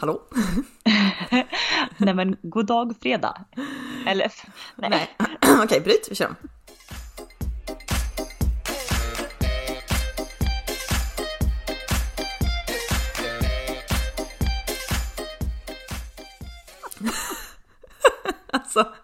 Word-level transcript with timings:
Hallå? 0.00 0.22
nej 1.96 2.14
men 2.14 2.36
god 2.42 2.66
dag 2.66 2.94
fredag. 3.02 3.44
Eller 4.06 4.32
nej. 4.76 4.90
nej. 4.90 5.10
Okej, 5.64 5.80
bryt, 5.80 6.08
vi 6.10 6.14
kör 6.14 6.26
om. 6.26 6.36
alltså, 18.50 18.94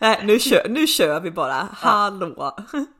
nej, 0.00 0.20
nu, 0.24 0.38
kör, 0.38 0.68
nu 0.68 0.86
kör 0.86 1.20
vi 1.20 1.30
bara. 1.30 1.68
Hallå! 1.72 2.56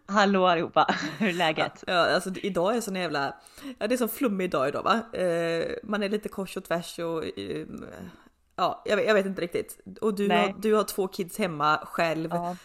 Hallå 0.06 0.46
allihopa, 0.46 0.94
hur 1.18 1.28
är 1.28 1.32
läget? 1.32 1.84
Ja, 1.86 2.14
alltså 2.14 2.30
idag 2.34 2.76
är 2.76 2.80
sån 2.80 2.96
jävla, 2.96 3.34
ja 3.78 3.86
det 3.86 3.94
är 3.94 3.96
så 3.96 4.08
flummig 4.08 4.50
dag 4.50 4.68
idag 4.68 4.82
va. 4.82 5.18
Eh, 5.18 5.66
man 5.82 6.02
är 6.02 6.08
lite 6.08 6.28
kors 6.28 6.56
och 6.56 6.64
tvärs 6.64 6.98
och 6.98 7.24
eh, 7.38 7.66
ja, 8.56 8.82
jag 8.84 8.96
vet, 8.96 9.06
jag 9.06 9.14
vet, 9.14 9.26
inte 9.26 9.42
riktigt. 9.42 9.80
Och 10.00 10.14
du 10.14 10.28
har, 10.28 10.54
du 10.58 10.74
har 10.74 10.84
två 10.84 11.08
kids 11.08 11.38
hemma 11.38 11.78
själv. 11.84 12.30
Ja, 12.32 12.56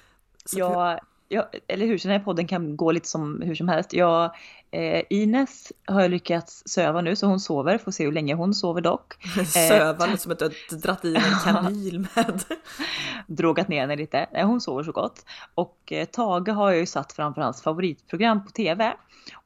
jag, 0.52 1.00
jag, 1.34 1.46
eller 1.68 1.86
hur, 1.86 1.98
så 1.98 2.08
den 2.08 2.18
här 2.18 2.26
podden 2.26 2.48
kan 2.48 2.78
gå 2.78 2.92
lite 2.92 3.08
som 3.08 3.42
hur 3.42 3.55
som 3.55 3.68
helst. 3.68 3.94
Jag, 3.94 4.36
eh, 4.72 5.04
Ines 5.10 5.72
har 5.86 6.02
jag 6.02 6.12
lyckats 6.12 6.64
söva 6.66 7.02
nu 7.02 7.16
så 7.16 7.28
hon 7.28 7.40
sover, 7.40 7.78
får 7.78 7.92
se 7.92 8.06
hur 8.06 8.12
länge 8.12 8.34
hon 8.34 8.54
sover 8.54 8.82
dock. 8.82 9.14
söva, 9.48 10.08
eh, 10.08 10.16
som 10.16 10.32
att 10.32 10.40
du 10.40 10.46
har 10.46 10.78
dratt 10.78 11.06
i 11.06 11.16
en 11.16 11.22
kanil 11.54 12.00
med. 12.00 12.44
Drogat 13.28 13.68
ner 13.68 13.82
henne 13.82 13.96
lite. 13.96 14.28
Hon 14.34 14.62
sover 14.62 14.84
så 14.84 14.92
gott. 14.92 15.26
Och 15.56 15.92
eh, 15.92 16.06
Tage 16.06 16.50
har 16.50 16.72
jag 16.72 16.80
ju 16.80 16.86
satt 16.86 17.14
framför 17.14 17.42
hans 17.42 17.62
favoritprogram 17.62 18.45
på 18.45 18.52
TV. 18.52 18.94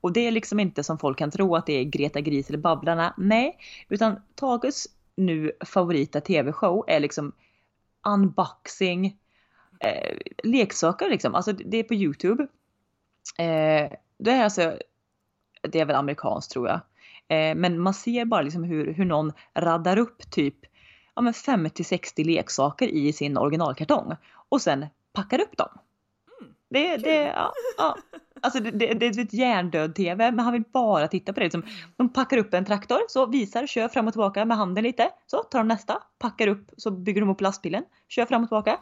Och 0.02 0.14
det 0.14 0.28
är 0.28 0.32
liksom 0.32 0.60
inte 0.60 0.84
som 0.84 0.98
folk 0.98 1.18
kan 1.18 1.32
tro 1.32 1.56
att 1.56 1.66
det 1.66 1.74
är 1.74 1.84
Greta 1.84 2.22
Gris 2.22 2.50
eller 2.50 2.60
Babblarna. 2.60 3.14
Nej, 3.18 3.58
utan 3.90 4.16
Tages 4.36 4.88
nu 5.16 5.52
favorita 5.66 6.22
tv-show 6.22 6.86
är 6.88 7.00
liksom 7.00 7.32
unboxing, 8.08 9.18
eh, 9.80 10.18
leksaker 10.44 11.10
liksom. 11.10 11.36
Alltså 11.36 11.52
det 11.52 11.78
är 11.78 11.84
på 11.84 11.94
Youtube. 11.94 12.48
Eh, 13.38 13.92
det 14.18 14.32
är 14.32 14.44
alltså, 14.44 14.78
det 15.62 15.80
är 15.80 15.86
väl 15.86 15.96
amerikanskt 15.96 16.52
tror 16.52 16.68
jag. 16.68 16.80
Eh, 17.28 17.56
men 17.56 17.80
man 17.80 17.94
ser 17.94 18.26
bara 18.26 18.42
liksom 18.42 18.64
hur, 18.64 18.94
hur 18.94 19.06
någon 19.06 19.34
raddar 19.54 19.98
upp 19.98 20.32
typ 20.32 20.56
ja, 21.16 21.22
50-60 21.22 22.26
leksaker 22.26 22.88
i 22.88 23.14
sin 23.14 23.38
originalkartong 23.38 24.16
och 24.50 24.62
sen 24.62 24.86
packar 25.14 25.42
upp 25.42 25.58
dem. 25.58 25.70
Mm, 26.40 26.54
det, 26.70 26.98
det, 26.98 27.22
ja, 27.24 27.54
ja. 27.78 27.98
Alltså 28.42 28.60
det, 28.60 28.72
det, 28.72 28.94
det 28.94 29.06
är 29.06 29.20
ett 29.20 29.34
hjärndöd 29.34 29.96
tv 29.96 30.32
men 30.32 30.40
han 30.40 30.54
vill 30.54 30.64
bara 30.74 31.08
titta 31.08 31.34
på 31.34 31.40
det. 31.40 31.46
Liksom, 31.46 31.64
de 31.98 32.14
packar 32.14 32.38
upp 32.38 32.54
en 32.54 32.66
traktor, 32.66 33.00
så 33.10 33.26
visar, 33.26 33.68
kör 33.68 33.88
fram 33.88 34.08
och 34.08 34.14
tillbaka 34.14 34.46
med 34.46 34.58
handen 34.58 34.84
lite. 34.84 35.10
Så 35.28 35.44
tar 35.44 35.60
de 35.60 35.68
nästa, 35.68 36.04
packar 36.20 36.48
upp, 36.48 36.72
så 36.78 36.92
bygger 36.92 37.22
de 37.22 37.30
upp 37.30 37.42
lastbilen, 37.42 37.84
kör 38.08 38.26
fram 38.26 38.44
och 38.44 38.50
tillbaka. 38.50 38.80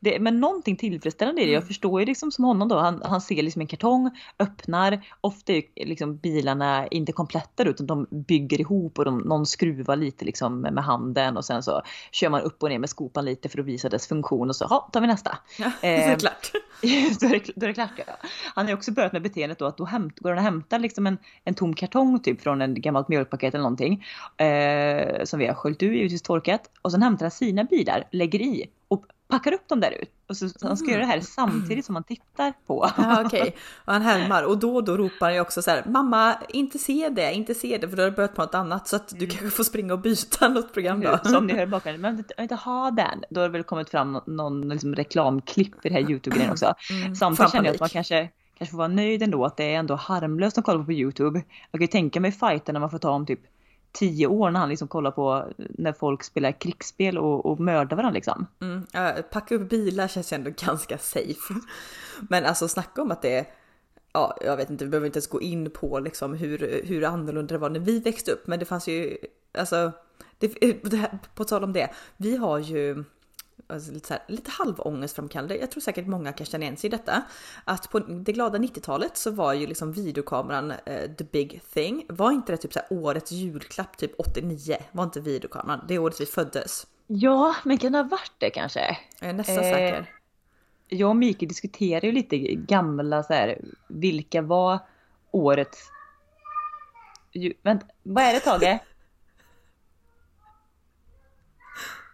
Det, 0.00 0.20
men 0.20 0.40
någonting 0.40 0.76
tillfredsställande 0.76 1.42
i 1.42 1.44
det. 1.44 1.52
Jag 1.52 1.60
mm. 1.60 1.68
förstår 1.68 2.00
ju 2.00 2.06
liksom 2.06 2.32
som 2.32 2.44
honom 2.44 2.68
då. 2.68 2.78
Han, 2.78 3.02
han 3.04 3.20
ser 3.20 3.42
liksom 3.42 3.60
en 3.60 3.66
kartong, 3.66 4.10
öppnar. 4.38 5.06
Ofta 5.20 5.52
är 5.52 5.86
liksom 5.86 6.16
bilarna 6.16 6.86
inte 6.86 7.12
kompletta 7.12 7.64
utan 7.64 7.86
de 7.86 8.06
bygger 8.10 8.60
ihop 8.60 8.98
och 8.98 9.04
de, 9.04 9.18
någon 9.18 9.46
skruvar 9.46 9.96
lite 9.96 10.24
liksom 10.24 10.60
med 10.60 10.84
handen 10.84 11.36
och 11.36 11.44
sen 11.44 11.62
så 11.62 11.82
kör 12.12 12.28
man 12.28 12.40
upp 12.40 12.62
och 12.62 12.68
ner 12.68 12.78
med 12.78 12.90
skopan 12.90 13.24
lite 13.24 13.48
för 13.48 13.58
att 13.58 13.66
visa 13.66 13.88
dess 13.88 14.06
funktion 14.06 14.48
och 14.48 14.56
så 14.56 14.66
ja, 14.70 14.90
tar 14.92 15.00
vi 15.00 15.06
nästa. 15.06 15.38
Ja, 15.58 15.70
eh, 15.88 16.12
så 16.12 16.20
klart. 16.20 16.52
då, 17.20 17.26
är 17.26 17.30
det, 17.30 17.52
då 17.56 17.66
är 17.66 17.68
det 17.68 17.74
klart. 17.74 17.90
Ja. 17.96 18.28
Han 18.54 18.66
har 18.66 18.74
också 18.74 18.92
börjat 18.92 19.12
med 19.12 19.22
beteendet 19.22 19.58
då 19.58 19.66
att 19.66 19.76
då 19.76 19.84
hämt, 19.84 20.18
går 20.18 20.30
han 20.30 20.38
och 20.38 20.44
hämtar 20.44 20.78
liksom 20.78 21.06
en, 21.06 21.18
en 21.44 21.54
tom 21.54 21.74
kartong 21.74 22.20
typ 22.20 22.40
från 22.40 22.62
en 22.62 22.80
gammalt 22.80 23.08
mjölkpaket 23.08 23.54
eller 23.54 23.62
någonting. 23.62 24.04
Eh, 24.36 25.24
som 25.24 25.38
vi 25.38 25.46
har 25.46 25.54
sköljt 25.54 25.82
ur, 25.82 25.92
givetvis 25.92 26.22
torkat. 26.22 26.70
Och 26.82 26.92
sen 26.92 27.02
hämtar 27.02 27.24
han 27.24 27.30
sina 27.30 27.64
bilar, 27.64 28.04
lägger 28.10 28.42
i 28.42 28.66
och 28.88 29.06
packar 29.38 29.52
upp 29.52 29.68
dem 29.68 29.80
där 29.80 29.90
ut. 29.90 30.10
Och 30.28 30.36
så, 30.36 30.48
så 30.48 30.66
han 30.66 30.76
ska 30.76 30.84
mm. 30.84 30.92
göra 30.92 31.00
det 31.00 31.06
här 31.06 31.14
mm. 31.14 31.24
samtidigt 31.24 31.84
som 31.84 31.94
han 31.94 32.04
tittar 32.04 32.52
på. 32.66 32.90
Ja, 32.96 33.22
Okej, 33.26 33.40
okay. 33.42 33.52
och 33.84 33.92
han 33.92 34.02
härmar 34.02 34.42
och 34.42 34.58
då 34.58 34.74
och 34.74 34.84
då 34.84 34.96
ropar 34.96 35.26
han 35.26 35.34
ju 35.34 35.40
också 35.40 35.62
så 35.62 35.70
här 35.70 35.82
mamma 35.86 36.36
inte 36.48 36.78
se 36.78 37.08
det, 37.08 37.34
inte 37.34 37.54
se 37.54 37.78
det 37.78 37.88
för 37.88 37.96
då 37.96 38.02
har 38.02 38.10
du 38.10 38.16
börjat 38.16 38.34
på 38.34 38.42
något 38.42 38.54
annat 38.54 38.88
så 38.88 38.96
att 38.96 39.08
du 39.08 39.16
mm. 39.16 39.30
kanske 39.30 39.50
får 39.50 39.64
springa 39.64 39.92
och 39.92 40.00
byta 40.00 40.48
något 40.54 40.72
program 40.72 41.00
då. 41.00 41.18
Så 41.24 41.38
om 41.38 41.46
ni 41.46 41.52
hör 41.52 41.66
bakom, 41.66 41.92
men 41.92 42.04
jag 42.04 42.16
vill 42.16 42.42
inte 42.42 42.54
ha 42.54 42.90
den. 42.90 43.24
Då 43.30 43.40
har 43.40 43.48
det 43.48 43.52
väl 43.52 43.62
kommit 43.62 43.90
fram 43.90 44.20
någon 44.26 44.68
liksom 44.68 44.94
reklamklipp 44.94 45.86
i 45.86 45.88
det 45.88 45.94
här 45.94 46.10
Youtube-grejen 46.10 46.50
också. 46.50 46.74
Mm, 46.90 47.14
Samtidigt 47.14 47.52
känner 47.52 47.66
jag 47.66 47.74
att 47.74 47.80
man 47.80 47.88
kanske 47.88 48.28
kanske 48.58 48.70
får 48.70 48.78
vara 48.78 48.88
nöjd 48.88 49.22
ändå 49.22 49.44
att 49.44 49.56
det 49.56 49.74
är 49.74 49.78
ändå 49.78 49.94
harmlöst 49.94 50.58
att 50.58 50.64
kolla 50.64 50.78
på 50.78 50.84
på 50.84 50.92
Youtube. 50.92 51.42
Jag 51.70 51.78
kan 51.78 51.80
ju 51.80 51.86
tänka 51.86 52.20
mig 52.20 52.32
fighten 52.32 52.72
när 52.72 52.80
man 52.80 52.90
får 52.90 52.98
ta 52.98 53.10
om 53.10 53.26
typ 53.26 53.40
tio 53.94 54.26
år 54.26 54.50
när 54.50 54.60
han 54.60 54.68
liksom 54.68 54.88
kollar 54.88 55.10
på 55.10 55.52
när 55.56 55.92
folk 55.92 56.24
spelar 56.24 56.52
krigsspel 56.52 57.18
och, 57.18 57.46
och 57.46 57.60
mördar 57.60 57.96
varandra 57.96 58.14
liksom. 58.14 58.46
Mm, 58.60 58.86
äh, 58.94 59.22
packa 59.22 59.54
upp 59.54 59.68
bilar 59.68 60.08
känns 60.08 60.32
ju 60.32 60.34
ändå 60.34 60.50
ganska 60.56 60.98
safe. 60.98 61.54
Men 62.28 62.44
alltså 62.44 62.68
snacka 62.68 63.02
om 63.02 63.10
att 63.10 63.22
det 63.22 63.38
är 63.38 63.46
Ja, 64.16 64.36
jag 64.40 64.56
vet 64.56 64.70
inte, 64.70 64.84
vi 64.84 64.90
behöver 64.90 65.06
inte 65.06 65.16
ens 65.16 65.26
gå 65.26 65.40
in 65.40 65.70
på 65.70 66.00
liksom 66.00 66.34
hur, 66.34 66.82
hur 66.84 67.04
annorlunda 67.04 67.54
det 67.54 67.58
var 67.58 67.70
när 67.70 67.80
vi 67.80 68.00
växte 68.00 68.32
upp, 68.32 68.46
men 68.46 68.58
det 68.58 68.64
fanns 68.64 68.88
ju, 68.88 69.16
alltså, 69.58 69.92
det, 70.38 70.48
det 70.90 70.96
här, 70.96 71.18
på 71.34 71.44
tal 71.44 71.64
om 71.64 71.72
det, 71.72 71.90
vi 72.16 72.36
har 72.36 72.58
ju 72.58 73.04
alltså 73.66 73.92
lite, 73.92 74.08
så 74.08 74.14
här, 74.14 74.22
lite 74.28 74.50
halvångestframkallande. 74.50 75.56
Jag 75.56 75.70
tror 75.70 75.80
säkert 75.80 76.06
många 76.06 76.32
kan 76.32 76.46
känna 76.46 76.64
igen 76.64 76.76
sig 76.76 76.88
i 76.88 76.90
detta. 76.90 77.22
Att 77.64 77.90
på 77.90 77.98
det 77.98 78.32
glada 78.32 78.58
90-talet 78.58 79.16
så 79.16 79.30
var 79.30 79.52
ju 79.52 79.66
liksom 79.66 79.92
videokameran 79.92 80.70
uh, 80.70 81.14
the 81.18 81.24
big 81.24 81.60
thing. 81.74 82.06
Var 82.08 82.32
inte 82.32 82.52
det 82.52 82.56
typ 82.56 82.72
så 82.72 82.78
här, 82.78 82.98
årets 82.98 83.32
julklapp 83.32 83.96
typ 83.96 84.12
89? 84.18 84.76
Var 84.92 85.04
inte 85.04 85.20
videokameran 85.20 85.84
det 85.88 85.98
året 85.98 86.20
vi 86.20 86.26
föddes? 86.26 86.86
Ja, 87.06 87.54
men 87.64 87.78
kan 87.78 87.92
det 87.92 87.98
ha 87.98 88.08
varit 88.08 88.32
det 88.38 88.50
kanske? 88.50 88.98
Jag 89.20 89.30
är 89.30 89.34
nästan 89.34 89.56
eh, 89.56 89.62
säker. 89.62 90.10
Jag 90.88 91.10
och 91.10 91.16
Mikael 91.16 91.48
diskuterade 91.48 92.06
ju 92.06 92.12
lite 92.12 92.38
gamla 92.54 93.22
så 93.22 93.32
här, 93.32 93.58
vilka 93.88 94.42
var 94.42 94.78
årets... 95.30 95.90
Vänta, 97.62 97.86
vad 98.02 98.24
är 98.24 98.32
det 98.32 98.40
Tage? 98.40 98.78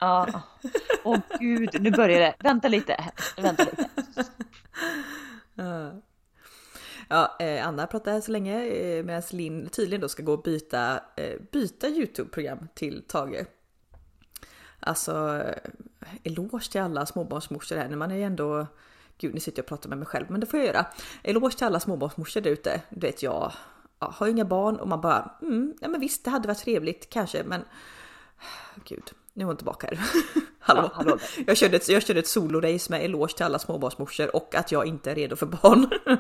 Ja. 0.00 0.42
Åh 1.04 1.18
gud, 1.40 1.82
nu 1.82 1.90
börjar 1.90 2.20
det. 2.20 2.34
Vänta 2.38 2.68
lite. 2.68 3.12
Vänta 3.36 3.64
lite. 3.64 3.88
Ja, 7.12 7.36
eh, 7.40 7.68
Anna 7.68 7.86
pratar 7.86 8.12
här 8.12 8.20
så 8.20 8.32
länge 8.32 8.64
eh, 8.64 9.04
medan 9.04 9.22
Linn 9.30 9.68
tydligen 9.68 10.00
då 10.00 10.08
ska 10.08 10.22
gå 10.22 10.32
och 10.32 10.42
byta, 10.42 11.00
eh, 11.16 11.40
byta 11.52 11.88
Youtube-program 11.88 12.68
till 12.74 13.02
Tage. 13.08 13.44
Alltså, 14.80 15.42
eh, 16.00 16.08
eloge 16.24 16.70
till 16.70 16.80
alla 16.80 17.06
småbarnsmorsor 17.06 17.76
här. 17.76 17.88
Man 17.88 18.10
är 18.10 18.16
ju 18.16 18.22
ändå, 18.22 18.66
gud 19.18 19.34
nu 19.34 19.40
sitter 19.40 19.58
jag 19.58 19.64
och 19.64 19.68
pratar 19.68 19.88
med 19.88 19.98
mig 19.98 20.06
själv, 20.06 20.26
men 20.28 20.40
det 20.40 20.46
får 20.46 20.58
jag 20.58 20.66
göra. 20.66 20.86
Eloge 21.22 21.56
till 21.56 21.66
alla 21.66 21.80
småbarnsmorsor 21.80 22.40
där 22.40 22.50
ute. 22.50 22.82
Du 22.90 23.06
vet 23.06 23.22
jag 23.22 23.52
ja, 23.98 24.14
har 24.16 24.28
inga 24.28 24.44
barn 24.44 24.76
och 24.76 24.88
man 24.88 25.00
bara, 25.00 25.30
mm, 25.42 25.74
ja 25.80 25.88
men 25.88 26.00
visst 26.00 26.24
det 26.24 26.30
hade 26.30 26.48
varit 26.48 26.58
trevligt 26.58 27.10
kanske 27.10 27.44
men 27.44 27.64
gud, 28.84 29.10
nu 29.40 29.44
är 29.44 29.46
hon 29.46 29.56
tillbaka 29.56 29.86
här. 29.86 29.98
hallå. 30.60 30.90
Ja. 31.06 31.18
Jag, 31.46 31.56
körde 31.56 31.76
ett, 31.76 31.88
jag 31.88 32.02
körde 32.02 32.20
ett 32.20 32.26
solorace 32.26 32.92
med 32.92 33.04
eloge 33.04 33.36
till 33.36 33.44
alla 33.44 33.58
småbarnsmorsor 33.58 34.36
och 34.36 34.54
att 34.54 34.72
jag 34.72 34.86
inte 34.86 35.10
är 35.10 35.14
redo 35.14 35.36
för 35.36 35.46
barn. 35.46 35.90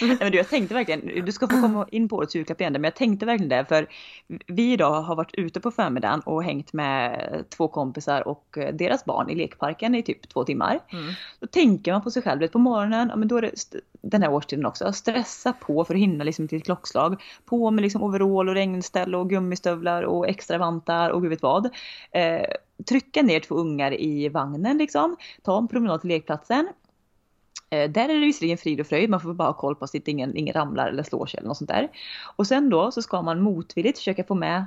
Nej, 0.00 0.16
men 0.20 0.32
du, 0.32 0.38
jag 0.38 0.48
tänkte 0.48 0.74
verkligen, 0.74 1.24
du 1.24 1.32
ska 1.32 1.48
få 1.48 1.60
komma 1.60 1.86
in 1.90 2.08
på 2.08 2.16
årets 2.16 2.34
julklapp 2.34 2.60
igen, 2.60 2.72
men 2.72 2.84
jag 2.84 2.94
tänkte 2.94 3.26
verkligen 3.26 3.48
det 3.48 3.64
för 3.68 3.86
vi 4.46 4.72
idag 4.72 5.02
har 5.02 5.16
varit 5.16 5.34
ute 5.34 5.60
på 5.60 5.70
förmiddagen 5.70 6.20
och 6.20 6.44
hängt 6.44 6.72
med 6.72 7.44
två 7.56 7.68
kompisar 7.68 8.28
och 8.28 8.58
deras 8.72 9.04
barn 9.04 9.30
i 9.30 9.34
lekparken 9.34 9.94
i 9.94 10.02
typ 10.02 10.28
två 10.28 10.44
timmar. 10.44 10.80
Mm. 10.88 11.12
Då 11.40 11.46
tänker 11.46 11.92
man 11.92 12.02
på 12.02 12.10
sig 12.10 12.22
själv, 12.22 12.48
på 12.48 12.58
morgonen, 12.58 13.08
ja, 13.08 13.16
men 13.16 13.28
då 13.28 13.36
är 13.36 13.42
det 13.42 13.52
den 14.02 14.22
här 14.22 14.32
årstiden 14.32 14.66
också, 14.66 14.92
stressa 14.92 15.52
på 15.52 15.84
för 15.84 15.94
att 15.94 16.00
hinna 16.00 16.24
liksom 16.24 16.48
till 16.48 16.58
ett 16.58 16.64
klockslag. 16.64 17.22
På 17.44 17.70
med 17.70 17.82
liksom 17.82 18.02
overall 18.02 18.48
och 18.48 18.54
regnställ 18.54 19.14
och 19.14 19.30
gummistövlar 19.30 20.02
och 20.02 20.28
extra 20.28 20.58
vantar 20.58 21.10
och 21.10 21.22
gud 21.22 21.30
vet 21.30 21.42
vad. 21.42 21.66
Eh, 22.10 22.46
trycka 22.88 23.22
ner 23.22 23.40
två 23.40 23.54
ungar 23.54 24.00
i 24.00 24.28
vagnen 24.28 24.78
liksom, 24.78 25.16
ta 25.42 25.58
en 25.58 25.68
promenad 25.68 26.00
till 26.00 26.08
lekplatsen. 26.08 26.68
Eh, 27.70 27.90
där 27.90 28.08
är 28.08 28.14
det 28.14 28.26
visserligen 28.26 28.58
frid 28.58 28.80
och 28.80 28.86
fröjd, 28.86 29.10
man 29.10 29.20
får 29.20 29.34
bara 29.34 29.48
ha 29.48 29.52
koll 29.52 29.76
på 29.76 29.84
att 29.84 29.94
ingen, 29.94 30.36
ingen 30.36 30.54
ramlar 30.54 30.88
eller 30.88 31.02
slår 31.02 31.26
sig 31.26 31.38
eller 31.38 31.48
något 31.48 31.56
sånt 31.56 31.70
där. 31.70 31.88
Och 32.36 32.46
sen 32.46 32.70
då 32.70 32.90
så 32.90 33.02
ska 33.02 33.22
man 33.22 33.42
motvilligt 33.42 33.98
försöka 33.98 34.24
få 34.24 34.34
med 34.34 34.64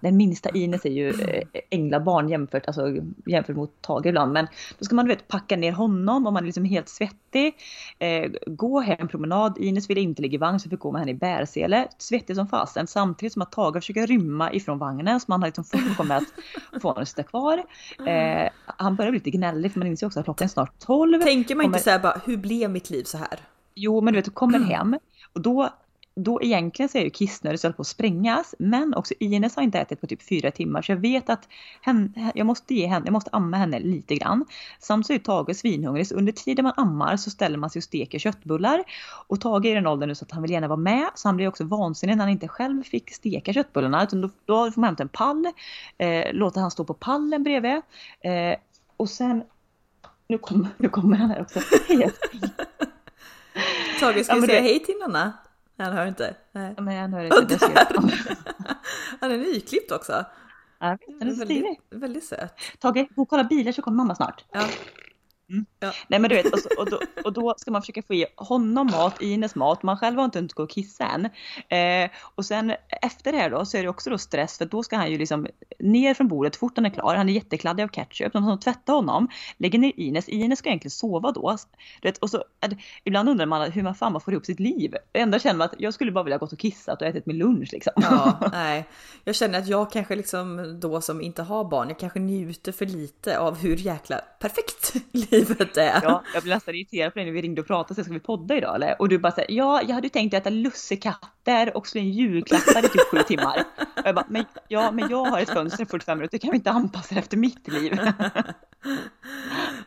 den 0.00 0.16
minsta 0.16 0.50
Ines 0.50 0.84
är 0.84 0.90
ju 0.90 1.08
eh, 1.08 1.42
änglabarn 1.70 2.28
jämfört, 2.28 2.66
alltså, 2.66 2.82
jämfört 3.26 3.56
mot 3.56 3.82
Tage 3.82 4.06
ibland. 4.06 4.32
Men 4.32 4.46
då 4.78 4.84
ska 4.84 4.94
man 4.94 5.04
du 5.04 5.08
vet, 5.14 5.28
packa 5.28 5.56
ner 5.56 5.72
honom 5.72 6.26
om 6.26 6.34
man 6.34 6.42
är 6.42 6.46
liksom 6.46 6.64
helt 6.64 6.88
svettig. 6.88 7.54
Eh, 7.98 8.30
gå 8.46 8.80
hem 8.80 8.96
en 9.00 9.08
promenad. 9.08 9.58
Ines 9.58 9.90
ville 9.90 10.00
inte 10.00 10.22
ligga 10.22 10.34
i 10.34 10.38
vagn 10.38 10.60
så 10.60 10.70
fick 10.70 10.80
gå 10.80 10.92
med 10.92 11.00
henne 11.00 11.10
i 11.10 11.14
bärsele. 11.14 11.88
Svettig 11.98 12.36
som 12.36 12.48
fasen 12.48 12.86
samtidigt 12.86 13.32
som 13.32 13.42
att 13.42 13.52
Tage 13.52 13.74
försöker 13.74 14.06
rymma 14.06 14.52
ifrån 14.52 14.78
vagnen 14.78 15.20
så 15.20 15.24
man 15.28 15.42
har 15.42 15.48
liksom 15.48 15.64
med 16.08 16.16
att 16.16 16.82
få 16.82 16.88
honom 16.88 17.02
att 17.02 17.08
sitta 17.08 17.22
kvar. 17.22 17.62
Eh, 18.06 18.50
han 18.66 18.96
börjar 18.96 19.10
bli 19.10 19.18
lite 19.18 19.30
gnällig 19.30 19.72
för 19.72 19.78
man 19.78 19.88
inser 19.88 20.06
också 20.06 20.20
att 20.20 20.26
klockan 20.26 20.44
är 20.44 20.48
snart 20.48 20.78
12. 20.78 21.20
Tänker 21.20 21.54
man 21.54 21.64
inte 21.64 21.72
kommer... 21.72 21.82
så 21.82 21.90
här 21.90 21.98
bara, 21.98 22.20
hur 22.24 22.36
blev 22.36 22.70
mitt 22.70 22.90
liv 22.90 23.04
så 23.04 23.18
här? 23.18 23.40
Jo 23.74 24.00
men 24.00 24.14
du 24.14 24.18
vet, 24.18 24.24
du 24.24 24.30
kommer 24.30 24.58
hem 24.58 24.96
och 25.32 25.40
då 25.40 25.70
då 26.16 26.42
egentligen 26.42 26.88
så 26.88 26.98
är 26.98 27.02
ju 27.02 27.10
kissnödig 27.10 27.60
så 27.60 27.72
på 27.72 27.82
att 27.82 27.86
sprängas. 27.86 28.54
Men 28.58 28.94
också 28.94 29.14
Ines 29.20 29.56
har 29.56 29.62
inte 29.62 29.78
ätit 29.78 30.00
på 30.00 30.06
typ 30.06 30.22
fyra 30.22 30.50
timmar 30.50 30.82
så 30.82 30.92
jag 30.92 30.96
vet 30.96 31.30
att 31.30 31.48
henne, 31.80 32.32
jag 32.34 32.46
måste 32.46 32.74
ge 32.74 32.86
henne, 32.86 33.06
jag 33.06 33.12
måste 33.12 33.30
amma 33.32 33.56
henne 33.56 33.78
lite 33.80 34.14
grann. 34.14 34.44
Samt 34.80 35.06
så 35.06 35.12
är 35.12 35.18
Tage 35.18 35.56
svinhungrig 35.56 36.06
så 36.06 36.14
under 36.14 36.32
tiden 36.32 36.62
man 36.62 36.72
ammar 36.76 37.16
så 37.16 37.30
ställer 37.30 37.58
man 37.58 37.70
sig 37.70 37.80
och 37.80 37.84
steker 37.84 38.18
köttbullar. 38.18 38.84
Och 39.26 39.40
Tage 39.40 39.66
är 39.66 39.70
i 39.70 39.74
den 39.74 39.86
åldern 39.86 40.08
nu 40.08 40.14
så 40.14 40.24
att 40.24 40.32
han 40.32 40.42
vill 40.42 40.50
gärna 40.50 40.68
vara 40.68 40.76
med 40.76 41.10
så 41.14 41.28
han 41.28 41.36
blir 41.36 41.48
också 41.48 41.64
vansinnig 41.64 42.16
när 42.16 42.24
han 42.24 42.32
inte 42.32 42.48
själv 42.48 42.82
fick 42.82 43.10
steka 43.10 43.52
köttbullarna. 43.52 44.02
Utan 44.02 44.20
då, 44.20 44.30
då 44.44 44.70
får 44.70 44.80
man 44.80 44.88
hämta 44.88 45.02
en 45.02 45.08
pall, 45.08 45.46
eh, 45.98 46.32
låta 46.32 46.60
han 46.60 46.70
stå 46.70 46.84
på 46.84 46.94
pallen 46.94 47.42
bredvid. 47.42 47.82
Eh, 48.20 48.56
och 48.96 49.08
sen, 49.10 49.42
nu 50.28 50.38
kommer, 50.38 50.68
nu 50.78 50.88
kommer 50.88 51.16
han 51.16 51.30
här 51.30 51.40
också. 51.40 51.60
Tage, 54.00 54.24
ska 54.24 54.34
vi 54.34 54.46
säga 54.46 54.60
hej 54.60 54.80
till 54.84 54.94
Nanna? 55.00 55.32
Han 55.78 55.92
hör 55.92 56.06
inte. 56.06 56.36
Nej. 56.52 56.74
Han 56.76 57.12
hör 57.12 57.42
inte. 57.42 57.58
han 59.20 59.30
är 59.32 59.38
nyklippt 59.38 59.92
också. 59.92 60.24
Ja, 60.78 60.98
den 61.20 61.28
är 61.28 61.34
väldigt, 61.34 61.78
väldigt 61.90 62.24
söt. 62.24 62.54
Tage, 62.78 63.08
gå 63.14 63.22
och 63.22 63.28
kolla 63.28 63.44
bilar 63.44 63.72
så 63.72 63.82
kommer 63.82 63.96
mamma 63.96 64.14
snart. 64.14 64.44
Ja. 64.52 64.66
Mm. 65.50 65.66
Ja. 65.84 65.92
Nej 66.08 66.20
men 66.20 66.30
du 66.30 66.36
vet, 66.36 66.52
och, 66.52 66.58
så, 66.58 66.68
och, 66.78 66.90
då, 66.90 67.00
och, 67.24 67.32
då, 67.32 67.54
ska 67.56 67.70
man 67.70 67.82
försöka 67.82 68.02
få 68.02 68.14
i 68.14 68.26
honom 68.36 68.86
mat, 68.86 69.22
Ines 69.22 69.54
mat, 69.54 69.82
man 69.82 69.96
själv 69.96 70.16
har 70.16 70.24
inte 70.24 70.38
hunnit 70.38 70.52
gå 70.52 70.62
och 70.62 70.70
kissa 70.70 71.04
än. 71.04 71.24
Eh, 71.68 72.10
och 72.34 72.44
sen 72.46 72.74
efter 73.02 73.32
det 73.32 73.38
här 73.38 73.50
då 73.50 73.64
så 73.64 73.76
är 73.76 73.82
det 73.82 73.88
också 73.88 74.10
då 74.10 74.18
stress 74.18 74.58
för 74.58 74.64
då 74.64 74.82
ska 74.82 74.96
han 74.96 75.10
ju 75.10 75.18
liksom 75.18 75.46
ner 75.78 76.14
från 76.14 76.28
bordet 76.28 76.56
fort 76.56 76.72
han 76.76 76.86
är 76.86 76.90
klar, 76.90 77.14
han 77.14 77.28
är 77.28 77.32
jättekladdig 77.32 77.84
av 77.84 77.88
ketchup, 77.88 78.32
de 78.32 78.44
som 78.44 78.60
tvättar 78.60 78.92
honom, 78.92 79.28
lägger 79.56 79.78
ner 79.78 79.92
Ines, 79.96 80.28
Ines 80.28 80.58
ska 80.58 80.68
egentligen 80.68 80.90
sova 80.90 81.32
då. 81.32 81.56
Du 82.02 82.08
vet, 82.08 82.18
och 82.18 82.30
så, 82.30 82.44
ibland 83.04 83.28
undrar 83.28 83.46
man 83.46 83.72
hur 83.72 83.82
man 83.82 83.94
fan 83.94 84.12
man 84.12 84.20
får 84.20 84.34
ihop 84.34 84.46
sitt 84.46 84.60
liv. 84.60 84.94
Ändå 85.12 85.38
känner 85.38 85.58
man 85.58 85.64
att 85.64 85.74
jag 85.78 85.94
skulle 85.94 86.12
bara 86.12 86.24
vilja 86.24 86.38
gått 86.38 86.52
och 86.52 86.58
kissat 86.58 87.02
och 87.02 87.08
ätit 87.08 87.26
min 87.26 87.38
lunch 87.38 87.68
liksom. 87.72 87.92
Ja, 87.96 88.38
nej. 88.52 88.84
Jag 89.24 89.34
känner 89.34 89.58
att 89.58 89.68
jag 89.68 89.90
kanske 89.92 90.16
liksom 90.16 90.80
då 90.80 91.00
som 91.00 91.20
inte 91.20 91.42
har 91.42 91.64
barn, 91.64 91.88
jag 91.88 91.98
kanske 91.98 92.18
njuter 92.20 92.72
för 92.72 92.86
lite 92.86 93.38
av 93.38 93.56
hur 93.56 93.76
jäkla 93.76 94.20
perfekt 94.40 94.94
livet 95.12 95.73
är. 95.82 96.00
Ja, 96.02 96.22
jag 96.34 96.42
blev 96.42 96.54
nästan 96.54 96.74
irriterad 96.74 97.12
på 97.12 97.18
dig 97.18 97.26
när 97.26 97.32
vi 97.32 97.42
ringde 97.42 97.60
och 97.60 97.66
pratade, 97.66 97.94
så 97.94 98.04
ska 98.04 98.12
vi 98.12 98.20
podda 98.20 98.56
idag 98.56 98.74
eller? 98.74 98.96
Och 98.98 99.08
du 99.08 99.18
bara 99.18 99.32
säger 99.32 99.52
ja, 99.52 99.82
jag 99.82 99.94
hade 99.94 100.08
tänkt 100.08 100.34
äta 100.34 100.50
lussekatter 100.50 101.76
och 101.76 101.86
slå 101.86 102.00
in 102.00 102.10
julklappar 102.10 102.84
i 102.84 102.88
typ 102.88 103.10
sju 103.10 103.18
timmar. 103.22 103.64
Och 103.96 104.02
jag 104.04 104.14
bara, 104.14 104.26
men, 104.28 104.44
ja, 104.68 104.90
men 104.90 105.10
jag 105.10 105.24
har 105.24 105.40
ett 105.40 105.50
fönster 105.50 105.82
i 105.82 105.86
45 105.86 106.18
minuter, 106.18 106.38
kan 106.38 106.50
vi 106.50 106.56
inte 106.56 106.70
anpassa 106.70 107.14
det 107.14 107.20
efter 107.20 107.36
mitt 107.36 107.68
liv? 107.68 107.98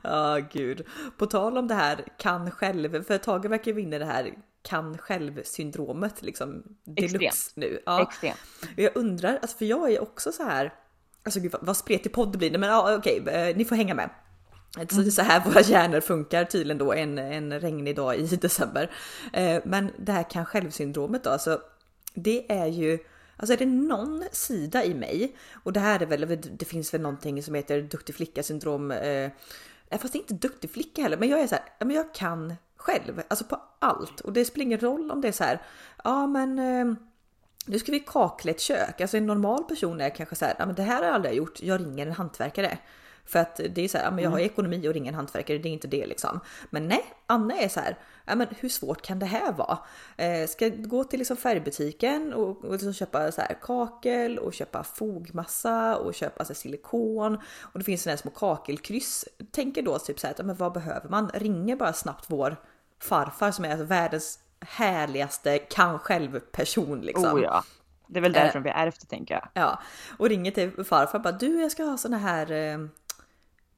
Ja, 0.01 0.37
oh, 0.37 0.47
gud. 0.53 0.85
På 1.17 1.25
tal 1.25 1.57
om 1.57 1.67
det 1.67 1.73
här 1.73 2.05
kan 2.17 2.51
själv, 2.51 3.03
för 3.03 3.17
Tage 3.17 3.45
verkar 3.45 3.73
vinna 3.73 3.99
det 3.99 4.05
här 4.05 4.33
kan 4.61 4.97
själv 4.97 5.43
syndromet 5.43 6.21
liksom 6.21 6.63
deluxe 6.83 7.51
nu. 7.55 7.79
Ja. 7.85 8.01
Extremt. 8.01 8.37
Jag 8.75 8.91
undrar, 8.95 9.39
alltså 9.41 9.57
för 9.57 9.65
jag 9.65 9.91
är 9.91 10.01
också 10.01 10.31
så 10.31 10.43
här, 10.43 10.73
alltså 11.23 11.39
gud 11.39 11.51
vad, 11.51 11.65
vad 11.65 11.77
spretig 11.77 12.13
podd 12.13 12.31
det 12.31 12.37
blir, 12.37 12.57
men 12.57 12.69
ja, 12.69 12.95
okej, 12.95 13.21
okay, 13.21 13.53
ni 13.53 13.65
får 13.65 13.75
hänga 13.75 13.93
med. 13.93 14.09
Så 14.89 15.01
det 15.01 15.07
är 15.07 15.11
så 15.11 15.21
här 15.21 15.39
våra 15.45 15.61
hjärnor 15.61 15.99
funkar 15.99 16.45
tydligen 16.45 16.77
då 16.77 16.93
en, 16.93 17.17
en 17.17 17.59
regnig 17.59 17.95
dag 17.95 18.15
i 18.17 18.35
december. 18.41 18.91
Eh, 19.33 19.61
men 19.65 19.91
det 19.97 20.11
här 20.11 20.29
kan 20.29 20.45
självsyndromet 20.45 21.23
då, 21.23 21.29
alltså 21.29 21.61
det 22.13 22.51
är 22.51 22.67
ju 22.67 22.99
Alltså 23.39 23.53
är 23.53 23.57
det 23.57 23.65
någon 23.65 24.23
sida 24.31 24.85
i 24.85 24.93
mig 24.93 25.35
och 25.63 25.73
det 25.73 25.79
här 25.79 26.01
är 26.01 26.05
väl, 26.05 26.41
det 26.57 26.65
finns 26.65 26.93
väl 26.93 27.01
någonting 27.01 27.43
som 27.43 27.55
heter 27.55 27.81
duktig 27.81 28.15
flicka 28.15 28.43
syndrom. 28.43 28.91
Eh, 28.91 29.31
eh, 29.89 29.99
fast 29.99 30.13
det 30.13 30.17
är 30.17 30.21
inte 30.21 30.33
duktig 30.33 30.71
flicka 30.71 31.01
heller, 31.01 31.17
men 31.17 31.29
jag 31.29 31.39
är 31.39 31.47
så 31.47 31.55
här, 31.55 31.63
men 31.79 31.95
jag 31.95 32.13
kan 32.13 32.53
själv, 32.75 33.21
alltså 33.27 33.45
på 33.45 33.61
allt 33.79 34.19
och 34.19 34.33
det 34.33 34.45
spelar 34.45 34.65
ingen 34.65 34.79
roll 34.79 35.11
om 35.11 35.21
det 35.21 35.27
är 35.27 35.31
så 35.31 35.43
här. 35.43 35.61
Ja, 36.03 36.27
men 36.27 36.59
eh, 36.59 36.95
nu 37.65 37.79
ska 37.79 37.91
vi 37.91 37.99
kakla 37.99 38.51
ett 38.51 38.61
kök. 38.61 39.01
Alltså 39.01 39.17
en 39.17 39.25
normal 39.25 39.63
person 39.63 40.01
är 40.01 40.09
kanske 40.09 40.35
så 40.35 40.45
här, 40.45 40.55
ja, 40.59 40.65
men 40.65 40.75
det 40.75 40.83
här 40.83 40.95
har 40.95 41.03
jag 41.03 41.15
aldrig 41.15 41.33
gjort. 41.33 41.61
Jag 41.61 41.81
ringer 41.81 42.07
en 42.07 42.13
hantverkare. 42.13 42.77
För 43.27 43.39
att 43.39 43.59
det 43.69 43.81
är 43.81 43.87
så 43.87 43.97
här, 43.97 44.11
men 44.11 44.23
jag 44.23 44.31
har 44.31 44.37
mm. 44.37 44.51
ekonomi 44.51 44.87
och 44.87 44.93
ringer 44.93 45.11
en 45.11 45.15
hantverkare, 45.15 45.57
det 45.57 45.69
är 45.69 45.73
inte 45.73 45.87
det 45.87 46.05
liksom. 46.05 46.39
Men 46.69 46.87
nej, 46.87 47.05
Anna 47.25 47.57
är 47.57 47.69
så 47.69 47.79
här, 47.79 47.97
ja, 48.25 48.35
men 48.35 48.47
hur 48.59 48.69
svårt 48.69 49.01
kan 49.01 49.19
det 49.19 49.25
här 49.25 49.51
vara? 49.51 49.77
Eh, 50.17 50.47
ska 50.47 50.69
gå 50.69 51.03
till 51.03 51.19
liksom 51.19 51.37
färgbutiken 51.37 52.33
och, 52.33 52.65
och 52.65 52.71
liksom 52.71 52.93
köpa 52.93 53.31
så 53.31 53.41
här 53.41 53.57
kakel 53.61 54.39
och 54.39 54.53
köpa 54.53 54.83
fogmassa 54.83 55.97
och 55.97 56.13
köpa 56.13 56.45
så 56.45 56.53
här, 56.53 56.55
silikon 56.55 57.35
och 57.61 57.79
det 57.79 57.85
finns 57.85 58.03
sådana 58.03 58.15
här 58.15 58.21
små 58.21 58.31
kakelkryss. 58.31 59.25
Tänker 59.51 59.81
då 59.81 59.99
typ 59.99 60.19
så 60.19 60.27
här, 60.27 60.43
men 60.43 60.55
vad 60.55 60.73
behöver 60.73 61.09
man? 61.09 61.29
Ringer 61.33 61.75
bara 61.75 61.93
snabbt 61.93 62.25
vår 62.27 62.55
farfar 62.99 63.51
som 63.51 63.65
är 63.65 63.69
alltså 63.69 63.85
världens 63.85 64.39
härligaste 64.59 65.57
kan 65.57 65.99
själv 65.99 66.39
person 66.39 67.01
liksom. 67.01 67.37
Oh 67.37 67.43
ja. 67.43 67.63
Det 68.07 68.19
är 68.19 68.21
väl 68.21 68.33
därför 68.33 68.59
eh, 68.59 68.63
vi 68.63 68.69
ärvt 68.69 68.99
det 69.01 69.07
tänker 69.07 69.33
jag. 69.33 69.47
Ja, 69.53 69.79
och 70.17 70.29
ringer 70.29 70.51
till 70.51 70.83
farfar 70.85 71.17
och 71.17 71.23
bara 71.23 71.31
du 71.31 71.61
jag 71.61 71.71
ska 71.71 71.83
ha 71.83 71.97
såna 71.97 72.17
här 72.17 72.51
eh, 72.51 72.77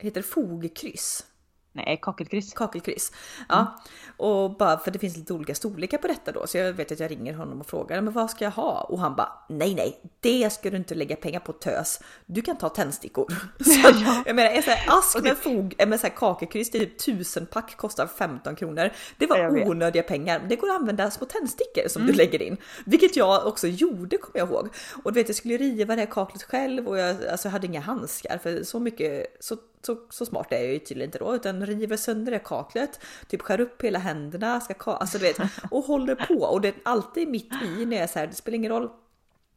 heter 0.08 0.22
det 0.22 0.28
fogkryss? 0.28 1.24
Nej, 1.72 2.00
kakelkryss. 2.02 2.54
Kakelkryss. 2.54 3.12
Ja, 3.50 3.60
mm. 3.60 3.70
och 4.18 4.58
bara 4.58 4.78
för 4.78 4.92
det 4.92 5.00
finns 5.00 5.18
lite 5.18 5.34
olika 5.34 5.56
storlekar 5.56 5.98
på 5.98 6.08
detta 6.08 6.32
då, 6.32 6.48
så 6.48 6.58
jag 6.58 6.74
vet 6.74 6.92
att 6.92 7.00
jag 7.00 7.12
ringer 7.12 7.34
honom 7.34 7.60
och 7.60 7.68
frågar 7.68 8.02
men 8.02 8.14
vad 8.14 8.30
ska 8.30 8.44
jag 8.44 8.52
ha? 8.52 8.82
Och 8.82 9.00
han 9.00 9.16
bara 9.16 9.32
nej, 9.50 9.76
nej, 9.76 10.00
det 10.20 10.50
ska 10.50 10.70
du 10.70 10.78
inte 10.78 10.96
lägga 10.96 11.16
pengar 11.16 11.40
på 11.40 11.54
tös. 11.54 12.00
Du 12.26 12.42
kan 12.42 12.58
ta 12.58 12.70
tändstickor. 12.70 13.28
Så, 13.64 13.90
ja. 14.06 14.24
Jag 14.26 14.36
menar, 14.36 14.50
en 14.50 14.64
sån 14.64 14.74
här 14.74 14.98
ask 14.98 15.24
med 15.24 15.38
fog, 15.38 15.76
med 15.88 16.00
så 16.00 16.08
här 16.08 16.16
kakelkryss, 16.16 16.72
det 16.72 16.78
är 16.78 16.86
typ 16.86 17.00
tusen 17.00 17.46
pack 17.46 17.78
kostar 17.78 18.08
15 18.08 18.56
kronor. 18.56 18.92
Det 19.18 19.28
var 19.28 19.68
onödiga 19.70 20.04
pengar. 20.04 20.46
Det 20.50 20.56
går 20.56 20.70
att 20.70 20.76
använda 20.76 21.12
små 21.12 21.26
tändstickor 21.26 21.88
som 21.88 22.02
mm. 22.02 22.12
du 22.12 22.18
lägger 22.18 22.42
in, 22.42 22.58
vilket 22.86 23.16
jag 23.16 23.48
också 23.48 23.68
gjorde 23.68 24.18
kommer 24.18 24.40
jag 24.40 24.50
ihåg. 24.50 24.70
Och 25.04 25.14
du 25.14 25.20
vet, 25.20 25.30
jag 25.30 25.36
skulle 25.36 25.58
riva 25.58 25.96
det 25.96 26.02
här 26.02 26.12
kaklet 26.12 26.44
själv 26.44 26.88
och 26.88 26.98
jag 26.98 27.28
alltså, 27.28 27.50
hade 27.50 27.68
inga 27.68 27.82
handskar 27.82 28.38
för 28.38 28.64
så 28.64 28.80
mycket 28.80 29.38
så 29.40 29.58
så, 29.86 29.98
så 30.10 30.26
smart 30.26 30.52
är 30.52 30.58
jag 30.58 30.74
ju 30.74 30.80
tydligen 30.80 31.08
inte 31.08 31.20
då, 31.20 31.36
utan 31.36 31.66
river 31.66 31.98
sönder 31.98 32.32
det 32.32 32.40
kaklet, 32.40 33.00
typ 33.28 33.42
skär 33.42 33.62
upp 33.62 33.84
hela 33.84 34.00
händerna, 34.00 34.62
ska 34.62 34.74
ka 34.74 34.96
alltså 34.96 35.18
du 35.18 35.24
vet, 35.24 35.38
och 35.72 35.84
håller 35.84 36.16
på. 36.16 36.34
Och 36.34 36.62
det 36.62 36.68
är 36.68 36.76
alltid 36.86 37.28
mitt 37.28 37.54
i 37.64 37.86
när 37.86 37.96
jag 37.96 38.04
är 38.04 38.08
så 38.08 38.20
här, 38.20 38.28
det 38.28 38.36
spelar 38.36 38.56
ingen 38.56 38.72
roll 38.72 38.90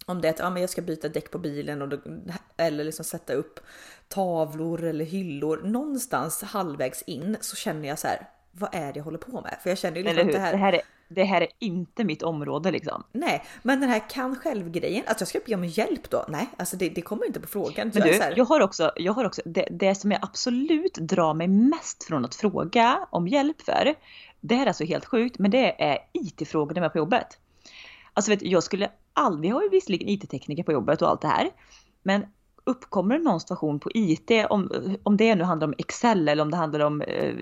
om 0.06 0.20
det 0.20 0.28
är 0.28 0.32
att 0.32 0.38
ja, 0.38 0.50
men 0.50 0.60
jag 0.60 0.70
ska 0.70 0.82
byta 0.82 1.08
däck 1.08 1.30
på 1.30 1.38
bilen 1.38 1.82
och 1.82 1.88
då, 1.88 1.98
eller 2.56 2.84
liksom 2.84 3.04
sätta 3.04 3.34
upp 3.34 3.60
tavlor 4.08 4.84
eller 4.84 5.04
hyllor. 5.04 5.62
Någonstans 5.64 6.42
halvvägs 6.42 7.02
in 7.02 7.36
så 7.40 7.56
känner 7.56 7.88
jag 7.88 7.98
så 7.98 8.08
här, 8.08 8.28
vad 8.52 8.74
är 8.74 8.92
det 8.92 8.98
jag 8.98 9.04
håller 9.04 9.18
på 9.18 9.40
med? 9.40 9.56
För 9.62 9.70
jag 9.70 9.78
känner 9.78 9.96
ju 9.96 10.02
liksom 10.02 10.26
att 10.26 10.32
det 10.32 10.38
här... 10.38 10.52
Det 10.52 10.58
här 10.58 10.72
är 10.72 10.80
det 11.14 11.24
här 11.24 11.40
är 11.40 11.48
inte 11.58 12.04
mitt 12.04 12.22
område 12.22 12.70
liksom. 12.70 13.02
Nej, 13.12 13.44
men 13.62 13.80
den 13.80 13.90
här 13.90 14.08
kan 14.10 14.36
själv 14.36 14.70
grejen, 14.70 15.04
att 15.06 15.20
jag 15.20 15.28
ska 15.28 15.38
be 15.46 15.54
om 15.54 15.64
hjälp 15.64 16.10
då? 16.10 16.24
Nej, 16.28 16.48
alltså 16.56 16.76
det, 16.76 16.88
det 16.88 17.02
kommer 17.02 17.26
inte 17.26 17.40
på 17.40 17.48
frågan. 17.48 17.90
Men 17.94 18.02
du, 18.02 18.20
jag 18.36 18.44
har 18.44 18.60
också, 18.60 18.92
jag 18.96 19.12
har 19.12 19.24
också 19.24 19.42
det, 19.44 19.68
det 19.70 19.94
som 19.94 20.10
jag 20.10 20.20
absolut 20.22 20.94
drar 20.94 21.34
mig 21.34 21.48
mest 21.48 22.04
från 22.04 22.24
att 22.24 22.34
fråga 22.34 23.06
om 23.10 23.28
hjälp 23.28 23.62
för. 23.62 23.94
Det 24.40 24.54
här 24.54 24.62
är 24.62 24.66
alltså 24.66 24.84
helt 24.84 25.04
sjukt, 25.04 25.38
men 25.38 25.50
det 25.50 25.82
är 25.82 25.98
IT-frågor 26.12 26.80
med 26.80 26.92
på 26.92 26.98
jobbet. 26.98 27.26
Alltså 28.12 28.30
vet 28.30 28.42
jag 28.42 28.62
skulle 28.62 28.90
aldrig, 29.12 29.42
vi 29.42 29.48
har 29.48 29.62
ju 29.62 29.68
visserligen 29.68 30.08
IT-tekniker 30.08 30.62
på 30.62 30.72
jobbet 30.72 31.02
och 31.02 31.08
allt 31.08 31.20
det 31.20 31.28
här. 31.28 31.50
Men 32.02 32.26
uppkommer 32.64 33.18
någon 33.18 33.40
situation 33.40 33.80
på 33.80 33.90
IT, 33.94 34.30
om, 34.50 34.70
om 35.02 35.16
det 35.16 35.34
nu 35.34 35.44
handlar 35.44 35.68
om 35.68 35.74
Excel 35.78 36.28
eller 36.28 36.42
om 36.42 36.50
det 36.50 36.56
handlar 36.56 36.80
om 36.80 37.02
eh, 37.02 37.34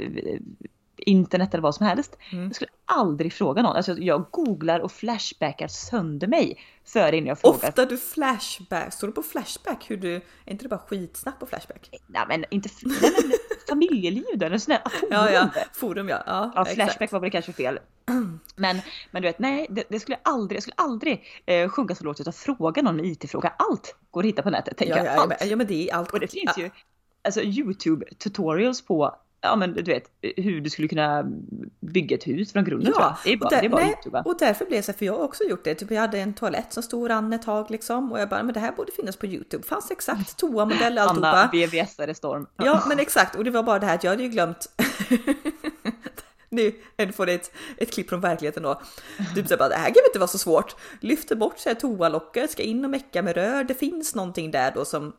internet 1.07 1.55
eller 1.55 1.63
vad 1.63 1.75
som 1.75 1.87
helst. 1.87 2.19
Mm. 2.33 2.45
Jag 2.45 2.55
skulle 2.55 2.71
aldrig 2.85 3.33
fråga 3.33 3.63
någon. 3.63 3.77
Alltså 3.77 3.99
jag 3.99 4.27
googlar 4.31 4.81
och 4.81 4.93
flashbackar 4.93 5.69
sönder 5.69 6.27
mig 6.27 6.59
före 6.85 7.17
innan 7.17 7.29
jag 7.29 7.39
frågar. 7.39 7.69
Ofta 7.69 7.87
du 7.87 7.97
flashback, 7.97 8.93
står 8.93 9.07
du 9.07 9.13
på 9.13 9.23
flashback? 9.23 9.91
Hur 9.91 9.97
du, 9.97 10.15
är 10.15 10.23
inte 10.47 10.65
det 10.65 10.69
bara 10.69 10.81
skitsnack 10.81 11.41
på 11.41 11.47
flashback? 11.47 11.91
Nej 12.07 12.25
men 12.29 12.45
inte, 12.51 12.69
nej, 12.83 12.97
men 13.01 13.33
familjeliv 13.69 14.25
då, 14.35 14.47
eller 14.47 14.59
sån 14.59 14.75
forum. 14.85 15.09
Ja, 15.11 15.31
ja, 15.31 15.51
forum 15.73 16.09
ja. 16.09 16.23
Ja, 16.27 16.53
ja 16.55 16.65
flashback 16.65 16.91
exakt. 16.91 17.13
var 17.13 17.21
väl 17.21 17.31
kanske 17.31 17.53
fel. 17.53 17.79
Men, 18.57 18.81
men 19.11 19.23
du 19.23 19.29
vet, 19.29 19.39
nej, 19.39 19.67
det, 19.71 19.85
det 19.89 20.01
skulle 20.01 20.19
jag 20.23 20.35
aldrig, 20.35 20.57
jag 20.57 20.63
skulle 20.63 20.75
aldrig 20.77 21.25
eh, 21.47 21.69
sjunga 21.69 21.95
så 21.95 22.05
lågt 22.05 22.21
utan 22.21 22.33
fråga 22.33 22.83
någon 22.83 23.05
IT-fråga. 23.05 23.53
Allt 23.57 23.97
går 24.11 24.21
att 24.21 24.27
hitta 24.27 24.43
på 24.43 24.51
nätet, 24.51 24.77
tänker 24.77 24.97
ja, 24.97 25.05
jag. 25.05 25.17
Ja, 25.17 25.21
allt. 25.21 25.51
ja, 25.51 25.57
men 25.57 25.67
det 25.67 25.91
är 25.91 25.95
allt. 25.95 26.13
Och 26.13 26.21
det 26.21 26.29
finns 26.29 26.59
ju 26.59 26.71
alltså 27.25 27.43
YouTube 27.43 28.07
tutorials 28.19 28.83
på 28.83 29.17
ja 29.41 29.57
men 29.57 29.75
du 29.75 29.83
vet 29.83 30.11
hur 30.37 30.61
du 30.61 30.71
skulle 30.71 30.89
kunna 30.89 31.25
bygga 31.81 32.17
ett 32.17 32.27
hus 32.27 32.53
från 32.53 32.65
grunden 32.65 32.93
ja, 32.97 33.19
Det 33.25 33.33
är 33.33 33.37
bara, 33.37 33.51
där, 33.51 33.61
det 33.61 33.67
är 33.67 33.71
bara 33.71 33.81
nej, 33.81 33.91
YouTube. 33.91 34.23
Och 34.25 34.37
därför 34.39 34.65
blev 34.65 34.79
det 34.79 34.83
så, 34.83 34.93
för 34.93 35.07
jag 35.07 35.13
har 35.13 35.25
också 35.25 35.45
gjort 35.45 35.65
det. 35.65 35.75
Typ 35.75 35.91
jag 35.91 36.01
hade 36.01 36.19
en 36.19 36.35
toalett 36.35 36.73
som 36.73 36.83
stod 36.83 37.11
rann 37.11 37.33
ett 37.33 37.43
tag 37.43 37.71
liksom 37.71 38.13
och 38.13 38.21
jag 38.21 38.29
bara, 38.29 38.43
men 38.43 38.55
det 38.55 38.61
här 38.61 38.73
borde 38.73 38.93
finnas 38.93 39.17
på 39.17 39.27
YouTube. 39.27 39.63
Fanns 39.67 39.91
exakt 39.91 40.37
toamodell 40.37 40.99
och 40.99 41.05
alltihopa. 41.05 41.29
Anna 41.29 41.51
VVS-are 41.53 42.15
storm. 42.15 42.47
Ja 42.57 42.85
men 42.89 42.99
exakt 42.99 43.37
och 43.37 43.45
det 43.45 43.51
var 43.51 43.63
bara 43.63 43.79
det 43.79 43.87
här 43.87 43.95
att 43.95 44.05
jag 44.05 44.11
hade 44.11 44.23
ju 44.23 44.29
glömt 44.29 44.67
nu 46.51 46.73
får 47.13 47.27
det 47.27 47.33
ett, 47.33 47.53
ett 47.77 47.93
klipp 47.93 48.09
från 48.09 48.21
verkligheten 48.21 48.63
då. 48.63 48.81
Typ 49.35 49.49
så 49.49 49.57
bara, 49.57 49.69
det 49.69 49.75
här 49.75 49.85
kan 49.85 50.03
inte 50.09 50.19
vara 50.19 50.29
så 50.29 50.39
svårt. 50.39 50.77
Lyfter 51.01 51.37
bort 51.37 51.59
så 51.59 51.69
här 51.69 51.77
toalocket, 51.77 52.51
ska 52.51 52.63
in 52.63 52.85
och 52.85 52.91
mecka 52.91 53.23
med 53.23 53.35
rör. 53.35 53.65
Det 53.65 53.75
finns 53.75 54.15
någonting 54.15 54.51
där 54.51 54.73
då 54.75 54.85
som 54.85 55.13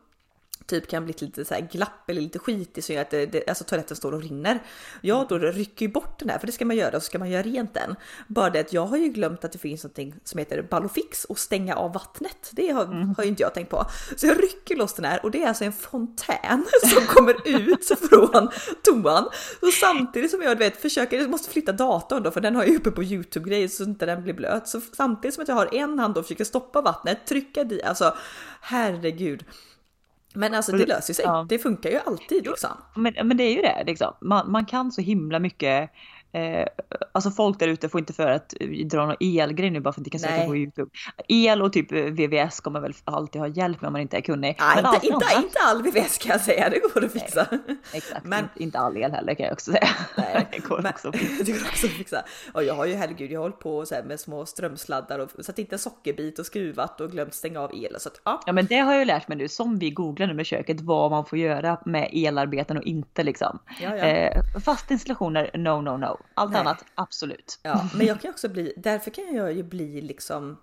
typ 0.66 0.88
kan 0.88 1.04
bli 1.04 1.14
lite 1.18 1.44
så 1.44 1.54
här 1.54 1.68
glapp 1.72 2.10
eller 2.10 2.20
lite 2.20 2.38
skitig 2.38 2.84
så 2.84 2.92
gör 2.92 3.02
att 3.02 3.10
det, 3.10 3.26
det, 3.26 3.48
alltså 3.48 3.64
toaletten 3.64 3.96
står 3.96 4.12
och 4.12 4.22
rinner. 4.22 4.62
Jag 5.00 5.28
då 5.28 5.38
rycker 5.38 5.86
ju 5.86 5.92
bort 5.92 6.18
den 6.18 6.30
här 6.30 6.38
för 6.38 6.46
det 6.46 6.52
ska 6.52 6.64
man 6.64 6.76
göra 6.76 6.96
och 6.96 7.02
så 7.02 7.06
ska 7.06 7.18
man 7.18 7.30
göra 7.30 7.42
rent 7.42 7.74
den. 7.74 7.96
Bara 8.28 8.50
det 8.50 8.60
att 8.60 8.72
jag 8.72 8.86
har 8.86 8.96
ju 8.96 9.08
glömt 9.08 9.44
att 9.44 9.52
det 9.52 9.58
finns 9.58 9.84
någonting 9.84 10.14
som 10.24 10.38
heter 10.38 10.62
Ballofix 10.62 11.24
och 11.24 11.38
stänga 11.38 11.74
av 11.74 11.92
vattnet. 11.92 12.50
Det 12.52 12.70
har, 12.70 12.84
mm. 12.84 13.14
har 13.16 13.24
ju 13.24 13.30
inte 13.30 13.42
jag 13.42 13.54
tänkt 13.54 13.70
på. 13.70 13.86
Så 14.16 14.26
jag 14.26 14.42
rycker 14.42 14.76
loss 14.76 14.94
den 14.94 15.04
här 15.04 15.24
och 15.24 15.30
det 15.30 15.42
är 15.42 15.48
alltså 15.48 15.64
en 15.64 15.72
fontän 15.72 16.64
som 16.82 17.06
kommer 17.06 17.48
ut 17.48 17.88
från 18.10 18.48
toan. 18.82 19.28
Och 19.60 19.72
samtidigt 19.80 20.30
som 20.30 20.42
jag 20.42 20.58
vet 20.58 20.76
försöker, 20.76 21.20
jag 21.20 21.30
måste 21.30 21.50
flytta 21.50 21.72
datorn 21.72 22.22
då 22.22 22.30
för 22.30 22.40
den 22.40 22.56
har 22.56 22.64
jag 22.64 22.74
uppe 22.74 22.90
på 22.90 23.02
Youtube 23.02 23.50
grejer 23.50 23.68
så 23.68 23.84
inte 23.84 24.06
den 24.06 24.22
blir 24.22 24.34
blöt. 24.34 24.68
Så 24.68 24.80
samtidigt 24.80 25.34
som 25.34 25.42
att 25.42 25.48
jag 25.48 25.54
har 25.54 25.74
en 25.74 25.98
hand 25.98 26.18
och 26.18 26.24
försöker 26.24 26.44
stoppa 26.44 26.80
vattnet, 26.80 27.26
trycka 27.26 27.64
dit, 27.64 27.84
alltså 27.84 28.14
herregud. 28.60 29.44
Men 30.34 30.54
alltså 30.54 30.72
det 30.72 30.86
löser 30.86 31.14
sig. 31.14 31.24
Ja. 31.24 31.46
Det 31.48 31.58
funkar 31.58 31.90
ju 31.90 31.98
alltid 32.06 32.46
liksom. 32.46 32.70
Men, 32.94 33.14
men 33.24 33.36
det 33.36 33.44
är 33.44 33.56
ju 33.56 33.62
det 33.62 33.84
liksom. 33.86 34.14
Man, 34.20 34.50
man 34.50 34.64
kan 34.64 34.92
så 34.92 35.00
himla 35.00 35.38
mycket 35.38 35.90
Eh, 36.34 36.66
alltså 37.12 37.30
folk 37.30 37.58
där 37.58 37.68
ute 37.68 37.88
får 37.88 38.00
inte 38.00 38.12
för 38.12 38.30
att 38.30 38.54
dra 38.84 39.06
någon 39.06 39.16
elgrej 39.20 39.70
nu 39.70 39.80
bara 39.80 39.92
för 39.92 40.00
att 40.00 40.04
de 40.04 40.10
kan 40.10 40.20
söka 40.20 40.46
på 40.46 40.56
Youtube. 40.56 40.90
El 41.28 41.62
och 41.62 41.72
typ 41.72 41.92
VVS 41.92 42.60
kommer 42.60 42.80
väl 42.80 42.94
alltid 43.04 43.40
ha 43.40 43.48
hjälp 43.48 43.80
med 43.80 43.88
om 43.88 43.92
man 43.92 44.02
inte 44.02 44.16
är 44.16 44.20
kunnig. 44.20 44.56
Nej, 44.60 44.78
inte, 44.78 45.06
inte, 45.06 45.26
inte 45.36 45.58
all 45.58 45.82
VVS 45.82 46.18
kan 46.18 46.32
jag 46.32 46.40
säga, 46.40 46.70
det 46.70 46.78
går 46.78 47.04
att 47.04 47.12
fixa. 47.12 47.46
Nej, 47.50 47.76
exakt, 47.92 48.24
men, 48.24 48.38
inte, 48.38 48.62
inte 48.62 48.78
all 48.78 48.96
el 48.96 49.12
heller 49.12 49.34
kan 49.34 49.44
jag 49.44 49.52
också 49.52 49.70
säga. 49.70 49.88
Nej, 50.16 50.48
det 50.52 50.58
går, 50.58 50.82
men, 50.82 50.92
också, 50.92 51.08
att 51.08 51.16
fixa. 51.16 51.44
det 51.44 51.52
går 51.52 51.60
också 51.60 51.86
att 51.86 51.92
fixa. 51.92 52.24
Och 52.52 52.64
jag 52.64 52.74
har 52.74 52.86
ju 52.86 52.94
herregud, 52.94 53.30
jag 53.30 53.40
har 53.40 53.44
hållit 53.44 53.58
på 53.58 53.86
så 53.86 53.94
med 54.04 54.20
små 54.20 54.46
strömsladdar 54.46 55.18
och 55.18 55.44
satt 55.44 55.58
inte 55.58 55.74
en 55.74 55.78
sockerbit 55.78 56.38
och 56.38 56.46
skruvat 56.46 57.00
och 57.00 57.10
glömt 57.10 57.34
stänga 57.34 57.60
av 57.60 57.70
elen. 57.74 58.00
Så 58.00 58.08
att, 58.08 58.20
ja. 58.24 58.42
ja 58.46 58.52
men 58.52 58.66
det 58.66 58.78
har 58.78 58.92
jag 58.92 58.98
ju 58.98 59.04
lärt 59.04 59.28
mig 59.28 59.38
nu 59.38 59.48
som 59.48 59.78
vi 59.78 59.90
googlar 59.90 60.26
nu 60.26 60.34
med 60.34 60.46
köket 60.46 60.80
vad 60.80 61.10
man 61.10 61.24
får 61.24 61.38
göra 61.38 61.78
med 61.84 62.10
elarbeten 62.12 62.76
och 62.76 62.82
inte 62.82 63.22
liksom. 63.22 63.58
Ja, 63.80 63.96
ja. 63.96 64.04
Eh, 64.04 64.42
fast 64.64 64.90
installationer, 64.90 65.50
no 65.54 65.80
no 65.80 65.96
no. 65.96 66.21
Allt 66.34 66.52
Nej. 66.52 66.60
annat, 66.60 66.84
absolut. 66.94 67.58
Ja, 67.62 67.88
men 67.94 68.06
jag 68.06 68.20
kan 68.20 68.30
också 68.30 68.48
bli, 68.48 68.72
därför 68.76 69.10
kan 69.10 69.34
jag 69.34 69.52
ju 69.52 69.62
bli 69.62 70.00
liksom 70.00 70.56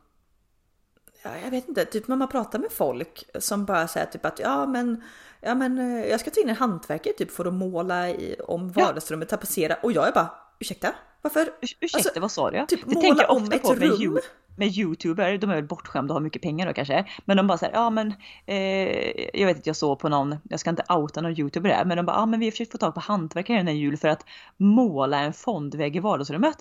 Ja, 1.24 1.30
jag 1.44 1.52
vet 1.52 1.68
inte, 1.68 1.86
typ 1.86 2.08
när 2.08 2.16
man 2.16 2.28
pratar 2.28 2.60
med 2.60 2.72
folk 2.72 3.30
som 3.40 3.66
bara 3.66 3.88
säger 3.88 4.06
typ 4.06 4.26
att 4.26 4.40
ja 4.40 4.66
men, 4.66 5.04
ja 5.42 5.56
men 5.56 5.80
eh, 5.80 6.06
jag 6.06 6.20
ska 6.20 6.32
ta 6.32 6.42
in 6.42 6.50
en 6.50 6.56
hantverkare 6.56 7.14
typ 7.14 7.32
för 7.32 7.46
att 7.46 7.54
måla 7.54 8.10
i, 8.10 8.36
om 8.48 8.72
vardagsrummet, 8.72 9.30
tapetsera 9.30 9.76
och 9.84 9.92
jag 9.92 10.08
är 10.08 10.12
bara 10.12 10.30
ursäkta? 10.60 10.94
Varför? 11.22 11.50
Ursäkta 11.62 11.98
alltså, 11.98 12.20
vad 12.20 12.32
sa 12.32 12.52
du? 12.52 12.66
Typ 12.66 12.80
jag 12.88 13.04
måla 13.04 13.28
om 13.28 13.52
ett 13.52 13.70
rum. 13.70 14.14
Med, 14.14 14.22
med 14.58 14.68
youtuber, 14.78 15.38
de 15.38 15.50
är 15.50 15.56
väl 15.56 15.68
bortskämda 15.68 16.14
och 16.14 16.16
har 16.16 16.24
mycket 16.24 16.42
pengar 16.42 16.68
då 16.68 16.74
kanske. 16.74 17.06
Men 17.26 17.38
de 17.38 17.48
bara 17.48 17.58
säger 17.58 17.74
ja 17.74 17.90
men 17.90 18.14
eh, 18.46 19.40
jag 19.40 19.48
vet 19.48 19.58
att 19.58 19.68
jag 19.68 19.76
såg 19.76 20.00
på 20.00 20.10
någon, 20.10 20.36
jag 20.50 20.60
ska 20.60 20.70
inte 20.70 20.84
outa 20.90 21.22
någon 21.22 21.40
youtuber 21.40 21.70
där, 21.70 21.86
men 21.86 21.98
de 21.98 22.06
bara 22.06 22.16
ja 22.16 22.26
men 22.26 22.40
vi 22.40 22.46
har 22.46 22.52
försökt 22.52 22.72
få 22.72 22.78
tag 22.78 22.94
på 22.94 23.00
hantverkare 23.00 23.58
den 23.58 23.68
här 23.68 23.74
jul 23.74 23.98
för 23.98 24.08
att 24.08 24.26
måla 24.58 25.20
en 25.20 25.34
fondvägg 25.34 25.96
i 25.96 26.00
vardagsrummet. 26.00 26.58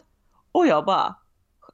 Och 0.53 0.67
jag 0.67 0.85
bara 0.85 1.17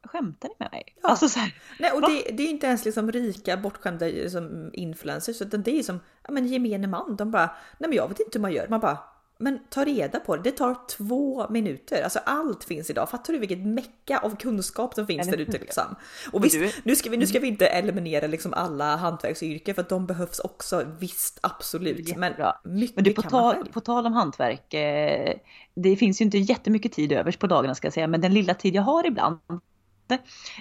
skämtar 0.03 0.49
ni 0.49 0.55
med 0.59 0.71
mig? 0.73 0.97
Ja. 1.03 1.09
Alltså 1.09 1.29
så 1.29 1.39
här, 1.39 1.55
Nej, 1.79 1.93
och 1.93 2.01
det, 2.01 2.37
det, 2.37 2.43
är 2.43 2.51
inte 2.51 2.67
ens 2.67 2.85
liksom 2.85 3.13
rika 3.13 3.57
bortskämda 3.57 4.07
liksom 4.07 4.71
influencers 4.73 5.43
utan 5.43 5.63
det 5.63 5.79
är 5.79 5.83
som 5.83 6.01
ja, 6.23 6.33
men 6.33 6.47
gemene 6.47 6.87
man. 6.87 7.17
De 7.17 7.31
bara, 7.31 7.47
nej 7.79 7.89
men 7.89 7.93
jag 7.93 8.09
vet 8.09 8.21
inte 8.21 8.39
hur 8.39 8.43
man 8.43 8.53
gör. 8.53 8.69
Man 8.69 8.81
bara, 8.81 8.99
men 9.39 9.59
ta 9.71 9.85
reda 9.85 10.21
på 10.21 10.37
det. 10.37 10.43
Det 10.43 10.51
tar 10.51 10.77
två 10.97 11.49
minuter. 11.49 12.03
Alltså 12.03 12.19
allt 12.19 12.65
finns 12.65 12.91
idag. 12.91 13.11
Fattar 13.11 13.33
du 13.33 13.39
vilket 13.39 13.67
mecka 13.67 14.19
av 14.19 14.37
kunskap 14.37 14.95
som 14.95 15.07
finns 15.07 15.29
där 15.29 15.39
ute 15.39 15.59
liksom? 15.59 15.97
Och 16.33 16.45
visst, 16.45 16.57
nu 16.85 16.97
ska 16.97 17.11
vi, 17.11 17.17
nu 17.17 17.27
ska 17.27 17.39
vi 17.39 17.49
inte 17.49 17.67
eliminera 17.67 18.27
liksom 18.27 18.55
alla 18.55 18.97
hantverksyrken 18.97 19.75
för 19.75 19.83
att 19.83 19.89
de 19.89 20.07
behövs 20.07 20.39
också. 20.39 20.87
Visst, 20.99 21.39
absolut. 21.43 22.17
Men 22.17 22.33
mycket 22.65 22.97
men 22.97 23.05
du, 23.05 23.13
på, 23.13 23.23
tal, 23.23 23.69
på 23.73 23.81
tal 23.81 24.07
om 24.07 24.13
hantverk. 24.13 24.75
Eh, 24.75 25.35
det 25.75 25.97
finns 25.97 26.21
ju 26.21 26.25
inte 26.25 26.39
jättemycket 26.39 26.93
tid 26.93 27.13
övers 27.13 27.37
på 27.37 27.47
dagarna 27.47 27.75
ska 27.75 27.87
jag 27.87 27.95
säga, 27.95 28.07
men 28.07 28.21
den 28.21 28.35
lilla 28.35 28.55
tid 28.55 28.75
jag 28.75 28.83
har 28.83 29.07
ibland 29.07 29.39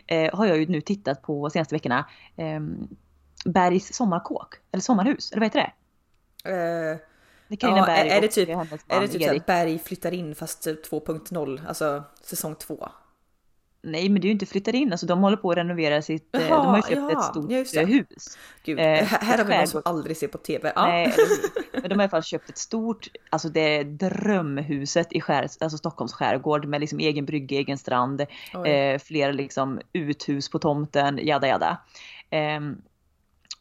eh, 0.08 0.36
har 0.36 0.46
jag 0.46 0.58
ju 0.58 0.68
nu 0.68 0.82
tittat 0.82 1.22
på 1.22 1.50
senaste 1.50 1.75
veckorna. 1.75 2.06
Eh, 2.38 2.60
Bergs 3.46 3.94
sommarkåk 3.96 4.56
eller 4.72 4.82
sommarhus, 4.82 5.32
eller 5.32 5.39
vad 5.39 5.48
heter 5.48 5.60
det? 5.60 5.74
Uh 7.50 7.58
ja, 7.60 7.86
Berg 7.86 8.10
är, 8.10 8.22
det 8.22 8.28
typ, 8.28 8.50
är 8.88 9.02
det 9.02 9.08
typ 9.08 9.32
att 9.32 9.46
Berg 9.46 9.80
flyttar 9.80 10.14
in 10.14 10.36
fast 10.36 10.68
2.0, 10.68 11.58
typ 11.58 11.68
alltså 11.68 12.04
säsong 12.22 12.56
2? 12.56 12.90
Nej 13.86 14.10
men 14.10 14.22
det 14.22 14.26
är 14.26 14.30
ju 14.30 14.34
inte 14.34 14.46
flyttar 14.46 14.76
in, 14.76 14.92
alltså 14.92 15.06
de 15.06 15.20
håller 15.20 15.38
på 15.38 15.52
att 15.52 15.58
renovera 15.58 16.02
sitt, 16.02 16.30
Jaha, 16.32 16.44
eh, 16.44 16.50
de 16.50 16.66
har 16.66 16.78
ju 16.78 16.82
köpt 16.82 17.12
ja, 17.12 17.12
ett 17.12 17.68
stort 17.68 17.74
ja, 17.76 17.86
hus. 17.86 18.38
Gud, 18.64 18.80
eh, 18.80 18.86
här 18.86 19.38
har 19.38 19.46
vi 19.46 19.58
någon 19.58 19.68
som 19.68 19.82
aldrig 19.86 20.18
ser 20.18 20.28
på 20.28 20.38
TV. 20.38 20.72
Ja. 20.76 20.88
Nej, 20.88 21.14
men 21.72 21.82
de 21.82 21.90
har 21.90 22.00
i 22.00 22.04
alla 22.04 22.10
fall 22.10 22.24
köpt 22.24 22.50
ett 22.50 22.58
stort, 22.58 23.08
alltså 23.30 23.50
det 23.50 23.78
är 23.78 23.84
drömhuset 23.84 25.14
i 25.14 25.22
skär, 25.22 25.48
alltså 25.60 25.78
Stockholms 25.78 26.14
skärgård 26.14 26.66
med 26.66 26.82
liksom 26.82 27.00
egen 27.00 27.26
brygga, 27.26 27.58
egen 27.58 27.78
strand, 27.78 28.22
eh, 28.66 29.00
flera 29.00 29.32
liksom 29.32 29.82
uthus 29.94 30.50
på 30.50 30.60
tomten, 30.60 31.20
jada 31.22 31.48
jada. 31.48 31.78
Eh, 32.30 32.60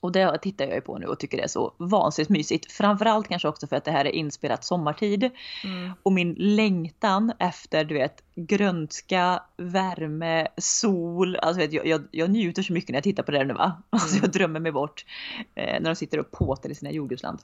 och 0.02 0.12
det 0.12 0.38
tittar 0.38 0.64
jag 0.64 0.74
ju 0.74 0.80
på 0.80 0.98
nu 0.98 1.06
och 1.06 1.18
tycker 1.18 1.36
det 1.36 1.42
är 1.42 1.48
så 1.48 1.74
vansinnigt 1.76 2.30
mysigt. 2.30 2.72
Framförallt 2.72 3.28
kanske 3.28 3.48
också 3.48 3.66
för 3.66 3.76
att 3.76 3.84
det 3.84 3.90
här 3.90 4.04
är 4.04 4.10
inspelat 4.10 4.64
sommartid. 4.64 5.30
Mm. 5.64 5.92
Och 6.02 6.12
min 6.12 6.34
längtan 6.38 7.32
efter 7.38 7.84
du 7.84 7.94
vet 7.94 8.22
grönska, 8.34 9.42
värme, 9.56 10.48
sol. 10.56 11.36
Alltså 11.36 11.60
vet, 11.60 11.72
jag, 11.72 11.86
jag, 11.86 12.02
jag 12.10 12.30
njuter 12.30 12.62
så 12.62 12.72
mycket 12.72 12.90
när 12.90 12.96
jag 12.96 13.04
tittar 13.04 13.22
på 13.22 13.30
det 13.30 13.38
här 13.38 13.44
nu 13.44 13.54
va. 13.54 13.82
Alltså 13.90 14.16
jag 14.16 14.30
drömmer 14.30 14.60
mig 14.60 14.72
bort 14.72 15.04
eh, 15.54 15.80
när 15.80 15.90
de 15.90 15.96
sitter 15.96 16.20
och 16.20 16.30
påtar 16.30 16.70
i 16.70 16.74
sina 16.74 16.90
jordgubbsland. 16.90 17.38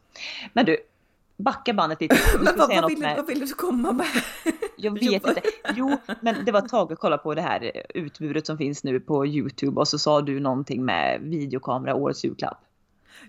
Men 0.53 0.67
du, 0.67 0.77
backa 1.37 1.73
bandet 1.73 2.01
lite. 2.01 2.17
Men 2.41 2.59
vad, 2.59 2.69
vad, 2.69 2.89
vill, 2.89 3.03
vad 3.03 3.27
vill 3.27 3.41
du 3.41 3.47
komma 3.47 3.93
med? 3.93 4.07
Jag 4.79 4.93
vet 4.93 5.27
inte. 5.27 5.43
Jo, 5.77 5.97
men 6.21 6.45
det 6.45 6.53
var 6.53 6.61
Tage 6.61 6.99
kolla 6.99 7.19
på 7.19 7.35
det 7.35 7.43
här 7.43 7.83
utbudet 7.95 8.47
som 8.47 8.59
finns 8.59 8.85
nu 8.85 9.01
på 9.01 9.27
Youtube 9.27 9.81
och 9.81 9.89
så 9.89 9.99
sa 9.99 10.21
du 10.21 10.41
någonting 10.41 10.85
med 10.85 11.21
videokamera, 11.21 11.95
årets 11.95 12.25
julklapp. 12.25 12.65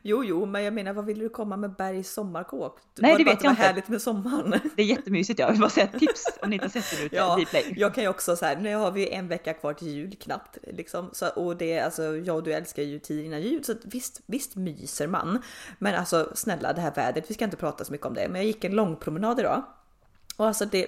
Jo, 0.02 0.24
jo, 0.24 0.46
men 0.46 0.64
jag 0.64 0.74
menar 0.74 0.94
vad 0.94 1.06
vill 1.06 1.20
du 1.20 1.30
komma 1.30 1.58
med 1.58 1.76
Bergs 1.76 2.14
sommarkåk? 2.14 2.80
Nej, 2.98 3.18
det 3.18 3.24
vet 3.24 3.44
jag 3.44 3.52
inte. 3.52 3.62
härligt 3.62 3.88
med 3.88 4.02
sommaren. 4.02 4.60
Det 4.76 4.82
är 4.82 4.86
jättemysigt. 4.86 5.40
Jag 5.40 5.52
vill 5.52 5.60
bara 5.60 5.70
säga 5.70 5.88
ett 5.94 6.00
tips 6.00 6.26
om 6.42 6.50
ni 6.50 6.56
inte 6.56 6.66
har 6.66 6.82
sett 6.82 6.98
det 6.98 7.04
nu. 7.04 7.10
ja, 7.12 7.40
jag 7.76 7.94
kan 7.94 8.04
ju 8.04 8.10
också 8.10 8.36
så 8.36 8.46
här. 8.46 8.56
Nu 8.56 8.76
har 8.76 8.92
vi 8.92 9.10
en 9.10 9.28
vecka 9.28 9.54
kvar 9.54 9.74
till 9.74 9.88
jul 9.88 10.16
knappt 10.16 10.58
liksom 10.68 11.10
så 11.14 11.30
och 11.30 11.58
det 11.58 11.80
alltså 11.80 12.04
jag 12.18 12.36
och 12.36 12.44
du 12.44 12.54
älskar 12.54 12.84
ju 12.84 13.00
tid 13.00 13.26
innan 13.26 13.42
jul 13.42 13.64
så 13.64 13.74
visst, 13.84 14.22
visst 14.26 14.56
myser 14.56 15.08
man. 15.08 15.42
Men 15.80 15.96
alltså 15.96 16.32
snälla 16.36 16.74
det 16.74 16.82
här 16.82 16.96
vädret. 16.96 17.26
Vi 17.30 17.34
ska 17.34 17.46
inte 17.46 17.58
prata 17.58 17.86
så 17.86 17.92
mycket 17.92 18.08
om 18.08 18.14
det, 18.14 18.28
men 18.28 18.36
jag 18.36 18.46
gick 18.46 18.64
en 18.64 18.76
lång 18.76 18.96
promenad 18.96 19.40
idag 19.40 19.64
och 20.38 20.48
alltså 20.48 20.66
det 20.66 20.88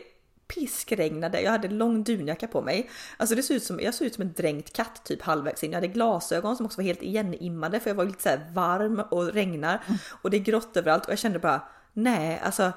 piskregnade. 0.53 1.41
Jag 1.41 1.51
hade 1.51 1.67
lång 1.67 2.03
dunjacka 2.03 2.47
på 2.47 2.61
mig. 2.61 2.89
Alltså 3.17 3.35
det 3.35 3.43
såg 3.43 3.57
ut 3.57 3.63
som, 3.63 3.79
jag 3.79 3.93
såg 3.93 4.07
ut 4.07 4.15
som 4.15 4.21
en 4.21 4.33
dränkt 4.33 4.75
katt 4.75 5.05
typ 5.05 5.21
halvvägs 5.21 5.63
in. 5.63 5.71
Jag 5.71 5.77
hade 5.77 5.87
glasögon 5.87 6.57
som 6.57 6.65
också 6.65 6.77
var 6.77 6.83
helt 6.83 7.01
igenimmade 7.01 7.79
för 7.79 7.89
jag 7.89 7.95
var 7.95 8.05
lite 8.05 8.23
så 8.23 8.53
varm 8.53 8.99
och 9.11 9.33
regnar 9.33 9.81
och 10.21 10.29
det 10.29 10.37
är 10.37 10.41
grått 10.41 10.77
överallt 10.77 11.05
och 11.05 11.11
jag 11.11 11.19
kände 11.19 11.39
bara 11.39 11.61
nej 11.93 12.41
alltså. 12.43 12.71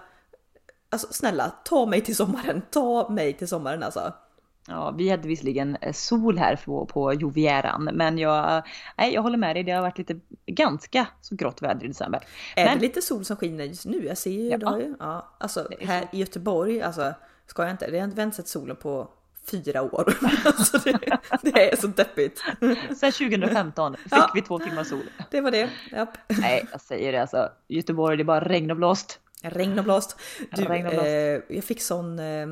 Alltså 0.90 1.09
snälla 1.11 1.50
ta 1.64 1.87
mig 1.87 2.00
till 2.00 2.16
sommaren, 2.16 2.62
ta 2.71 3.09
mig 3.09 3.33
till 3.33 3.49
sommaren 3.49 3.83
alltså. 3.83 4.12
Ja, 4.69 4.95
vi 4.99 5.09
hade 5.09 5.28
visserligen 5.28 5.76
eh, 5.81 5.93
sol 5.93 6.38
här 6.38 6.57
på, 6.64 6.87
på 6.87 7.14
Jovieran, 7.14 7.90
men 7.93 8.19
jag, 8.19 8.62
nej, 8.99 9.14
jag 9.14 9.23
håller 9.23 9.38
med 9.38 9.57
dig. 9.57 9.64
Det 9.64 9.73
har 9.73 9.83
varit 9.83 9.99
lite 9.99 10.21
ganska 10.47 11.07
så 11.21 11.37
grått 11.37 11.62
väder 11.62 11.85
i 11.85 11.88
december. 11.88 12.21
Är 12.57 12.64
men, 12.64 12.78
det 12.78 12.83
lite 12.83 13.02
sol 13.02 13.25
som 13.25 13.37
skiner 13.37 13.64
just 13.64 13.87
nu? 13.87 14.07
Jag 14.07 14.19
ser 14.19 14.31
ju, 14.31 14.59
ja. 14.61 14.78
ju 14.78 14.95
ja, 14.99 15.37
alltså 15.38 15.69
här 15.81 16.09
i 16.12 16.19
Göteborg, 16.19 16.83
alltså 16.83 17.14
Ska 17.47 17.63
jag 17.63 17.71
inte? 17.71 17.91
Det 17.91 17.99
har 17.99 18.23
inte 18.23 18.37
sett 18.37 18.49
solen 18.49 18.77
på 18.77 19.09
fyra 19.51 19.83
år. 19.83 20.15
alltså 20.45 20.79
det, 20.79 21.19
det, 21.43 21.73
är 21.73 21.77
så 21.77 21.87
deppigt. 21.87 22.43
Sen 23.01 23.13
2015 23.13 23.97
fick 23.97 24.13
ja, 24.13 24.31
vi 24.35 24.43
två 24.43 24.59
timmar 24.59 24.85
sol. 24.85 25.03
Det 25.31 25.41
var 25.41 25.51
det. 25.51 25.71
Japp. 25.93 26.19
Nej, 26.29 26.67
jag 26.73 26.81
säger 26.81 27.13
det 27.13 27.21
alltså. 27.21 27.49
Göteborg, 27.69 28.17
det 28.17 28.23
är 28.23 28.25
bara 28.25 28.49
regn 28.49 28.71
och 28.71 28.77
blåst. 28.77 29.21
Regn 29.43 29.79
och 29.79 29.85
blåst. 29.85 30.17
Du, 30.51 30.65
regn 30.65 30.87
och 30.87 30.93
blåst. 30.93 31.07
Eh, 31.07 31.57
jag 31.57 31.65
fick 31.65 31.83
sån 31.83 32.19
eh, 32.19 32.47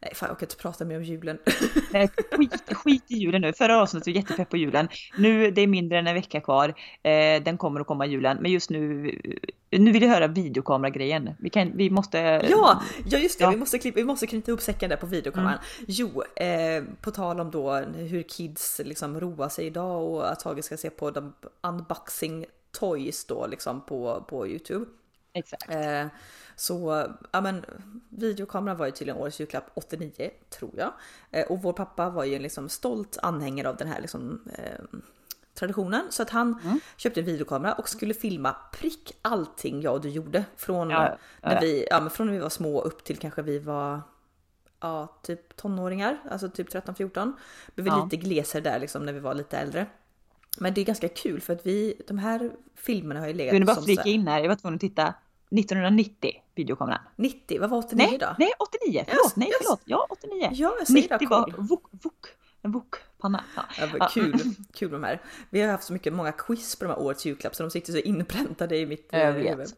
Nej 0.00 0.14
fan 0.14 0.28
jag 0.28 0.38
kan 0.38 0.46
inte 0.46 0.56
prata 0.56 0.84
mer 0.84 0.96
om 0.96 1.04
julen. 1.04 1.38
Nej, 1.92 2.10
skit, 2.32 2.74
skit 2.74 3.04
i 3.08 3.14
julen 3.14 3.40
nu. 3.40 3.52
Förra 3.52 3.82
avsnittet 3.82 4.06
var 4.06 4.12
jättepepp 4.12 4.48
på 4.48 4.56
julen. 4.56 4.88
Nu 5.16 5.50
det 5.50 5.62
är 5.62 5.66
mindre 5.66 5.98
än 5.98 6.06
en 6.06 6.14
vecka 6.14 6.40
kvar. 6.40 6.68
Eh, 7.02 7.42
den 7.42 7.58
kommer 7.58 7.80
att 7.80 7.86
komma 7.86 8.06
julen. 8.06 8.38
Men 8.40 8.50
just 8.50 8.70
nu, 8.70 9.12
nu 9.70 9.92
vill 9.92 10.02
jag 10.02 10.10
höra 10.10 10.26
videokameragrejen. 10.26 11.30
Vi, 11.38 11.50
kan, 11.50 11.76
vi 11.76 11.90
måste... 11.90 12.18
Ja, 12.50 12.82
ja 13.04 13.18
just 13.18 13.38
det. 13.38 13.44
Ja. 13.44 13.50
Vi, 13.50 13.56
måste 13.56 13.78
klippa, 13.78 13.96
vi 13.96 14.04
måste 14.04 14.26
knyta 14.26 14.50
ihop 14.50 14.60
säcken 14.60 14.90
där 14.90 14.96
på 14.96 15.06
videokameran. 15.06 15.58
Mm. 15.78 15.84
Jo, 15.88 16.22
eh, 16.36 16.84
på 17.00 17.10
tal 17.10 17.40
om 17.40 17.50
då 17.50 17.74
hur 17.76 18.22
kids 18.22 18.80
liksom 18.84 19.20
roar 19.20 19.48
sig 19.48 19.66
idag 19.66 20.08
och 20.08 20.32
att 20.32 20.40
Tage 20.40 20.64
ska 20.64 20.76
se 20.76 20.90
på 20.90 21.10
de 21.10 21.34
unboxing 21.60 22.46
toys 22.72 23.24
då 23.24 23.46
liksom 23.46 23.80
på, 23.80 24.24
på 24.28 24.48
Youtube. 24.48 24.86
Exakt. 25.38 25.70
Eh, 25.70 26.06
så 26.56 27.06
ja 27.32 27.40
men 27.40 27.64
videokameran 28.08 28.76
var 28.76 28.86
ju 28.86 28.92
tydligen 28.92 29.20
årets 29.20 29.40
julklapp 29.40 29.70
89 29.74 30.30
tror 30.50 30.72
jag. 30.76 30.92
Eh, 31.30 31.46
och 31.46 31.62
vår 31.62 31.72
pappa 31.72 32.10
var 32.10 32.24
ju 32.24 32.34
en 32.34 32.42
liksom 32.42 32.68
stolt 32.68 33.18
anhängare 33.22 33.68
av 33.68 33.76
den 33.76 33.88
här 33.88 34.00
liksom 34.00 34.40
eh, 34.58 34.98
traditionen. 35.54 36.06
Så 36.10 36.22
att 36.22 36.30
han 36.30 36.60
mm. 36.64 36.80
köpte 36.96 37.20
en 37.20 37.26
videokamera 37.26 37.72
och 37.72 37.88
skulle 37.88 38.14
filma 38.14 38.56
prick 38.72 39.12
allting 39.22 39.82
jag 39.82 39.94
och 39.94 40.00
du 40.00 40.08
gjorde. 40.08 40.44
Från, 40.56 40.90
ja, 40.90 41.18
ja. 41.42 41.48
När 41.48 41.60
vi, 41.60 41.86
ja, 41.90 42.00
men 42.00 42.10
från 42.10 42.26
när 42.26 42.34
vi 42.34 42.40
var 42.40 42.50
små 42.50 42.80
upp 42.80 43.04
till 43.04 43.16
kanske 43.16 43.42
vi 43.42 43.58
var 43.58 44.00
ja, 44.80 45.18
typ 45.22 45.56
tonåringar, 45.56 46.18
alltså 46.30 46.48
typ 46.48 46.68
13-14. 46.68 47.32
Blev 47.74 47.84
vi 47.84 48.02
lite 48.04 48.16
glesare 48.16 48.62
där 48.62 48.78
liksom 48.78 49.06
när 49.06 49.12
vi 49.12 49.20
var 49.20 49.34
lite 49.34 49.58
äldre. 49.58 49.86
Men 50.58 50.74
det 50.74 50.80
är 50.80 50.84
ganska 50.84 51.08
kul 51.08 51.40
för 51.40 51.52
att 51.52 51.66
vi, 51.66 52.02
de 52.08 52.18
här 52.18 52.50
filmerna 52.74 53.20
har 53.20 53.26
ju 53.26 53.32
legat 53.32 53.52
som... 53.52 53.60
Du 53.60 53.66
bara 53.66 53.82
flika 53.82 54.08
in 54.08 54.28
här, 54.28 54.40
jag 54.40 54.48
var 54.48 54.56
tvungen 54.56 54.74
att 54.74 54.80
titta. 54.80 55.14
1990 55.50 56.32
videokameran. 56.54 57.00
90, 57.16 57.60
vad 57.60 57.70
var 57.70 57.78
89 57.78 58.06
nej, 58.10 58.18
då? 58.18 58.34
Nej 58.38 58.52
89, 58.58 59.04
förlåt, 59.08 59.24
yes, 59.24 59.36
nej 59.36 59.50
förlåt, 59.62 59.80
ja 59.84 60.06
89. 60.10 60.50
Ja, 60.52 60.74
jag 60.78 60.86
säger 60.86 61.18
90 61.18 61.28
var 61.28 61.54
vok, 61.58 61.84
vok, 61.90 62.26
en 62.62 62.72
wokpanna. 62.72 63.44
Ja. 63.56 63.62
Ja, 63.98 64.08
kul, 64.08 64.40
kul 64.74 64.90
de 64.90 65.04
här. 65.04 65.22
Vi 65.50 65.60
har 65.60 65.70
haft 65.70 65.84
så 65.84 65.92
mycket, 65.92 66.12
många 66.12 66.32
quiz 66.32 66.76
på 66.76 66.84
de 66.84 66.90
här 66.90 66.98
årets 66.98 67.26
julklapp 67.26 67.54
så 67.54 67.62
de 67.62 67.70
sitter 67.70 67.92
så 67.92 67.98
inpräntade 67.98 68.76
i 68.76 68.86
mitt 68.86 69.08
jag 69.10 69.32
huvud. 69.32 69.68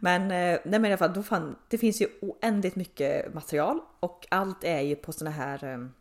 Men, 0.00 0.28
nej, 0.28 0.60
men 0.64 0.84
i 0.84 0.88
alla 0.88 0.96
fall, 0.96 1.12
då 1.14 1.22
fan, 1.22 1.56
det 1.68 1.78
finns 1.78 2.02
ju 2.02 2.06
oändligt 2.20 2.76
mycket 2.76 3.34
material 3.34 3.80
och 4.00 4.26
allt 4.30 4.64
är 4.64 4.80
ju 4.80 4.96
på 4.96 5.12
såna 5.12 5.30
här 5.30 5.64
um, 5.64 5.92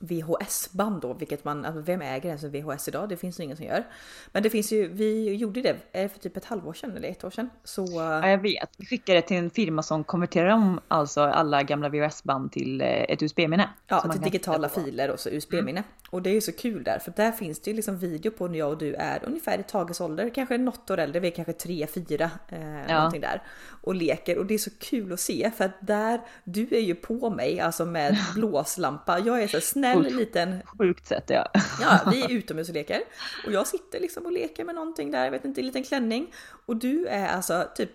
VHS-band 0.00 1.02
då, 1.02 1.12
vilket 1.12 1.44
man, 1.44 1.64
alltså 1.64 1.80
vem 1.80 2.02
äger 2.02 2.28
ens 2.28 2.44
en 2.44 2.50
VHS 2.50 2.88
idag? 2.88 3.08
Det 3.08 3.16
finns 3.16 3.40
ju 3.40 3.44
ingen 3.44 3.56
som 3.56 3.66
gör. 3.66 3.86
Men 4.32 4.42
det 4.42 4.50
finns 4.50 4.72
ju, 4.72 4.88
vi 4.88 5.34
gjorde 5.34 5.62
det 5.62 5.76
för 5.92 6.20
typ 6.20 6.36
ett 6.36 6.44
halvår 6.44 6.72
sedan 6.72 6.96
eller 6.96 7.08
ett 7.08 7.24
år 7.24 7.30
sedan. 7.30 7.50
Så... 7.64 7.86
Ja, 7.90 8.28
jag 8.28 8.38
vet. 8.38 8.70
Vi 8.76 8.86
skickade 8.86 9.18
det 9.18 9.22
till 9.22 9.36
en 9.36 9.50
firma 9.50 9.82
som 9.82 10.04
konverterar 10.04 10.48
om 10.48 10.80
alltså 10.88 11.20
alla 11.20 11.62
gamla 11.62 11.88
VHS-band 11.88 12.52
till 12.52 12.80
eh, 12.80 12.86
ett 12.86 13.22
USB-minne. 13.22 13.68
Ja, 13.86 14.00
till 14.00 14.20
digitala 14.20 14.68
filer 14.68 15.10
och 15.10 15.20
så 15.20 15.28
USB-minne. 15.28 15.80
Mm. 15.80 15.90
Och 16.10 16.22
det 16.22 16.30
är 16.30 16.34
ju 16.34 16.40
så 16.40 16.52
kul 16.52 16.84
där, 16.84 16.98
för 16.98 17.12
där 17.16 17.32
finns 17.32 17.60
det 17.60 17.70
ju 17.70 17.76
liksom 17.76 17.98
video 17.98 18.30
på 18.30 18.48
när 18.48 18.58
jag 18.58 18.70
och 18.70 18.78
du 18.78 18.94
är 18.94 19.24
ungefär 19.24 19.58
i 19.58 19.62
Tages 19.62 20.00
ålder, 20.00 20.30
kanske 20.34 20.58
något 20.58 20.90
år 20.90 20.98
äldre, 20.98 21.20
vi 21.20 21.28
är 21.28 21.32
kanske 21.32 21.52
tre, 21.52 21.86
fyra, 21.86 22.30
eh, 22.48 22.80
ja. 22.88 22.96
någonting 22.96 23.20
där. 23.20 23.42
Och 23.82 23.94
leker 23.94 24.38
och 24.38 24.46
det 24.46 24.54
är 24.54 24.58
så 24.58 24.70
kul 24.78 25.12
att 25.12 25.20
se 25.20 25.50
för 25.56 25.64
att 25.64 25.76
där, 25.80 26.20
du 26.44 26.68
är 26.70 26.80
ju 26.80 26.94
på 26.94 27.30
mig 27.30 27.60
alltså 27.60 27.84
med 27.84 28.18
blåslampa. 28.34 29.18
Jag 29.18 29.42
är 29.42 29.48
så 29.48 29.60
snäll 29.60 29.89
Usch, 29.98 30.10
liten... 30.10 30.62
Sjukt 30.78 31.06
sätt 31.06 31.24
ja. 31.26 31.46
Ja, 31.80 32.00
vi 32.10 32.22
är 32.22 32.30
utomhus 32.30 32.68
och 32.68 32.74
leker. 32.74 33.02
Och 33.46 33.52
jag 33.52 33.66
sitter 33.66 34.00
liksom 34.00 34.26
och 34.26 34.32
leker 34.32 34.64
med 34.64 34.74
någonting 34.74 35.10
där, 35.10 35.24
jag 35.24 35.30
vet 35.30 35.44
inte, 35.44 35.60
en 35.60 35.66
liten 35.66 35.84
klänning. 35.84 36.32
Och 36.66 36.76
du 36.76 37.06
är 37.06 37.28
alltså 37.28 37.68
typ 37.74 37.90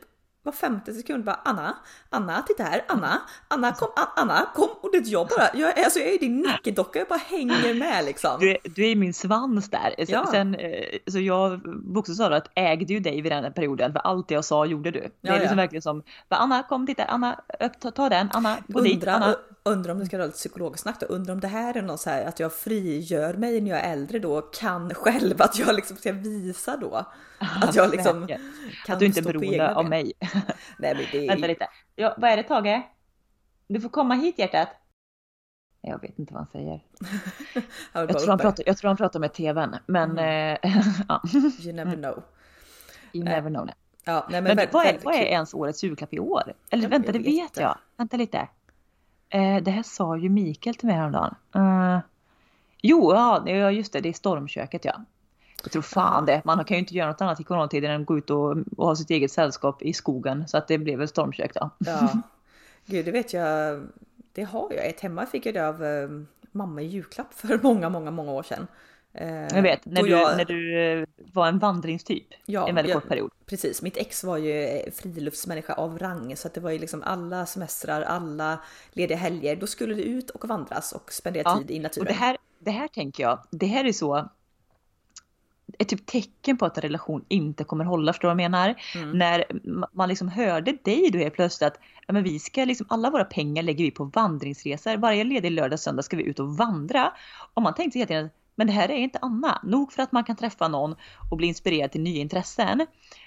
var 0.46 0.52
femte 0.52 0.94
sekund 0.94 1.24
bara 1.24 1.40
Anna, 1.44 1.78
Anna, 2.10 2.42
titta 2.42 2.64
här, 2.64 2.82
Anna, 2.88 3.22
Anna 3.48 3.72
kom, 3.72 3.90
Anna 4.16 4.48
kom 4.56 4.70
och 4.82 4.90
det 4.92 5.08
jag 5.08 5.28
bara, 5.28 5.50
jag, 5.54 5.80
alltså 5.80 6.00
jag 6.00 6.14
är 6.14 6.20
din 6.20 6.42
nickedocka, 6.42 7.00
jag 7.00 7.08
bara 7.08 7.20
hänger 7.20 7.74
med 7.74 8.06
liksom. 8.06 8.40
Du 8.40 8.52
är, 8.52 8.58
du 8.64 8.92
är 8.92 8.96
min 8.96 9.14
svans 9.14 9.70
där. 9.70 9.96
Ja. 9.98 10.28
Sen, 10.32 10.56
eh, 10.56 10.84
så 11.08 11.20
jag 11.20 11.62
bokstavligt 11.94 12.20
talat 12.20 12.52
ägde 12.56 12.94
ju 12.94 13.00
dig 13.00 13.22
vid 13.22 13.32
den 13.32 13.54
perioden 13.54 13.94
för 13.94 14.00
allt 14.00 14.32
jag 14.32 14.46
sa 14.46 14.66
gjorde 14.66 14.92
du. 14.92 15.00
Det 15.22 15.30
är 15.30 15.40
liksom 15.40 15.58
ja. 15.58 15.64
verkligen 15.64 15.82
som, 15.82 16.04
Anna 16.28 16.64
kom 16.64 16.88
titta, 16.88 17.06
Anna 17.06 17.40
ta, 17.80 17.92
ta 17.92 18.10
den, 18.10 18.30
Anna 18.34 18.58
gå 18.68 18.80
Undra, 18.80 18.94
dit, 18.94 19.08
Anna. 19.08 19.36
Undrar 19.70 19.92
om 19.92 20.00
det 20.00 20.06
ska 20.06 20.18
vara 20.18 20.26
lite 20.26 20.38
psykologsnack 20.38 21.00
då, 21.00 21.06
undrar 21.06 21.34
om 21.34 21.40
det 21.40 21.48
här 21.48 21.78
är 21.78 21.82
något 21.82 22.00
så 22.00 22.10
här 22.10 22.26
att 22.26 22.40
jag 22.40 22.54
frigör 22.54 23.34
mig 23.34 23.62
när 23.62 23.72
jag 23.72 23.80
är 23.80 23.94
äldre 23.94 24.20
då, 24.20 24.42
kan 24.42 24.94
själv, 24.94 25.42
att 25.42 25.60
jag 25.60 25.76
liksom 25.76 25.98
ska 25.98 26.12
visa 26.12 26.78
då. 26.78 27.06
Att 27.62 27.76
jag 27.76 27.92
liksom 27.92 28.28
kan 28.28 28.94
Att 28.94 29.00
du 29.00 29.06
inte 29.06 29.20
är 29.20 29.24
beroende 29.24 29.76
av 29.76 29.90
mig. 29.90 30.14
Nej, 30.80 30.96
men 30.96 31.06
det 31.12 31.26
är... 31.26 31.28
Vänta 31.28 31.48
lite. 31.48 31.68
Ja, 31.96 32.16
vad 32.18 32.32
är 32.32 32.38
det 32.38 32.44
Tage? 32.44 32.82
Du 33.68 33.82
får 33.82 33.90
komma 33.90 34.14
hit 34.14 34.40
hjärtat. 34.40 34.70
Jag 35.82 36.02
vet 36.02 36.20
inte 36.20 36.34
vad 36.34 36.42
han 36.42 36.52
säger. 36.52 36.84
jag, 37.94 38.20
tror 38.20 38.28
han 38.28 38.40
pratar, 38.40 38.64
jag 38.68 38.78
tror 38.78 38.88
han 38.88 38.98
pratar 38.98 39.20
med 39.20 39.34
tvn, 39.34 39.76
men 39.86 40.12
mm. 40.12 40.58
äh, 40.62 40.78
ja. 41.08 41.22
You 41.60 41.74
never 41.74 41.96
know. 41.96 42.24
You 43.14 43.24
never 43.24 43.50
know. 43.50 43.66
Nej. 43.66 43.76
Ja, 44.04 44.28
nej, 44.30 44.42
men, 44.42 44.56
men 44.56 44.68
vad, 44.72 44.86
är, 44.86 45.00
vad 45.04 45.16
är 45.16 45.20
ens 45.20 45.54
årets 45.54 45.84
julklapp 45.84 46.14
i 46.14 46.20
år? 46.20 46.54
Eller 46.70 46.84
jag 46.84 46.90
vänta, 46.90 47.12
det 47.12 47.20
vet 47.20 47.58
jag. 47.58 47.78
Vänta 47.98 48.18
lite. 48.18 48.48
Eh, 49.36 49.64
det 49.64 49.72
här 49.72 49.84
sa 49.84 50.18
ju 50.18 50.30
Mikael 50.30 50.76
till 50.76 50.88
mig 50.88 50.96
häromdagen. 50.96 51.36
Uh, 51.56 52.00
jo, 52.82 53.14
ja, 53.14 53.72
just 53.72 53.94
det, 53.94 54.00
det 54.00 54.10
är 54.10 54.14
stormköket 54.14 54.86
ja. 54.86 55.02
Jag 55.64 55.72
tror 55.72 55.82
fan 55.82 56.26
det. 56.26 56.42
Man 56.46 56.66
kan 56.66 56.78
ju 56.78 56.80
inte 56.80 56.96
göra 56.96 57.08
något 57.08 57.22
annat 57.22 57.40
i 57.40 57.44
coronatiden 57.44 57.92
än 57.92 58.02
att 58.02 58.08
gå 58.08 58.18
ut 58.18 58.30
och, 58.30 58.58
och 58.78 58.88
ha 58.88 58.96
sitt 58.96 59.10
eget 59.10 59.32
sällskap 59.32 59.82
i 59.82 59.94
skogen. 59.94 60.48
Så 60.48 60.58
att 60.58 60.68
det 60.68 60.78
blev 60.78 61.00
väl 61.00 61.08
stormkök 61.08 61.54
då. 61.54 61.70
Ja. 61.78 62.10
Gud, 62.86 63.06
det 63.06 63.12
vet 63.12 63.34
jag. 63.34 63.84
Det 64.34 64.44
har 64.44 64.74
jag. 64.74 64.86
Ett 64.86 65.02
hemma 65.02 65.26
fick 65.26 65.46
jag 65.46 65.54
det 65.54 65.68
av 65.68 65.84
uh, 65.84 66.22
mamma 66.52 66.82
i 66.82 66.86
julklapp 66.86 67.34
för 67.34 67.60
många, 67.64 67.90
många, 67.90 68.12
många 68.12 68.32
år 68.32 68.44
sedan. 68.44 68.68
Jag 69.18 69.62
vet, 69.62 69.86
när 69.86 70.04
du, 70.04 70.10
jag... 70.10 70.38
när 70.38 70.46
du 70.46 70.80
eh, 70.80 71.08
var 71.34 71.48
en 71.48 71.60
vandringstyp 71.60 72.28
ja, 72.46 72.70
en 72.70 72.76
väldigt 72.76 72.94
jag, 72.94 73.02
kort 73.02 73.10
period. 73.10 73.32
Precis, 73.46 73.82
mitt 73.82 73.98
ex 73.98 74.24
var 74.24 74.38
ju 74.38 74.64
eh, 74.64 74.92
friluftsmänniska 74.92 75.74
av 75.74 76.00
rang 76.00 76.36
så 76.36 76.48
att 76.48 76.54
det 76.54 76.62
var 76.62 76.72
ju 76.72 76.80
liksom 76.80 77.04
alla 77.04 77.46
semestrar, 77.46 78.02
alla 78.02 78.60
lediga 78.94 79.18
helger. 79.18 79.56
Då 79.56 79.68
skulle 79.68 79.94
det 79.94 80.04
ut 80.04 80.30
och 80.30 80.48
vandras 80.48 80.92
och 80.92 81.14
spendera 81.14 81.44
ja, 81.46 81.58
tid 81.58 81.72
i 81.72 81.80
naturen. 81.80 82.08
Och 82.08 82.14
det, 82.14 82.20
här, 82.20 82.38
det 82.60 82.72
här 82.72 82.88
tänker 82.88 83.24
jag, 83.24 83.40
det 83.52 83.66
här 83.66 83.86
är 83.86 83.92
så 83.92 84.30
ett 85.80 85.90
typ 85.90 86.06
tecken 86.06 86.58
på 86.58 86.66
att 86.66 86.78
en 86.78 86.82
relation 86.82 87.26
inte 87.28 87.64
kommer 87.64 87.86
hålla, 87.86 88.14
förstår 88.14 88.28
du 88.28 88.36
vad 88.36 88.44
jag 88.44 88.52
menar? 88.52 88.76
Mm. 88.96 89.18
När 89.18 89.46
man 89.92 90.10
liksom 90.10 90.28
hörde 90.28 90.78
dig 90.84 91.10
då 91.12 91.20
helt 91.20 91.34
plötsligt 91.34 91.68
att 91.68 91.80
ja, 92.08 92.14
men 92.14 92.24
vi 92.24 92.40
ska 92.40 92.66
liksom, 92.66 92.88
alla 92.90 93.10
våra 93.10 93.26
pengar 93.26 93.64
lägger 93.64 93.86
vi 93.86 93.92
på 93.92 94.04
vandringsresor. 94.04 94.98
Varje 94.98 95.24
ledig 95.24 95.52
lördag 95.52 95.80
söndag 95.80 96.04
ska 96.04 96.18
vi 96.18 96.24
ut 96.24 96.40
och 96.40 96.58
vandra. 96.58 97.14
Och 97.54 97.62
man 97.62 97.74
tänkte 97.74 98.00
hela 98.00 98.08
tiden 98.08 98.30
men 98.56 98.68
det 98.68 98.74
här 98.74 98.90
är 98.90 98.98
inte 98.98 99.20
Anna. 99.22 99.62
Nog 99.64 99.94
för 99.94 100.04
att 100.04 100.12
man 100.12 100.24
kan 100.24 100.36
träffa 100.36 100.68
någon 100.68 100.96
och 101.32 101.38
bli 101.38 101.48
inspirerad 101.48 101.92
till 101.92 102.02
nya 102.02 102.22
intressen. 102.22 102.86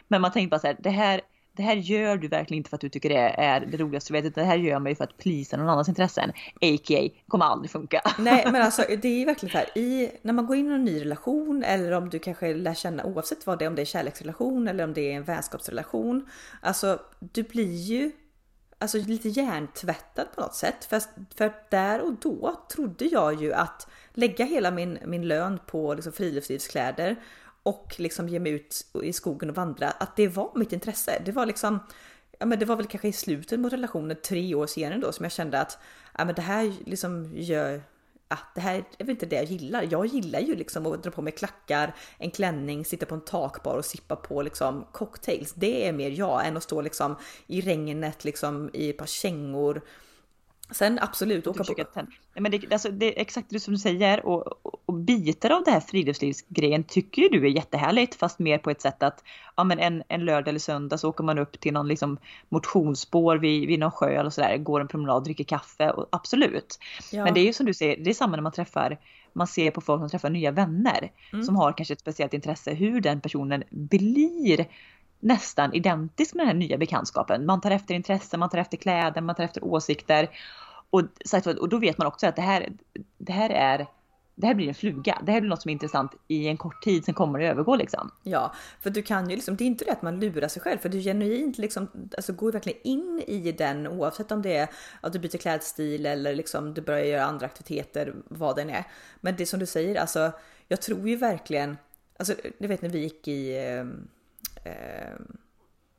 Men 0.08 0.20
man 0.20 0.32
tänkte 0.32 0.50
bara 0.50 0.60
så 0.60 0.66
här, 0.66 0.76
det 0.80 0.90
här, 0.90 1.20
det 1.56 1.62
här 1.62 1.76
gör 1.76 2.16
du 2.16 2.28
verkligen 2.28 2.58
inte 2.58 2.70
för 2.70 2.76
att 2.76 2.80
du 2.80 2.88
tycker 2.88 3.08
det 3.08 3.34
är 3.38 3.60
det 3.60 3.76
roligaste 3.76 4.12
du 4.12 4.20
vet. 4.20 4.24
Utan 4.24 4.44
Det 4.44 4.50
här 4.50 4.56
gör 4.56 4.78
man 4.78 4.92
ju 4.92 4.96
för 4.96 5.04
att 5.04 5.18
plisa 5.18 5.56
någon 5.56 5.68
annans 5.68 5.88
intressen. 5.88 6.30
A.k.a. 6.60 7.08
kommer 7.28 7.44
aldrig 7.44 7.70
funka. 7.70 8.02
Nej 8.18 8.44
men 8.52 8.62
alltså 8.62 8.82
det 9.02 9.22
är 9.22 9.26
verkligen 9.26 9.52
så 9.52 9.58
här, 9.58 9.78
i, 9.78 10.10
när 10.22 10.32
man 10.32 10.46
går 10.46 10.56
in 10.56 10.70
i 10.70 10.74
en 10.74 10.84
ny 10.84 11.00
relation 11.00 11.64
eller 11.64 11.92
om 11.92 12.08
du 12.10 12.18
kanske 12.18 12.54
lär 12.54 12.74
känna 12.74 13.04
oavsett 13.04 13.46
vad 13.46 13.58
det 13.58 13.64
är, 13.64 13.68
om 13.68 13.74
det 13.74 13.82
är 13.82 13.86
kärleksrelation 13.86 14.68
eller 14.68 14.84
om 14.84 14.94
det 14.94 15.12
är 15.12 15.16
en 15.16 15.24
vänskapsrelation. 15.24 16.26
Alltså 16.60 16.98
du 17.20 17.42
blir 17.42 17.74
ju 17.74 18.12
alltså 18.78 18.98
lite 18.98 19.28
hjärntvättad 19.28 20.26
på 20.34 20.40
något 20.40 20.54
sätt. 20.54 20.84
För, 20.84 21.02
för 21.34 21.52
där 21.70 22.00
och 22.00 22.12
då 22.12 22.64
trodde 22.72 23.04
jag 23.04 23.42
ju 23.42 23.52
att 23.52 23.88
lägga 24.12 24.44
hela 24.44 24.70
min, 24.70 24.98
min 25.06 25.28
lön 25.28 25.58
på 25.66 25.94
liksom 25.94 26.12
friluftslivskläder 26.12 27.16
och 27.62 27.94
liksom 27.98 28.28
ge 28.28 28.40
mig 28.40 28.52
ut 28.52 28.86
i 29.02 29.12
skogen 29.12 29.50
och 29.50 29.56
vandra, 29.56 29.90
att 29.90 30.16
det 30.16 30.28
var 30.28 30.52
mitt 30.54 30.72
intresse. 30.72 31.22
Det 31.24 31.32
var 31.32 31.46
liksom, 31.46 31.80
ja 32.38 32.46
men 32.46 32.58
det 32.58 32.64
var 32.64 32.76
väl 32.76 32.86
kanske 32.86 33.08
i 33.08 33.12
slutet 33.12 33.60
mot 33.60 33.72
relationen 33.72 34.16
tre 34.24 34.54
år 34.54 34.66
senare 34.66 34.98
då 34.98 35.12
som 35.12 35.24
jag 35.24 35.32
kände 35.32 35.60
att 35.60 35.78
ja 36.18 36.24
men 36.24 36.34
det 36.34 36.42
här 36.42 36.74
liksom 36.86 37.32
gör, 37.34 37.82
ja, 38.28 38.38
det 38.54 38.60
här 38.60 38.84
är 38.98 39.04
väl 39.04 39.10
inte 39.10 39.26
det 39.26 39.36
jag 39.36 39.44
gillar. 39.44 39.88
Jag 39.90 40.06
gillar 40.06 40.40
ju 40.40 40.56
liksom 40.56 40.86
att 40.86 41.02
dra 41.02 41.10
på 41.10 41.22
mig 41.22 41.32
klackar, 41.32 41.94
en 42.18 42.30
klänning, 42.30 42.84
sitta 42.84 43.06
på 43.06 43.14
en 43.14 43.20
takbar 43.20 43.76
och 43.76 43.84
sippa 43.84 44.16
på 44.16 44.42
liksom 44.42 44.86
cocktails. 44.92 45.52
Det 45.52 45.88
är 45.88 45.92
mer 45.92 46.10
jag 46.10 46.46
än 46.46 46.56
att 46.56 46.62
stå 46.62 46.80
liksom 46.80 47.16
i 47.46 47.60
regnet 47.60 48.24
liksom 48.24 48.70
i 48.72 48.90
ett 48.90 48.98
par 48.98 49.06
kängor 49.06 49.82
Sen 50.70 50.98
absolut 51.02 51.46
åka 51.46 51.64
på. 51.64 51.74
Men 52.40 52.50
det, 52.50 52.72
alltså, 52.72 52.90
det 52.90 53.18
är 53.18 53.22
exakt 53.22 53.50
det 53.50 53.60
som 53.60 53.74
du 53.74 53.78
säger 53.78 54.26
och, 54.26 54.66
och, 54.86 54.94
bitar 54.94 55.50
av 55.50 55.64
det 55.64 55.70
här 55.70 55.80
friluftslivsgrejen 55.80 56.84
tycker 56.84 57.22
ju 57.22 57.28
du 57.28 57.46
är 57.46 57.50
jättehärligt 57.50 58.14
fast 58.14 58.38
mer 58.38 58.58
på 58.58 58.70
ett 58.70 58.80
sätt 58.80 59.02
att 59.02 59.24
ja, 59.56 59.64
men 59.64 59.78
en, 59.78 60.02
en 60.08 60.24
lördag 60.24 60.48
eller 60.48 60.58
söndag 60.58 60.98
så 60.98 61.08
åker 61.08 61.24
man 61.24 61.38
upp 61.38 61.60
till 61.60 61.72
någon 61.72 61.88
liksom 61.88 62.18
motionsspår 62.48 63.36
vid, 63.36 63.68
vid 63.68 63.78
någon 63.78 63.90
sjö 63.90 64.20
eller 64.20 64.30
sådär, 64.30 64.56
går 64.56 64.80
en 64.80 64.88
promenad, 64.88 65.24
dricker 65.24 65.44
kaffe 65.44 65.90
och 65.90 66.06
absolut. 66.12 66.78
Ja. 67.12 67.24
Men 67.24 67.34
det 67.34 67.40
är 67.40 67.44
ju 67.44 67.52
som 67.52 67.66
du 67.66 67.74
säger, 67.74 67.96
det 68.04 68.10
är 68.10 68.14
samma 68.14 68.36
när 68.36 68.42
man 68.42 68.52
träffar 68.52 68.98
man 69.32 69.46
ser 69.46 69.70
på 69.70 69.80
folk 69.80 70.00
som 70.00 70.08
träffar 70.08 70.30
nya 70.30 70.50
vänner 70.50 71.10
mm. 71.32 71.44
som 71.44 71.56
har 71.56 71.72
kanske 71.72 71.94
ett 71.94 72.00
speciellt 72.00 72.34
intresse 72.34 72.74
hur 72.74 73.00
den 73.00 73.20
personen 73.20 73.64
blir 73.70 74.66
nästan 75.20 75.74
identisk 75.74 76.34
med 76.34 76.46
den 76.46 76.48
här 76.48 76.68
nya 76.68 76.78
bekantskapen. 76.78 77.46
Man 77.46 77.60
tar 77.60 77.70
efter 77.70 77.94
intresse, 77.94 78.36
man 78.36 78.50
tar 78.50 78.58
efter 78.58 78.76
kläder, 78.76 79.20
man 79.20 79.34
tar 79.34 79.44
efter 79.44 79.64
åsikter. 79.64 80.28
Och, 80.90 81.02
och 81.58 81.68
då 81.68 81.78
vet 81.78 81.98
man 81.98 82.06
också 82.06 82.26
att 82.26 82.36
det 82.36 82.42
här, 82.42 82.72
det 83.18 83.32
här 83.32 83.50
är 83.50 83.86
det 84.40 84.46
här 84.46 84.54
blir 84.54 84.68
en 84.68 84.74
fluga. 84.74 85.22
Det 85.26 85.32
här 85.32 85.40
blir 85.40 85.50
något 85.50 85.62
som 85.62 85.68
är 85.68 85.72
intressant 85.72 86.12
i 86.28 86.48
en 86.48 86.56
kort 86.56 86.82
tid, 86.82 87.04
sen 87.04 87.14
kommer 87.14 87.38
det 87.38 87.48
övergå 87.48 87.76
liksom. 87.76 88.10
Ja, 88.22 88.54
för 88.80 88.90
du 88.90 89.02
kan 89.02 89.30
ju 89.30 89.36
liksom, 89.36 89.56
det 89.56 89.64
är 89.64 89.66
inte 89.66 89.84
det 89.84 89.92
att 89.92 90.02
man 90.02 90.20
lurar 90.20 90.48
sig 90.48 90.62
själv, 90.62 90.78
för 90.78 90.88
du 90.88 91.00
genuint 91.00 91.58
liksom, 91.58 91.88
alltså 92.16 92.32
går 92.32 92.52
verkligen 92.52 92.80
in 92.82 93.22
i 93.26 93.52
den 93.52 93.86
oavsett 93.86 94.32
om 94.32 94.42
det 94.42 94.56
är 94.56 94.68
att 95.00 95.12
du 95.12 95.18
byter 95.18 95.38
klädstil 95.38 96.06
eller 96.06 96.34
liksom 96.34 96.74
du 96.74 96.80
börjar 96.80 97.04
göra 97.04 97.24
andra 97.24 97.46
aktiviteter, 97.46 98.14
vad 98.28 98.56
den 98.56 98.70
är. 98.70 98.84
Men 99.20 99.36
det 99.36 99.46
som 99.46 99.60
du 99.60 99.66
säger, 99.66 100.00
alltså 100.00 100.32
jag 100.68 100.82
tror 100.82 101.08
ju 101.08 101.16
verkligen, 101.16 101.76
alltså 102.18 102.34
du 102.58 102.68
vet 102.68 102.82
när 102.82 102.88
vi 102.88 102.98
gick 102.98 103.28
i 103.28 103.56
eh, 103.66 103.84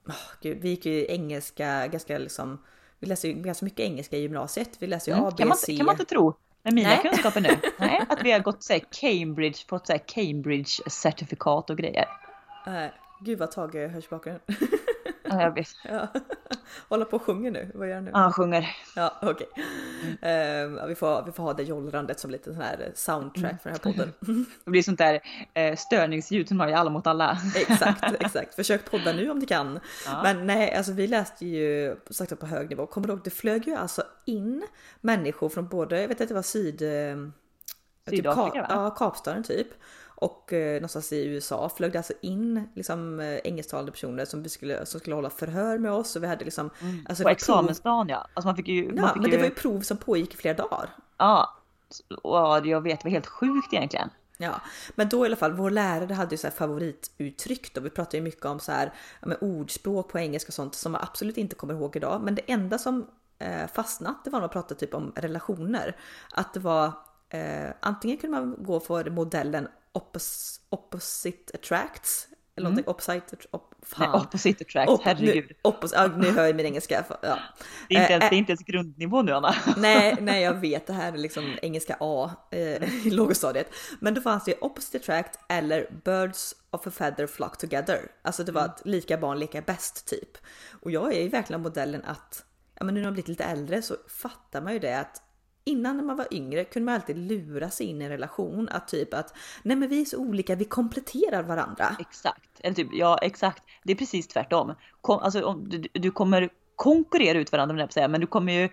oh, 0.05 0.31
gud, 0.41 0.57
vi 0.61 0.69
gick 0.69 0.85
i 0.85 1.05
engelska 1.11 1.87
ganska 1.87 2.17
liksom 2.17 2.59
vi 2.99 3.07
läste 3.07 3.27
ju 3.27 3.33
ganska 3.33 3.65
mycket 3.65 3.79
engelska 3.79 4.17
i 4.17 4.21
gymnasiet. 4.21 4.69
Vi 4.79 4.87
läste 4.87 5.09
ju 5.09 5.13
mm. 5.13 5.25
ABC. 5.25 5.37
Kan 5.37 5.47
man, 5.47 5.57
kan 5.77 5.85
man 5.85 5.93
inte 5.93 6.05
tro 6.05 6.33
med 6.63 6.73
mina 6.73 6.89
Nej. 6.89 6.99
kunskaper 7.01 7.41
nu. 7.41 7.49
Nej, 7.77 8.05
att 8.09 8.23
vi 8.23 8.31
har 8.31 8.39
gått 8.39 8.63
så 8.63 8.79
Cambridge, 8.91 9.57
så 9.69 9.79
här, 9.87 9.97
Cambridge-certifikat 9.97 11.69
och 11.69 11.77
grejer. 11.77 12.05
Nej, 12.65 12.91
gud 13.21 13.39
vad 13.39 13.51
Tage 13.51 13.75
hörs 13.75 14.05
i 14.05 14.07
bakgrunden. 14.09 14.41
Ja, 15.29 15.41
jag 15.41 15.51
vet. 15.55 15.67
ja. 15.83 16.07
Hålla 16.89 17.05
på 17.05 17.15
och 17.15 17.21
sjunger 17.23 17.51
nu, 17.51 17.71
vad 17.75 17.87
gör 17.87 17.95
han 17.95 18.05
nu? 18.05 18.11
Ja, 18.13 18.17
han 18.19 18.33
sjunger. 18.33 18.69
Ja, 18.95 19.15
okej. 19.21 19.47
Ehm, 20.21 20.77
ja, 20.77 20.85
vi, 20.85 20.95
får, 20.95 21.23
vi 21.25 21.31
får 21.31 21.43
ha 21.43 21.53
det 21.53 21.63
jollrandet 21.63 22.19
som 22.19 22.31
lite 22.31 22.53
sån 22.53 22.61
här 22.61 22.91
soundtrack 22.95 23.61
för 23.61 23.69
den 23.69 23.79
här 23.83 23.91
podden. 23.93 24.13
Det 24.65 24.71
blir 24.71 24.81
sånt 24.83 24.97
där 24.97 25.19
eh, 25.53 25.75
störningsljud 25.75 26.47
som 26.47 26.59
har 26.59 26.67
i 26.67 26.73
Alla 26.73 26.89
mot 26.89 27.07
alla. 27.07 27.37
exakt, 27.55 28.03
exakt. 28.19 28.55
Försök 28.55 28.91
podda 28.91 29.13
nu 29.13 29.29
om 29.29 29.39
du 29.39 29.45
kan. 29.45 29.79
Ja. 30.05 30.19
Men 30.23 30.45
nej, 30.47 30.75
alltså 30.75 30.91
vi 30.91 31.07
läste 31.07 31.45
ju 31.45 31.95
sakta 32.09 32.35
på 32.35 32.45
hög 32.45 32.69
nivå. 32.69 32.85
Kommer 32.87 33.07
du 33.07 33.13
ihåg, 33.13 33.21
det 33.23 33.29
flög 33.29 33.67
ju 33.67 33.75
alltså 33.75 34.03
in 34.25 34.63
människor 35.01 35.49
från 35.49 35.67
både, 35.67 36.01
jag 36.01 36.07
vet 36.07 36.21
att 36.21 36.27
det 36.27 36.33
var 36.33 36.41
syd... 36.41 36.81
eh, 36.81 37.17
Sydafrika, 38.09 38.51
typ, 38.51 38.61
va? 38.61 38.67
Ja, 38.69 38.89
Kapstaden 38.89 39.43
typ. 39.43 39.67
Och 40.21 40.53
eh, 40.53 40.73
någonstans 40.73 41.13
i 41.13 41.25
USA 41.25 41.69
flög 41.77 41.91
det 41.91 41.97
alltså 41.99 42.13
in 42.21 42.69
liksom 42.75 43.19
eh, 43.19 43.37
engelsktalande 43.43 43.91
personer 43.91 44.25
som, 44.25 44.43
vi 44.43 44.49
skulle, 44.49 44.85
som 44.85 44.99
skulle 44.99 45.15
hålla 45.15 45.29
förhör 45.29 45.77
med 45.77 45.91
oss 45.91 46.15
och 46.15 46.23
vi 46.23 46.27
hade 46.27 46.45
liksom... 46.45 46.65
Alltså, 46.69 46.85
Mm. 46.85 47.05
På 47.05 47.13
var 47.13 47.23
prov- 47.23 47.31
examensdagen 47.31 48.09
ja. 48.09 48.27
Alltså 48.33 48.47
man 48.47 48.55
fick 48.55 48.67
ju... 48.67 48.85
Ja, 48.95 49.01
man 49.01 49.13
fick 49.13 49.21
men 49.21 49.31
ju 49.31 49.37
det 49.37 49.43
var 49.43 49.49
ju 49.49 49.55
prov 49.55 49.81
som 49.81 49.97
pågick 49.97 50.33
i 50.33 50.37
flera 50.37 50.53
dagar. 50.53 50.89
Ja. 51.17 51.55
Och 52.21 52.67
jag 52.67 52.81
vet, 52.81 52.99
det 52.99 53.05
var 53.05 53.11
helt 53.11 53.27
sjukt 53.27 53.73
egentligen. 53.73 54.09
Ja, 54.37 54.61
men 54.95 55.09
då 55.09 55.25
i 55.25 55.27
alla 55.27 55.35
fall, 55.35 55.53
vår 55.53 55.69
lärare 55.69 56.13
hade 56.13 56.31
ju 56.31 56.37
så 56.37 56.51
favorituttryck 56.51 57.73
då. 57.73 57.81
Vi 57.81 57.89
pratade 57.89 58.17
ju 58.17 58.23
mycket 58.23 58.45
om 58.45 58.59
så 58.59 58.71
här 58.71 58.93
men 59.21 59.37
ordspråk 59.41 60.11
på 60.11 60.19
engelska 60.19 60.49
och 60.49 60.53
sånt 60.53 60.75
som 60.75 60.93
jag 60.93 61.03
absolut 61.03 61.37
inte 61.37 61.55
kommer 61.55 61.73
ihåg 61.73 61.95
idag. 61.95 62.21
Men 62.21 62.35
det 62.35 62.41
enda 62.51 62.77
som 62.77 63.07
eh, 63.39 63.67
fastnat, 63.73 64.23
det 64.23 64.29
var 64.29 64.39
när 64.39 64.43
man 64.43 64.49
pratade 64.49 64.79
typ 64.79 64.93
om 64.93 65.11
relationer. 65.15 65.95
Att 66.31 66.53
det 66.53 66.59
var 66.59 66.91
eh, 67.29 67.69
antingen 67.79 68.17
kunde 68.17 68.37
man 68.39 68.55
gå 68.63 68.79
för 68.79 69.09
modellen 69.09 69.67
oppos, 69.91 70.59
opposite 70.69 71.53
attracts. 71.57 72.27
Eller 72.55 72.69
någonting, 72.69 72.87
opposite, 72.91 73.37
op, 73.51 73.73
Nej, 73.97 74.07
fan. 74.07 74.21
opposite 74.21 74.63
attract, 74.63 74.89
Op- 74.91 75.01
herregud. 75.03 75.45
Nu, 75.49 75.55
oppos, 75.61 75.91
ja, 75.95 76.07
nu 76.07 76.31
hör 76.31 76.45
jag 76.45 76.55
min 76.55 76.65
engelska. 76.65 77.05
Ja. 77.21 77.39
Det 77.89 77.95
är, 77.95 78.01
inte 78.01 78.13
ens, 78.13 78.23
Eh, 78.23 78.29
det 78.29 78.35
är 78.35 78.37
inte 78.37 78.51
ens 78.51 78.61
grundnivå 78.63 79.21
nu 79.21 79.31
Anna. 79.31 79.55
Nej, 79.77 80.17
nej, 80.21 80.43
jag 80.43 80.53
vet. 80.53 80.87
Det 80.87 80.93
här 80.93 81.13
är 81.13 81.17
liksom 81.17 81.57
engelska 81.61 81.97
A 81.99 82.31
eh, 82.51 83.07
i 83.07 83.09
lågstadiet. 83.09 83.71
Men 83.99 84.13
då 84.13 84.21
fanns 84.21 84.43
det 84.45 84.55
opposite 84.61 84.97
attract 84.97 85.39
eller 85.49 85.89
birds 86.05 86.55
of 86.71 86.87
a 86.87 86.91
feather 86.91 87.27
flock 87.27 87.57
together. 87.57 88.11
Alltså 88.21 88.43
det 88.43 88.51
var 88.51 88.61
att 88.61 88.81
lika 88.85 89.17
barn 89.17 89.39
leka 89.39 89.61
bäst 89.61 90.07
typ. 90.07 90.37
Och 90.81 90.91
jag 90.91 91.13
är 91.13 91.21
ju 91.23 91.29
verkligen 91.29 91.61
modellen 91.61 92.03
att, 92.05 92.45
ja 92.75 92.85
men 92.85 92.93
nu 92.93 92.99
när 92.99 93.07
man 93.07 93.13
blivit 93.13 93.27
lite 93.29 93.43
äldre 93.43 93.81
så 93.81 93.95
fattar 94.07 94.61
man 94.61 94.73
ju 94.73 94.79
det 94.79 94.99
att 94.99 95.21
Innan 95.69 95.97
när 95.97 96.03
man 96.03 96.17
var 96.17 96.27
yngre 96.31 96.63
kunde 96.63 96.85
man 96.85 96.95
alltid 96.95 97.17
lura 97.17 97.69
sig 97.69 97.87
in 97.87 98.01
i 98.01 98.05
en 98.05 98.11
relation 98.11 98.69
att 98.71 98.87
typ 98.87 99.13
att 99.13 99.33
nej 99.63 99.77
men 99.77 99.89
vi 99.89 100.01
är 100.01 100.05
så 100.05 100.17
olika, 100.17 100.55
vi 100.55 100.65
kompletterar 100.65 101.43
varandra. 101.43 101.95
Exakt, 101.99 102.59
eller 102.59 102.75
typ, 102.75 102.87
ja 102.91 103.17
exakt. 103.21 103.63
Det 103.83 103.91
är 103.91 103.95
precis 103.95 104.27
tvärtom. 104.27 104.73
Kom, 105.01 105.19
alltså, 105.19 105.53
du, 105.53 105.87
du 105.93 106.11
kommer 106.11 106.49
konkurrera 106.75 107.39
ut 107.39 107.51
varandra 107.51 107.87
men 108.07 108.21
du 108.21 108.27
kommer 108.27 108.53
ju... 108.53 108.69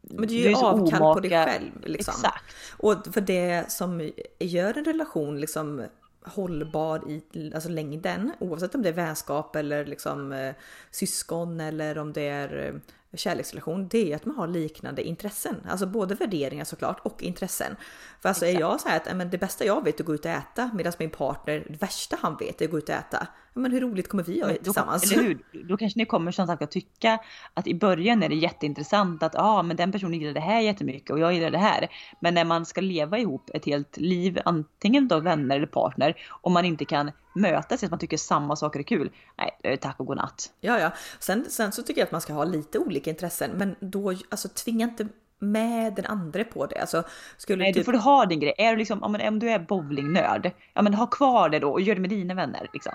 Men 0.00 0.28
du 0.28 0.44
är 0.44 0.48
ju 0.48 0.56
avkall 0.56 1.14
på 1.14 1.20
dig 1.20 1.30
omaka- 1.30 1.44
själv. 1.44 1.70
Liksom. 1.82 2.14
Exakt. 2.14 2.44
Och 2.78 3.14
för 3.14 3.20
det 3.20 3.72
som 3.72 4.10
gör 4.38 4.78
en 4.78 4.84
relation 4.84 5.40
liksom 5.40 5.86
hållbar 6.24 7.10
i 7.10 7.52
alltså 7.54 7.68
längden, 7.68 8.32
oavsett 8.38 8.74
om 8.74 8.82
det 8.82 8.88
är 8.88 8.92
vänskap 8.92 9.56
eller 9.56 9.84
liksom 9.86 10.32
eh, 10.32 10.54
syskon 10.90 11.60
eller 11.60 11.98
om 11.98 12.12
det 12.12 12.28
är 12.28 12.66
eh, 12.66 12.74
kärleksrelation, 13.16 13.88
det 13.88 14.12
är 14.12 14.16
att 14.16 14.24
man 14.26 14.36
har 14.36 14.46
liknande 14.46 15.02
intressen. 15.02 15.56
Alltså 15.68 15.86
både 15.86 16.14
värderingar 16.14 16.64
såklart 16.64 17.00
och 17.02 17.22
intressen. 17.22 17.76
För 18.20 18.28
alltså 18.28 18.44
är 18.44 18.48
Exakt. 18.48 18.60
jag 18.60 18.80
så 18.80 18.88
här 18.88 18.96
att 18.96 19.06
"Ja, 19.06 19.14
men 19.14 19.30
det 19.30 19.38
bästa 19.38 19.64
jag 19.64 19.84
vet 19.84 20.00
är 20.00 20.02
att 20.02 20.06
gå 20.06 20.14
ut 20.14 20.24
och 20.24 20.30
äta 20.30 20.70
medan 20.74 20.92
min 20.98 21.10
partner, 21.10 21.66
det 21.68 21.82
värsta 21.82 22.16
han 22.20 22.36
vet 22.36 22.60
är 22.60 22.64
att 22.64 22.70
gå 22.70 22.78
ut 22.78 22.88
och 22.88 22.94
äta. 22.94 23.26
Men 23.56 23.72
hur 23.72 23.80
roligt 23.80 24.08
kommer 24.08 24.22
vi 24.22 24.40
ha 24.40 24.48
Då, 24.48 24.54
tillsammans? 24.54 25.12
eller 25.12 25.22
hur? 25.22 25.38
Då 25.68 25.76
kanske 25.76 25.98
ni 25.98 26.06
kommer 26.06 26.32
som 26.32 26.46
sagt 26.46 26.62
att 26.62 26.70
tycka 26.70 27.18
att 27.54 27.66
i 27.66 27.74
början 27.74 28.22
är 28.22 28.28
det 28.28 28.34
jätteintressant 28.34 29.22
att 29.22 29.34
ah, 29.36 29.62
men 29.62 29.76
den 29.76 29.92
personen 29.92 30.20
gillar 30.20 30.34
det 30.34 30.40
här 30.40 30.60
jättemycket 30.60 31.10
och 31.10 31.18
jag 31.18 31.34
gillar 31.34 31.50
det 31.50 31.58
här. 31.58 31.88
Men 32.20 32.34
när 32.34 32.44
man 32.44 32.66
ska 32.66 32.80
leva 32.80 33.18
ihop 33.18 33.50
ett 33.54 33.64
helt 33.64 33.96
liv, 33.96 34.38
antingen 34.44 35.08
då 35.08 35.20
vänner 35.20 35.56
eller 35.56 35.66
partner, 35.66 36.16
och 36.42 36.50
man 36.52 36.64
inte 36.64 36.84
kan 36.84 37.10
mötas 37.34 37.84
att 37.84 37.90
man 37.90 37.98
tycker 37.98 38.16
samma 38.16 38.56
saker 38.56 38.80
är 38.80 38.84
kul. 38.84 39.10
Nej, 39.36 39.76
tack 39.76 40.00
och 40.00 40.06
godnatt. 40.06 40.52
Ja, 40.60 40.78
ja. 40.78 40.92
Sen, 41.18 41.44
sen 41.50 41.72
så 41.72 41.82
tycker 41.82 42.00
jag 42.00 42.06
att 42.06 42.12
man 42.12 42.20
ska 42.20 42.32
ha 42.32 42.44
lite 42.44 42.78
olika 42.78 43.10
intressen, 43.10 43.50
men 43.50 43.76
då 43.80 44.10
alltså 44.10 44.48
tvinga 44.48 44.84
inte 44.84 45.08
med 45.38 45.94
den 45.94 46.06
andra 46.06 46.44
på 46.44 46.66
det. 46.66 46.80
Alltså, 46.80 47.04
skulle 47.36 47.64
Nej, 47.64 47.74
typ, 47.74 47.84
får 47.84 47.92
du 47.92 47.98
ha 47.98 48.26
din 48.26 48.40
grej. 48.40 48.54
Är 48.58 48.70
du 48.70 48.76
liksom, 48.76 49.12
men 49.12 49.28
om 49.28 49.38
du 49.38 49.50
är 49.50 49.58
bowlingnörd, 49.58 50.50
ja 50.74 50.82
men 50.82 50.94
ha 50.94 51.06
kvar 51.06 51.48
det 51.48 51.58
då 51.58 51.70
och 51.70 51.80
gör 51.80 51.94
det 51.94 52.00
med 52.00 52.10
dina 52.10 52.34
vänner 52.34 52.68
liksom. 52.72 52.92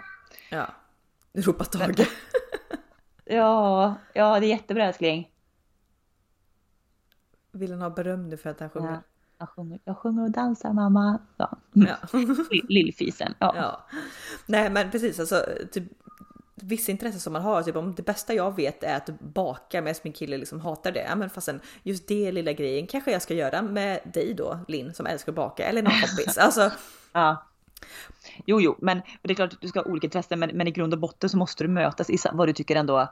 ja, 0.50 0.68
ropa 1.34 1.64
Tage. 1.64 2.08
Ja, 3.32 3.96
ja 4.14 4.40
det 4.40 4.46
är 4.46 4.50
jättebra 4.50 4.86
älskling. 4.86 5.32
Vill 7.52 7.72
han 7.72 7.82
ha 7.82 7.90
beröm 7.90 8.30
nu 8.30 8.38
för 8.38 8.50
att 8.50 8.60
han 8.60 8.70
sjunger? 8.70 8.92
Ja, 8.92 9.02
jag, 9.40 9.50
sjunger, 9.50 9.80
jag 9.84 9.98
sjunger 9.98 10.24
och 10.24 10.32
dansar 10.32 10.74
mamma. 10.74 11.20
Ja. 11.38 11.52
Ja. 11.74 11.96
Lill- 12.12 12.66
Lillfisen. 12.70 13.34
Ja. 13.40 13.54
ja. 13.56 13.82
Nej, 14.46 14.70
men 14.70 14.92
precis 14.92 15.20
alltså. 15.20 15.46
Typ, 15.72 15.84
vissa 16.56 16.92
intressen 16.92 17.20
som 17.20 17.34
man 17.34 17.42
har, 17.42 17.64
typ 17.64 17.76
om 17.76 17.96
det 17.96 18.04
bästa 18.04 18.34
jag 18.34 18.56
vet 18.56 18.84
är 18.84 18.96
att 18.98 19.10
baka 19.20 19.82
medan 19.82 19.96
min 20.04 20.14
kille 20.14 20.38
liksom 20.38 20.60
hatar 20.60 20.92
det. 20.92 21.06
Ja, 21.10 21.16
men 21.16 21.30
fastän 21.30 21.60
just 21.84 22.08
det 22.08 22.32
lilla 22.32 22.54
grejen 22.54 22.88
kanske 22.88 23.12
jag 23.12 23.22
ska 23.22 23.34
göra 23.34 23.62
med 23.62 24.00
dig 24.14 24.34
då, 24.34 24.60
Linn, 24.68 24.94
som 24.94 25.06
älskar 25.06 25.32
att 25.32 25.36
baka, 25.36 25.66
eller 25.66 25.82
någon 25.82 25.92
kompis. 25.94 26.38
Alltså, 26.42 26.72
Ja. 27.14 27.46
Jo, 28.46 28.62
jo, 28.62 28.76
men 28.80 29.02
det 29.22 29.32
är 29.32 29.36
klart 29.36 29.54
att 29.54 29.62
du 29.62 29.68
ska 29.68 29.80
ha 29.80 29.92
olika 29.92 30.08
intressen, 30.08 30.40
men, 30.40 30.50
men 30.54 30.68
i 30.68 30.72
grund 30.72 30.94
och 30.94 31.00
botten 31.00 31.30
så 31.30 31.38
måste 31.38 31.64
du 31.64 31.68
mötas 31.68 32.10
i 32.10 32.18
vad 32.34 32.48
du 32.48 32.54
tycker 32.54 32.76
ändå 32.76 33.10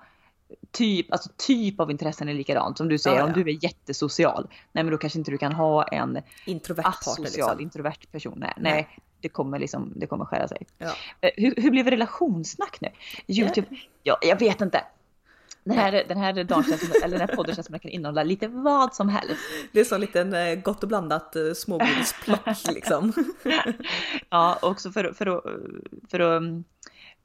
typ, 0.71 1.11
alltså 1.11 1.29
typ 1.37 1.79
av 1.79 1.91
intressen 1.91 2.29
är 2.29 2.33
likadant. 2.33 2.77
Som 2.77 2.87
du 2.87 2.97
säger, 2.97 3.17
Ja, 3.17 3.23
om 3.23 3.29
ja. 3.29 3.43
du 3.43 3.49
är 3.51 3.63
jättesocial, 3.63 4.47
nej 4.71 4.83
men 4.83 4.91
då 4.91 4.97
kanske 4.97 5.19
inte 5.19 5.31
du 5.31 5.37
kan 5.37 5.51
ha 5.51 5.83
en 5.83 6.19
introvert 6.45 6.87
asocial, 6.87 7.23
liksom. 7.23 7.59
introvert 7.59 8.11
person. 8.11 8.33
Nej, 8.37 8.53
Nej. 8.57 8.71
nej. 8.73 8.99
Det 9.21 9.29
kommer 9.29 9.59
liksom, 9.59 9.93
det 9.95 10.07
kommer 10.07 10.25
skära 10.25 10.47
sig. 10.47 10.67
Ja. 10.77 10.93
Eh, 11.21 11.29
Hur, 11.37 11.55
hur 11.57 11.71
blev 11.71 11.87
relationssnack 11.87 12.81
nu? 12.81 12.89
Youtube? 13.27 13.67
Ja, 14.03 14.17
jag 14.21 14.39
vet 14.39 14.61
inte. 14.61 14.83
Den 15.63 15.77
här, 15.77 16.05
den 16.07 16.17
här 16.17 16.43
dagen 16.43 16.63
känns 16.63 17.03
eller 17.03 17.19
den 17.19 17.29
här 17.29 17.35
podden 17.35 17.55
känns 17.55 17.67
som 17.67 17.75
att 17.75 17.81
den 17.81 17.89
kan 17.89 17.95
innehålla 17.95 18.23
lite 18.23 18.47
vad 18.47 18.95
som 18.95 19.09
helst. 19.09 19.35
Det 19.71 19.79
är 19.79 19.83
så 19.83 19.95
en 19.95 20.01
liten 20.01 20.33
eh, 20.33 20.55
gott 20.55 20.83
och 20.83 20.89
blandat 20.89 21.35
eh, 21.35 21.53
smågodisplock 21.55 22.47
liksom. 22.73 23.13
Ja, 24.29 24.59
också 24.61 24.91
för, 24.91 25.13
för, 25.13 25.25
att, 25.37 25.43
för 26.11 26.19
att 26.19 26.43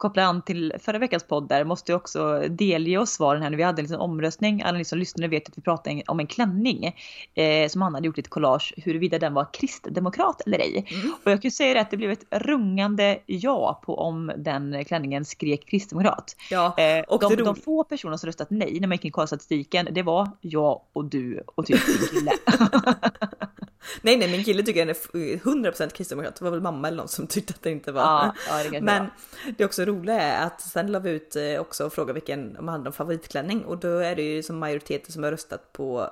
um, 0.04 0.10
koppla 0.10 0.24
an 0.24 0.42
till 0.42 0.72
förra 0.78 0.98
veckans 0.98 1.24
podd 1.24 1.48
där 1.48 1.64
måste 1.64 1.92
jag 1.92 1.96
också 1.96 2.44
delge 2.48 2.98
oss 2.98 3.10
svaren 3.10 3.42
här 3.42 3.50
nu. 3.50 3.56
Vi 3.56 3.62
hade 3.62 3.80
en 3.80 3.84
liten 3.84 4.00
omröstning. 4.00 4.62
Alla 4.62 4.78
ni 4.78 4.84
som 4.84 4.98
lyssnade 4.98 5.28
vet 5.28 5.48
att 5.48 5.58
vi 5.58 5.62
pratade 5.62 6.02
om 6.06 6.20
en 6.20 6.26
klänning 6.26 6.96
eh, 7.34 7.68
som 7.68 7.82
Anna 7.82 7.96
hade 7.96 8.06
gjort 8.06 8.18
ett 8.18 8.30
collage 8.30 8.74
huruvida 8.76 9.18
den 9.18 9.34
var 9.34 9.48
kristdemokrat 9.52 10.40
eller 10.46 10.58
ej. 10.58 10.86
Mm. 10.90 11.14
Och 11.24 11.30
jag 11.30 11.42
kan 11.42 11.48
ju 11.48 11.50
säga 11.50 11.74
det 11.74 11.80
att 11.80 11.90
det 11.90 11.96
blev 11.96 12.10
ett 12.10 12.24
rungande 12.30 13.18
ja 13.26 13.80
på 13.84 13.98
om 13.98 14.32
den 14.36 14.84
klänningen 14.84 15.24
skrek 15.24 15.66
kristdemokrat. 15.66 16.36
Ja, 16.50 16.74
Eh, 16.82 17.04
och 17.08 17.20
de, 17.20 17.36
de 17.36 17.56
få 17.56 17.84
personer 17.84 18.16
som 18.16 18.26
röstat 18.26 18.50
nej 18.50 18.78
när 18.80 18.88
man 18.88 18.94
gick 18.94 19.04
in 19.04 19.08
i 19.08 19.12
kollstatistiken, 19.12 19.88
det 19.90 20.02
var 20.02 20.30
jag 20.40 20.80
och 20.92 21.04
du 21.04 21.42
och 21.46 21.66
typ 21.66 21.86
din 21.86 22.08
kille. 22.08 22.30
nej, 24.02 24.16
nej, 24.16 24.30
min 24.30 24.44
kille 24.44 24.62
tycker 24.62 24.80
den 24.86 24.88
är 24.88 25.00
f- 25.00 25.42
100% 25.44 25.90
kristdemokrat. 25.90 26.36
Det 26.36 26.44
var 26.44 26.50
väl 26.50 26.60
mamma 26.60 26.88
eller 26.88 26.96
någon 26.96 27.08
som 27.08 27.26
tyckte 27.26 27.54
att 27.54 27.62
det 27.62 27.70
inte 27.70 27.92
var. 27.92 28.02
ja, 28.02 28.34
ja, 28.48 28.70
det 28.70 28.80
Men 28.80 29.06
det 29.58 29.64
också 29.64 29.84
roliga 29.84 30.20
är 30.20 30.46
att 30.46 30.60
sen 30.60 30.92
la 30.92 30.98
vi 30.98 31.10
ut 31.10 31.36
eh, 31.36 31.60
också 31.60 31.86
och 31.86 31.92
frågade 31.92 32.12
vilken 32.12 32.56
om 32.56 32.64
man 32.66 32.72
hade 32.72 32.86
en 32.88 32.92
favoritklänning 32.92 33.64
och 33.64 33.78
då 33.78 33.98
är 33.98 34.16
det 34.16 34.22
ju 34.22 34.42
som 34.42 34.58
majoriteten 34.58 35.12
som 35.12 35.22
har 35.22 35.30
röstat 35.30 35.72
på 35.72 36.10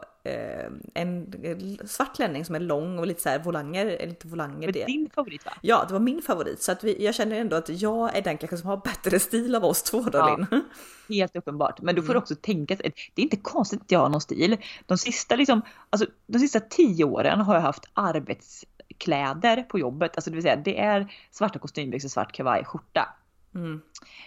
en 0.94 1.78
svart 1.86 2.16
klänning 2.16 2.44
som 2.44 2.54
är 2.54 2.60
lång 2.60 2.98
och 2.98 3.06
lite 3.06 3.22
så 3.22 3.28
här 3.28 3.38
volanger, 3.38 3.86
eller 3.86 4.06
inte 4.08 4.28
volanger 4.28 4.72
det. 4.72 4.84
din 4.86 5.10
favorit 5.14 5.44
va? 5.46 5.52
Ja, 5.60 5.84
det 5.88 5.92
var 5.92 6.00
min 6.00 6.22
favorit 6.22 6.62
så 6.62 6.72
att 6.72 6.84
vi, 6.84 7.04
jag 7.04 7.14
känner 7.14 7.40
ändå 7.40 7.56
att 7.56 7.68
jag 7.68 8.16
är 8.16 8.22
den 8.22 8.38
kanske 8.38 8.56
som 8.56 8.68
har 8.68 8.76
bättre 8.76 9.18
stil 9.20 9.54
av 9.54 9.64
oss 9.64 9.82
två 9.82 10.00
då 10.00 10.18
Ja. 10.18 10.36
Linn. 10.36 10.64
Helt 11.08 11.36
uppenbart. 11.36 11.80
Men 11.80 11.94
du 11.94 12.02
får 12.02 12.10
Mm. 12.10 12.22
också 12.22 12.34
tänka, 12.34 12.76
det 12.76 12.86
är 13.16 13.22
inte 13.22 13.36
konstigt 13.36 13.80
att 13.80 13.90
jag 13.90 13.98
har 14.00 14.08
någon 14.08 14.20
stil. 14.20 14.56
De 14.86 14.98
sista, 14.98 15.36
liksom, 15.36 15.62
alltså, 15.90 16.08
de 16.26 16.38
sista 16.38 16.60
tio 16.60 17.04
åren 17.04 17.40
har 17.40 17.54
jag 17.54 17.62
haft 17.62 17.84
arbetskläder 17.94 19.62
på 19.62 19.78
jobbet. 19.78 20.16
Alltså 20.16 20.30
det 20.30 20.34
vill 20.34 20.42
säga 20.42 20.56
det 20.56 20.80
är 20.80 21.12
svarta 21.30 21.58
kostymbyxor, 21.58 22.08
svart 22.08 22.32
kavaj, 22.32 22.64
skjorta. 22.64 23.08
Mm. 23.54 23.80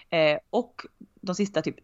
Eh, 0.10 0.40
och 0.50 0.86
de 1.22 1.36
sista 1.36 1.62
typ 1.62 1.76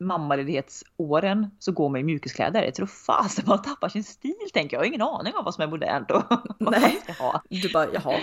mammaledighetsåren 0.00 1.46
så 1.58 1.72
går 1.72 1.88
man 1.88 2.00
i 2.00 2.04
mjukiskläder. 2.04 2.62
Jag 2.62 2.74
tror 2.74 2.86
fasen 2.86 3.44
man 3.48 3.62
tappar 3.62 3.88
sin 3.88 4.04
stil 4.04 4.34
tänker 4.54 4.76
jag. 4.76 4.80
Jag 4.80 4.88
har 4.88 4.94
ingen 4.94 5.02
aning 5.02 5.34
om 5.36 5.44
vad 5.44 5.54
som 5.54 5.62
är 5.62 5.68
modernt 5.68 6.10
och 6.10 6.22
vad 6.58 6.70
Nej. 6.80 6.80
man 6.80 7.14
ska 7.14 7.22
ha. 7.24 7.42
Du 7.48 7.72
bara 7.72 7.86
jaha. 7.92 8.18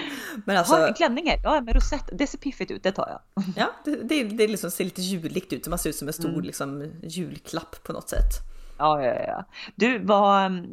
Men 0.46 0.58
Alltså, 0.58 0.74
alltså, 0.74 0.88
en 0.88 0.94
klänning 0.94 1.30
här, 1.30 1.40
ja 1.44 1.62
med 1.62 1.76
rosett, 1.76 2.10
det 2.14 2.28
ser 2.28 2.38
piffigt 2.38 2.72
ut, 2.72 2.84
det 2.84 2.92
tar 2.92 3.08
jag. 3.10 3.44
ja, 3.58 3.72
det, 3.86 3.96
det, 3.96 4.24
det 4.24 4.48
liksom 4.48 4.72
ser 4.72 4.84
lite 4.84 5.02
juligt 5.02 5.54
ut. 5.54 5.68
Man 5.68 5.80
ser 5.80 5.90
ut 5.90 5.96
som 5.96 6.08
en 6.08 6.14
stor 6.14 6.30
Mm. 6.30 6.42
liksom, 6.42 6.92
julklapp 7.04 7.84
på 7.84 7.94
något 7.94 8.10
sätt. 8.10 8.32
Ja, 8.78 9.04
ja, 9.06 9.14
ja. 9.28 9.46
Du, 9.76 10.00
vad, 10.00 10.68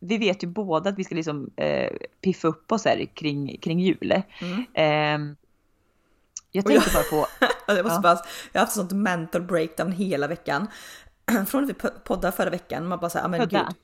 vi 0.00 0.18
vet 0.18 0.42
ju 0.42 0.46
båda 0.48 0.90
att 0.90 0.98
vi 0.98 1.04
ska 1.04 1.14
liksom 1.14 1.50
eh, 1.56 1.90
piffa 2.20 2.48
upp 2.48 2.72
oss 2.72 2.84
här 2.84 3.04
kring, 3.14 3.58
kring 3.58 3.80
jul. 3.80 4.22
Mm. 4.40 5.30
Eh, 5.30 5.36
jag 6.50 6.66
tänkte 6.66 6.90
bara 6.94 7.02
på... 7.04 7.26
jag, 7.66 7.76
måste 7.84 7.96
Ja. 7.96 8.00
bara, 8.00 8.20
jag 8.52 8.60
har 8.60 8.66
haft 8.66 8.74
sånt 8.76 8.92
mental 8.92 9.42
breakdown 9.42 9.92
hela 9.92 10.26
veckan. 10.26 10.66
Från 11.48 11.64
att 11.64 11.70
vi 11.70 11.74
po- 11.74 12.00
poddade 12.04 12.36
förra 12.36 12.50
veckan, 12.50 12.88
man 12.88 12.98
bara 12.98 13.10
såhär, 13.10 13.28
men 13.28 13.40
Pudda. 13.40 13.66
gud. 13.66 13.76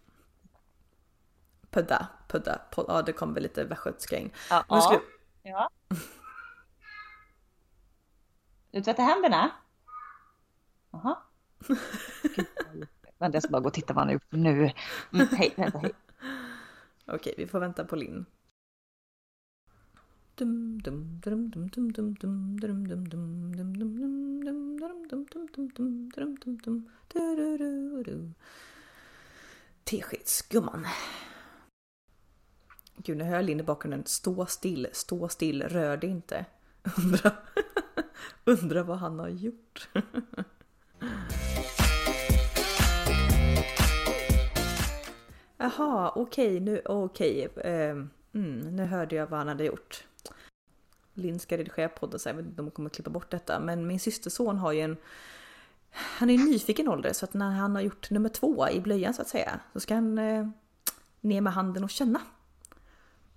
Pudda, 1.70 2.08
pudda, 2.28 2.60
pudda. 2.70 2.92
Ja 2.94 3.02
det 3.02 3.12
kom 3.12 3.34
väl 3.34 3.42
lite 3.42 3.64
västgötska 3.64 4.18
in. 4.18 4.30
Ja. 4.50 4.80
Skulle, 4.80 5.00
ja. 5.42 5.70
Du 8.70 8.80
tvättar 8.82 9.02
händerna? 9.02 9.50
Jaha. 10.90 11.16
Vänta 13.18 13.36
jag 13.36 13.42
ska 13.42 13.50
bara 13.52 13.60
gå 13.62 13.68
och 13.68 13.74
titta 13.74 13.94
vad 13.94 14.00
han 14.00 14.08
har 14.08 14.12
gjort 14.12 14.26
nu. 14.32 14.72
Mm, 15.12 15.28
hej, 15.32 15.54
vänta, 15.56 15.78
hej. 15.78 15.92
Okej, 17.06 17.34
vi 17.38 17.46
får 17.46 17.60
vänta 17.60 17.84
på 17.84 17.96
Linn. 17.96 18.26
Teskedsgumman. 29.84 30.86
Gud, 32.96 33.16
nu 33.16 33.24
hör 33.24 33.34
jag 33.34 33.44
Linn 33.44 33.60
i 33.60 33.62
bakgrunden. 33.62 34.02
Stå 34.06 34.46
still, 34.46 34.88
stå 34.92 35.28
still, 35.28 35.62
rör 35.62 35.96
dig 35.96 36.10
inte. 36.10 36.46
Undra, 36.98 37.32
undra 38.44 38.82
vad 38.82 38.98
han 38.98 39.18
har 39.18 39.28
gjort. 39.28 39.88
Jaha, 45.56 46.12
okej, 46.14 46.60
nu, 46.60 46.82
okej. 46.84 47.48
ehm, 47.56 48.10
mm, 48.32 48.76
nu 48.76 48.84
hörde 48.84 49.16
jag 49.16 49.26
vad 49.26 49.38
han 49.38 49.48
hade 49.48 49.64
gjort. 49.64 50.04
Linn 51.16 51.38
ska 51.38 51.56
redigera 51.56 51.88
podden 51.88 52.20
så 52.20 52.28
jag 52.28 52.34
vet 52.34 52.46
inte 52.46 52.60
om 52.60 52.66
hon 52.66 52.70
kommer 52.70 52.90
klippa 52.90 53.10
bort 53.10 53.30
detta. 53.30 53.60
Men 53.60 53.86
min 53.86 54.00
systerson 54.00 54.58
har 54.58 54.72
ju 54.72 54.80
en... 54.80 54.96
Han 55.90 56.30
är 56.30 56.34
i 56.34 56.38
nyfiken 56.38 56.88
ålder 56.88 57.12
så 57.12 57.24
att 57.24 57.34
när 57.34 57.50
han 57.50 57.74
har 57.74 57.82
gjort 57.82 58.10
nummer 58.10 58.28
två 58.28 58.68
i 58.68 58.80
blöjan 58.80 59.14
så 59.14 59.22
att 59.22 59.28
säga. 59.28 59.60
Så 59.72 59.80
ska 59.80 59.94
han 59.94 60.18
eh, 60.18 60.48
ner 61.20 61.40
med 61.40 61.52
handen 61.52 61.84
och 61.84 61.90
känna 61.90 62.20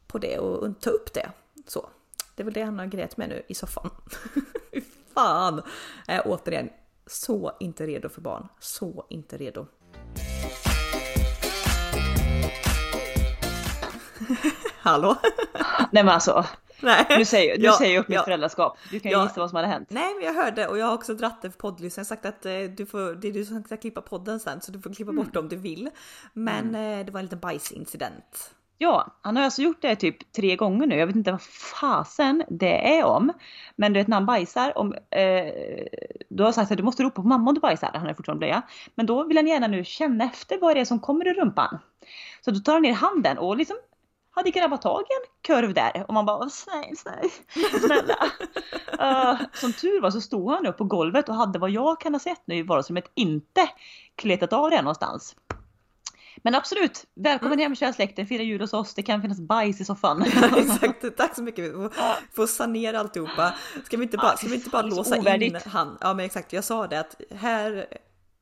på 0.07 0.17
det 0.17 0.37
och 0.37 0.81
ta 0.81 0.89
upp 0.89 1.13
det. 1.13 1.31
Så. 1.67 1.89
Det 2.35 2.43
är 2.43 2.45
väl 2.45 2.53
det 2.53 2.63
han 2.63 2.79
har 2.79 2.85
grejat 2.85 3.17
med 3.17 3.29
nu 3.29 3.43
i 3.47 3.53
soffan. 3.53 3.89
Fy 4.73 4.81
Fan! 5.13 5.61
Äh, 6.07 6.21
återigen, 6.25 6.69
så 7.07 7.51
inte 7.59 7.87
redo 7.87 8.09
för 8.09 8.21
barn. 8.21 8.47
Så 8.59 9.05
inte 9.09 9.37
redo. 9.37 9.65
Hallå? 14.79 15.17
Nej 15.91 16.03
men 16.03 16.09
alltså, 16.09 16.45
Nej. 16.81 17.05
nu 17.09 17.25
säger, 17.25 17.57
nu 17.57 17.63
Ja, 17.65 17.71
säger 17.77 17.93
jag 17.95 18.01
upp 18.01 18.07
mitt 18.07 18.15
ja. 18.15 18.23
föräldraskap. 18.23 18.77
Du 18.91 18.99
kan 18.99 19.11
ju 19.11 19.17
Ja. 19.17 19.23
gissa 19.23 19.39
vad 19.39 19.49
som 19.49 19.55
hade 19.55 19.67
hänt. 19.67 19.87
Nej 19.91 20.13
men 20.15 20.25
jag 20.25 20.33
hörde 20.33 20.67
och 20.67 20.77
jag 20.77 20.85
har 20.85 20.93
också 20.93 21.13
dratt 21.13 21.41
det 21.41 21.51
för 21.51 21.59
poddlyssnaren 21.59 22.05
sagt 22.05 22.25
att 22.25 22.45
eh, 22.45 22.53
du 22.77 22.85
får, 22.85 23.15
det 23.15 23.27
är 23.27 23.31
du 23.33 23.45
som 23.45 23.63
ska 23.63 23.77
klippa 23.77 24.01
podden 24.01 24.39
sen 24.39 24.61
så 24.61 24.71
du 24.71 24.81
får 24.81 24.93
klippa 24.93 25.11
bort 25.11 25.33
det 25.33 25.39
om 25.39 25.49
du 25.49 25.55
vill. 25.55 25.89
Men 26.33 26.75
eh, 26.75 27.05
det 27.05 27.11
var 27.11 27.19
en 27.19 27.25
liten 27.25 27.39
bajsincident. 27.39 28.51
Ja, 28.81 29.07
han 29.21 29.35
har 29.37 29.43
alltså 29.43 29.61
gjort 29.61 29.81
det 29.81 29.95
typ 29.95 30.31
tre 30.31 30.55
gånger 30.55 30.87
nu. 30.87 30.95
Jag 30.97 31.07
vet 31.07 31.15
inte 31.15 31.31
vad 31.31 31.41
fasen 31.41 32.43
det 32.49 32.97
är 32.97 33.03
om. 33.03 33.33
Men 33.75 33.93
du 33.93 33.99
vet 33.99 34.07
när 34.07 34.17
han 34.17 34.25
bajsar, 34.25 34.77
om, 34.77 34.93
eh, 34.93 35.53
du 36.29 36.43
har 36.43 36.51
sagt 36.51 36.71
att 36.71 36.77
du 36.77 36.83
måste 36.83 37.03
ropa 37.03 37.21
på 37.21 37.27
mamma 37.27 37.49
om 37.49 37.55
du 37.55 37.61
bajsar. 37.61 37.91
Han 37.93 38.07
är 38.07 38.13
fortfarande 38.13 38.39
blöja. 38.39 38.61
Men 38.95 39.05
då 39.05 39.23
vill 39.23 39.37
han 39.37 39.47
gärna 39.47 39.67
nu 39.67 39.83
känna 39.83 40.23
efter 40.23 40.57
vad 40.59 40.75
det 40.75 40.79
är 40.79 40.85
som 40.85 40.99
kommer 40.99 41.27
ur 41.27 41.33
rumpan. 41.33 41.79
Så 42.45 42.51
då 42.51 42.59
tar 42.59 42.73
han 42.73 42.81
ner 42.81 42.93
handen 42.93 43.37
och 43.37 43.57
liksom 43.57 43.75
hade 44.31 44.51
grabbat 44.51 44.81
tag 44.81 45.01
i 45.01 45.13
en 45.13 45.28
kurv 45.41 45.73
där 45.73 46.05
och 46.07 46.13
man 46.13 46.25
bara 46.25 46.37
"Åh, 46.37 46.47
snäll, 46.47 46.97
snäll, 46.97 47.29
snälla. 47.79 48.17
Eh, 48.99 49.39
som 49.53 49.73
tur 49.73 50.01
var 50.01 50.11
så 50.11 50.21
stod 50.21 50.51
han 50.51 50.65
upp 50.65 50.77
på 50.77 50.83
golvet 50.83 51.29
och 51.29 51.35
hade 51.35 51.59
vad 51.59 51.69
jag 51.69 51.99
kan 51.99 52.13
ha 52.13 52.19
sett 52.19 52.41
nu 52.45 52.55
i 52.55 52.63
vardagsrummet 52.63 53.11
inte 53.15 53.69
kletat 54.15 54.53
av 54.53 54.69
det 54.69 54.81
någonstans. 54.81 55.35
Men 56.43 56.55
absolut, 56.55 57.05
välkommen 57.15 57.59
hem 57.59 57.75
kära 57.75 57.93
släkten, 57.93 58.27
fira 58.27 58.43
jul 58.43 58.61
hos 58.61 58.73
oss. 58.73 58.93
Det 58.93 59.03
kan 59.03 59.21
finnas 59.21 59.39
bajs 59.39 59.81
i 59.81 59.85
soffan. 59.85 60.21
Exakt, 60.57 61.17
tack 61.17 61.35
så 61.35 61.43
mycket. 61.43 61.65
Vi 61.65 61.89
får, 62.33 62.47
sanera 62.47 62.99
alltihopa. 62.99 63.53
Ska 63.85 63.97
vi 63.97 64.03
inte 64.03 64.17
bara, 64.17 64.37
ska 64.37 64.47
vi 64.47 64.55
inte 64.55 64.69
bara 64.69 64.89
så 64.89 64.95
låsa 64.95 65.35
in 65.35 65.57
han? 65.65 65.97
Ja 66.01 66.13
men 66.13 66.25
exakt, 66.25 66.53
jag 66.53 66.63
sa 66.63 66.87
det 66.87 66.99
att 66.99 67.15
här 67.35 67.87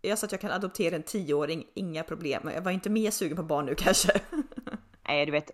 jag 0.01 0.17
sa 0.17 0.25
att 0.25 0.31
jag 0.31 0.41
kan 0.41 0.51
adoptera 0.51 0.95
en 0.95 1.03
tioåring, 1.03 1.63
inga 1.73 2.03
problem. 2.03 2.51
Jag 2.53 2.61
var 2.61 2.71
inte 2.71 2.89
mer 2.89 3.11
sugen 3.11 3.37
på 3.37 3.43
barn 3.43 3.65
nu 3.65 3.75
kanske. 3.75 4.11
Nej, 5.07 5.25
du 5.25 5.31
vet, 5.31 5.51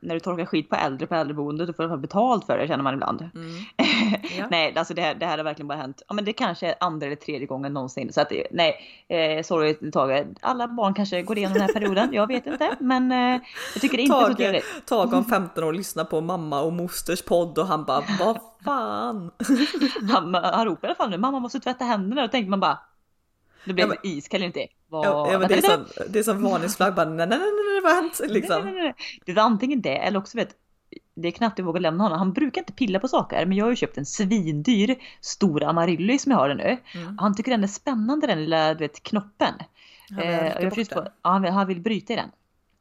när 0.00 0.14
du 0.14 0.20
torkar 0.20 0.44
skit 0.44 0.68
på 0.68 0.76
äldre 0.76 1.06
på 1.06 1.14
äldreboende, 1.14 1.66
då 1.66 1.72
får 1.72 1.88
du 1.88 1.96
betalt 1.96 2.46
för 2.46 2.58
det 2.58 2.68
känner 2.68 2.84
man 2.84 2.94
ibland. 2.94 3.30
Ja. 4.38 4.46
nej, 4.50 4.72
alltså 4.76 4.94
det 4.94 5.02
här, 5.02 5.14
det 5.14 5.26
här 5.26 5.36
har 5.38 5.44
verkligen 5.44 5.68
bara 5.68 5.78
hänt. 5.78 6.02
Ja, 6.08 6.14
men 6.14 6.24
det 6.24 6.32
kanske 6.32 6.66
är 6.66 6.74
andra 6.80 7.06
eller 7.06 7.16
tredje 7.16 7.46
gången 7.46 7.72
någonsin. 7.74 8.12
Så 8.12 8.20
att 8.20 8.32
nej, 8.50 8.76
eh, 9.08 9.42
sorry 9.42 9.90
Tage. 9.90 10.26
Alla 10.40 10.68
barn 10.68 10.94
kanske 10.94 11.22
går 11.22 11.38
igenom 11.38 11.54
den 11.54 11.62
här 11.62 11.72
perioden. 11.72 12.12
Jag 12.12 12.26
vet 12.26 12.46
inte, 12.46 12.76
men 12.80 13.12
eh, 13.12 13.40
jag 13.74 13.80
tycker 13.80 13.96
det 13.96 14.02
inte 14.02 14.16
är 14.16 14.20
så 14.20 14.26
Tage, 14.26 14.36
trevligt. 14.36 14.86
Tage 14.86 15.14
om 15.14 15.24
15 15.24 15.64
år 15.64 15.72
lyssnar 15.72 16.04
på 16.04 16.20
mamma 16.20 16.60
och 16.60 16.72
mosters 16.72 17.22
podd 17.22 17.58
och 17.58 17.66
han 17.66 17.84
bara 17.84 18.02
vad 18.20 18.38
fan. 18.64 19.30
Han, 20.12 20.34
han 20.34 20.66
ropar 20.66 20.88
i 20.88 20.90
alla 20.90 20.94
fall 20.94 21.10
nu, 21.10 21.18
mamma 21.18 21.38
måste 21.40 21.60
tvätta 21.60 21.84
händerna. 21.84 22.22
Då 22.22 22.28
tänker 22.28 22.50
man 22.50 22.60
bara, 22.60 22.78
det 23.64 23.72
blev 23.72 23.88
Ja, 23.88 23.94
men- 24.02 24.12
iskall 24.12 24.42
inte. 24.42 24.66
Vad, 24.90 25.06
Ja, 25.06 25.38
men 25.38 25.48
det, 25.48 25.54
är 25.54 25.62
som, 25.62 25.84
det 26.08 26.18
är 26.18 26.22
som 26.22 26.42
varningsflagg 26.42 26.94
bara 26.94 27.08
nej 27.08 27.26
nej 27.26 27.38
nej 27.38 27.48
nej 27.72 27.80
vad 27.82 27.92
har 27.92 28.02
hänt 28.02 28.20
liksom. 28.28 28.64
Nej, 28.64 28.72
nej, 28.74 28.82
nej. 28.82 28.94
Det 29.26 29.32
var 29.32 29.42
antingen 29.42 29.82
det 29.82 29.96
eller 29.96 30.18
också 30.18 30.38
vet 30.38 30.54
det 31.14 31.28
är 31.28 31.32
knappt 31.32 31.58
jag 31.58 31.66
vågar 31.66 31.80
lämna 31.80 32.04
honom. 32.04 32.18
Han 32.18 32.32
brukar 32.32 32.60
inte 32.60 32.72
pilla 32.72 33.00
på 33.00 33.08
saker 33.08 33.46
men 33.46 33.56
jag 33.56 33.64
har 33.64 33.70
ju 33.70 33.76
köpt 33.76 33.98
en 33.98 34.06
svindyr 34.06 34.96
stor 35.20 35.64
Amarillo 35.64 36.18
som 36.18 36.32
jag 36.32 36.38
har 36.38 36.48
den 36.48 36.56
nu. 36.58 36.76
Mm. 36.94 37.18
Han 37.18 37.34
tycker 37.36 37.50
den 37.50 37.62
är 37.64 37.68
spännande 37.68 38.26
den 38.26 38.40
lilla 38.40 38.74
du 38.74 38.78
vet, 38.84 39.02
knoppen. 39.02 39.54
Han 40.10 40.18
vill 40.18 40.26
Eh, 40.28 40.62
jag 40.62 40.74
få, 40.74 40.84
ja, 40.94 41.10
han, 41.22 41.42
vill, 41.42 41.50
han 41.52 41.66
vill 41.66 41.80
bryta 41.80 42.12
i 42.12 42.16
den. 42.16 42.30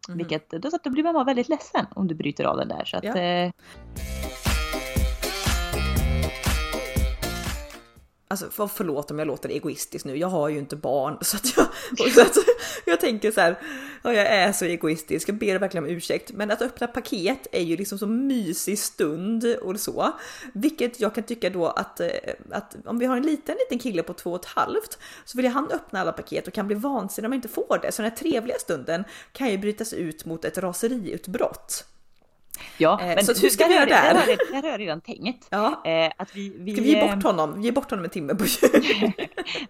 Mhm. 0.10 0.18
Vilket, 0.18 0.50
då, 0.50 0.70
så 0.70 0.76
att 0.76 0.84
då 0.84 0.90
blir 0.90 1.04
mamma 1.04 1.24
väldigt 1.24 1.50
ledsen 1.50 1.86
om 1.96 2.08
du 2.08 2.16
bryter 2.16 2.44
av 2.44 2.58
den 2.58 2.68
där. 2.68 2.86
Så 2.86 2.98
att, 2.98 3.04
Ja. 3.04 3.18
eh, 3.18 3.52
Alltså 8.30 8.68
förlåt 8.68 9.12
om 9.12 9.20
jag 9.20 9.28
låter 9.28 9.50
egoistisk 9.50 10.06
nu, 10.06 10.18
jag 10.18 10.28
har 10.28 10.50
ju 10.50 10.58
inte 10.58 10.76
barn 10.76 11.18
så 11.22 11.38
att 11.38 11.58
jag, 11.58 11.68
så 12.12 12.22
att, 12.22 12.38
jag 12.86 13.00
tänker 13.00 13.32
så 13.32 13.42
här, 13.42 13.60
ja, 14.04 14.14
jag 14.14 14.28
är 14.28 14.52
så 14.52 14.66
egoistisk, 14.66 15.30
jag 15.30 15.36
ber 15.36 15.60
verkligen 15.60 15.84
om 15.84 15.90
ursäkt. 15.90 16.32
Men 16.32 16.52
att 16.52 16.62
öppna 16.62 16.88
paket 16.88 17.48
är 17.52 17.62
ju 17.62 17.78
liksom 17.78 18.00
så 18.00 18.08
mysig 18.08 18.80
stund 18.80 19.46
och 19.62 19.80
så. 19.80 20.12
Vilket 20.54 21.00
jag 21.00 21.16
kan 21.16 21.24
tycka 21.24 21.50
då 21.50 21.68
att, 21.68 22.00
eh, 22.00 22.10
att 22.52 22.76
om 22.86 23.00
vi 23.00 23.06
har 23.06 23.18
en 23.18 23.24
liten, 23.24 23.56
liten 23.60 23.80
kille 23.80 24.04
på 24.04 24.14
två 24.14 24.32
och 24.32 24.40
ett 24.40 24.46
halvt 24.46 25.00
så 25.26 25.38
vill 25.38 25.48
han 25.48 25.72
öppna 25.72 26.02
alla 26.02 26.12
paket 26.12 26.48
och 26.48 26.54
kan 26.54 26.68
bli 26.68 26.76
vansinnig 26.76 27.28
om 27.28 27.32
han 27.32 27.38
inte 27.38 27.48
får 27.48 27.80
det. 27.82 27.92
Så 27.92 28.02
den 28.02 28.12
här 28.12 28.18
trevliga 28.18 28.58
stunden 28.60 29.04
kan 29.32 29.52
ju 29.52 29.58
brytas 29.58 29.94
ut 29.94 30.26
mot 30.26 30.46
ett 30.46 30.58
raseriutbrott 30.58 31.86
ja, 32.78 33.02
Eh, 33.02 33.20
så 33.24 33.42
hur 33.42 33.50
ska 33.50 33.68
vi 33.68 33.74
göra 33.76 33.86
där? 33.86 34.14
Där 34.14 34.20
har 34.22 34.28
jag- 34.28 34.38
där 34.52 34.62
har 34.62 34.70
jag 34.70 34.80
redan 34.80 35.02
tänkt. 35.02 35.48
Ja. 35.50 35.82
Eh, 35.86 36.12
att 36.18 36.36
vi, 36.36 36.54
vi, 36.60 36.74
Ska 36.74 36.82
vi 36.82 36.90
ge 36.90 37.00
eh, 37.00 37.16
bort 37.16 37.24
honom? 37.24 37.62
Ge 37.62 37.72
bort 37.72 37.90
honom 37.90 38.06
en 38.06 38.12
timme 38.12 38.36
på 38.36 38.46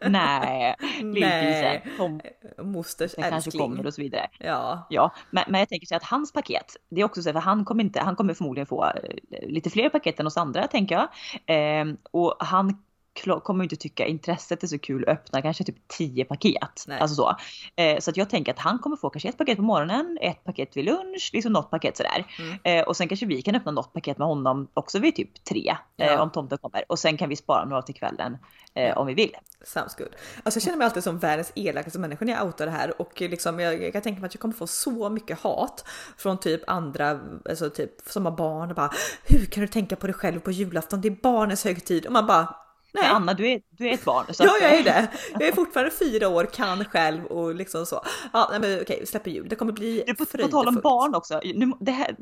Nej, 0.10 0.76
lillgrisen. 1.02 1.82
Tom 1.98 2.22
mosters 2.64 3.12
det 3.16 3.22
kanske 3.22 3.36
älskling. 3.38 3.62
kommer 3.62 3.86
och 3.86 3.94
så 3.94 4.02
vidare. 4.02 4.28
Ja. 4.40 4.88
Ja, 4.90 5.14
men, 5.32 5.44
men 5.48 5.60
jag 5.60 5.70
tänker 5.70 5.88
så 5.88 5.96
att 5.96 6.04
hans 6.04 6.34
paket, 6.34 6.76
det 6.90 7.02
är 7.02 7.06
också 7.06 7.22
så 7.22 7.30
här, 7.30 7.34
för 7.34 7.40
han 7.40 7.66
kommer 7.66 7.84
inte, 7.84 8.00
han 8.00 8.16
kommer 8.16 8.34
förmodligen 8.34 8.68
få 8.68 8.86
eh, 8.86 8.92
lite 9.48 9.70
fler 9.70 9.90
paket 9.90 10.20
än 10.20 10.28
oss 10.28 10.38
andra 10.38 10.68
tänker 10.68 10.96
jag. 10.96 11.08
Ehm, 11.46 11.98
och 12.12 12.36
han 12.40 12.84
kommer 13.44 13.64
inte 13.64 13.76
tycka 13.76 14.06
intresset 14.06 14.64
är 14.64 14.68
så 14.68 14.80
kul 14.80 15.04
att 15.04 15.10
öppna 15.10 15.42
kanske 15.42 15.64
typ 15.64 15.88
10 15.88 16.26
paket. 16.26 16.84
Nej. 16.88 17.00
Alltså 17.00 17.16
så. 17.16 17.36
Eh, 17.76 18.00
så 18.00 18.10
att 18.10 18.18
jag 18.18 18.30
tänker 18.30 18.54
att 18.54 18.60
han 18.60 18.80
kommer 18.80 18.96
få 18.96 19.10
kanske 19.10 19.30
ett 19.30 19.38
paket 19.38 19.58
på 19.58 19.64
morgonen, 19.64 20.18
ett 20.22 20.44
paket 20.44 20.78
vid 20.78 20.86
lunch, 20.86 21.30
liksom 21.34 21.54
något 21.54 21.72
paket 21.72 21.98
sådär. 21.98 22.26
Mm. 22.40 22.58
Eh, 22.64 22.88
och 22.88 22.98
sen 22.98 23.08
kanske 23.08 23.26
vi 23.26 23.42
kan 23.42 23.56
öppna 23.56 23.72
något 23.72 23.94
paket 23.94 24.18
med 24.18 24.28
honom 24.28 24.68
också 24.74 25.00
vid 25.00 25.16
typ 25.16 25.44
tre, 25.44 25.76
eh, 25.98 26.08
Ja. 26.08 26.22
om 26.22 26.32
tomten 26.32 26.58
kommer. 26.58 26.84
Och 26.90 27.00
sen 27.00 27.18
kan 27.18 27.30
vi 27.30 27.36
spara 27.36 27.66
några 27.66 27.82
till 27.82 27.96
kvällen 27.96 28.38
eh, 28.74 28.98
om 28.98 29.08
vi 29.08 29.14
vill. 29.14 29.32
Sounds 29.64 29.96
good. 29.96 30.08
Alltså 30.44 30.58
jag 30.58 30.64
känner 30.64 30.78
mig 30.78 30.86
alltid 30.86 31.04
som 31.04 31.20
världens 31.20 31.52
elakaste 31.56 32.00
människa 32.00 32.26
när 32.26 32.34
jag 32.34 32.46
outar 32.46 32.66
det 32.66 32.72
här 32.72 33.02
och 33.02 33.22
liksom 33.22 33.60
jag, 33.60 33.84
jag 33.84 33.94
kan 33.94 34.02
tänka 34.02 34.22
mig 34.22 34.28
att 34.28 34.34
jag 34.34 34.42
kommer 34.42 34.54
få 34.54 34.68
så 34.68 35.10
mycket 35.10 35.40
hat 35.40 35.86
från 36.18 36.38
typ 36.40 36.62
andra, 36.68 37.20
alltså 37.50 37.70
typ 37.70 37.92
som 38.06 38.26
har 38.26 38.32
barn 38.32 38.70
och 38.70 38.76
bara 38.76 38.92
hur 39.24 39.46
kan 39.46 39.62
du 39.62 39.68
tänka 39.68 39.96
på 39.96 40.08
dig 40.08 40.14
själv 40.14 40.40
på 40.40 40.52
julafton? 40.52 41.02
Det 41.02 41.08
är 41.08 41.18
barnens 41.24 41.64
högtid 41.64 42.06
och 42.06 42.12
man 42.12 42.28
bara 42.28 42.56
nej. 42.94 43.04
Anna, 43.06 43.34
du 43.34 43.48
är, 43.52 43.62
du 43.70 43.88
är 43.90 43.94
ett 43.94 44.06
barn. 44.06 44.26
Ja, 44.40 44.58
jag 44.62 44.76
är 44.76 44.84
det. 44.84 45.08
Jag 45.34 45.44
är 45.48 45.52
fortfarande 45.52 45.92
fyra 45.92 46.28
år, 46.28 46.46
kan 46.46 46.86
själv 46.86 47.26
och 47.26 47.56
liksom 47.56 47.86
så. 47.86 48.02
Ja, 48.34 48.48
nej, 48.52 48.60
men 48.60 48.82
okej, 48.82 48.98
vi 49.00 49.06
släpper 49.06 49.32
jul. 49.32 49.50
Det 49.50 49.56
kommer 49.56 49.72
bli 49.74 50.04
Du, 50.08 50.14
på, 50.16 50.26
på 50.26 50.48
tal 50.48 50.68
om 50.68 50.76
barn 50.84 51.16
också. 51.16 51.42
Nu, 51.56 51.72
det 51.80 51.92
här, 51.92 52.16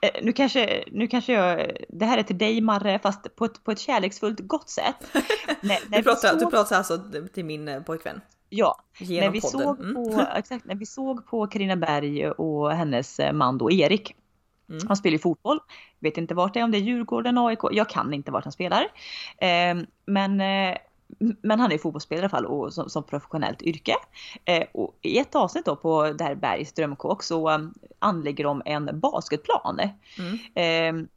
eh, 0.00 0.10
nu, 0.22 0.32
kanske, 0.32 0.84
nu 0.92 1.06
kanske 1.06 1.32
jag, 1.32 1.70
det 1.88 2.04
här 2.04 2.18
är 2.18 2.22
till 2.22 2.38
dig 2.38 2.60
Marre, 2.60 2.98
fast 2.98 3.36
på 3.36 3.44
ett, 3.44 3.64
på 3.64 3.70
ett 3.70 3.78
kärleksfullt 3.78 4.40
gott 4.40 4.70
sätt. 4.70 4.96
när, 5.60 5.78
när 5.90 5.98
Du 5.98 6.04
pratar, 6.04 6.28
sov- 6.28 6.38
du 6.38 6.46
pratar 6.46 6.76
alltså 6.76 6.98
till 7.34 7.44
min 7.44 7.68
eh, 7.68 7.82
pojkvän? 7.82 8.20
Ja, 8.48 8.76
genom 8.98 9.24
när 9.24 9.32
vi, 9.32 9.40
podden. 9.40 9.60
såg 9.60 9.80
Mm. 9.80 9.94
på, 9.94 10.26
exakt, 10.36 10.64
när 10.64 10.74
vi 10.74 10.86
såg 10.86 11.26
på 11.26 11.46
Carina 11.46 11.76
Berg 11.76 12.30
och 12.30 12.72
hennes 12.72 13.20
eh, 13.20 13.32
man 13.32 13.58
då 13.58 13.70
Erik. 13.72 14.16
Mm. 14.70 14.82
Han 14.88 14.96
spelar 14.96 15.12
ju 15.12 15.18
fotboll. 15.18 15.60
Vet 15.98 16.18
inte 16.18 16.34
vart 16.34 16.54
det 16.54 16.60
är, 16.60 16.64
om 16.64 16.70
det 16.70 16.78
är 16.78 16.82
Djurgården, 16.82 17.38
AIK. 17.38 17.58
Jag 17.72 17.88
kan 17.88 18.14
inte 18.14 18.30
vart 18.30 18.44
han 18.44 18.52
spelar. 18.52 18.82
Eh, 19.38 19.76
men, 20.04 20.40
eh, 20.40 20.76
men 21.42 21.60
han 21.60 21.72
är 21.72 21.78
fotbollsspelare 21.78 22.22
i 22.22 22.24
alla 22.24 22.30
fall 22.30 22.46
och 22.46 22.74
som, 22.74 22.90
som 22.90 23.02
professionellt 23.02 23.62
yrke. 23.62 23.94
Eh, 24.44 24.64
och 24.72 24.98
I 25.02 25.18
ett 25.18 25.34
avsnitt 25.34 25.64
då 25.64 25.76
på 25.76 26.12
det 26.12 26.24
här 26.24 26.34
Bergs 26.34 26.72
drömkåk 26.72 27.22
så 27.22 27.50
um, 27.50 27.74
anlägger 27.98 28.44
de 28.44 28.62
en 28.64 29.00
basketplan. 29.00 29.80
Mm. 30.18 31.08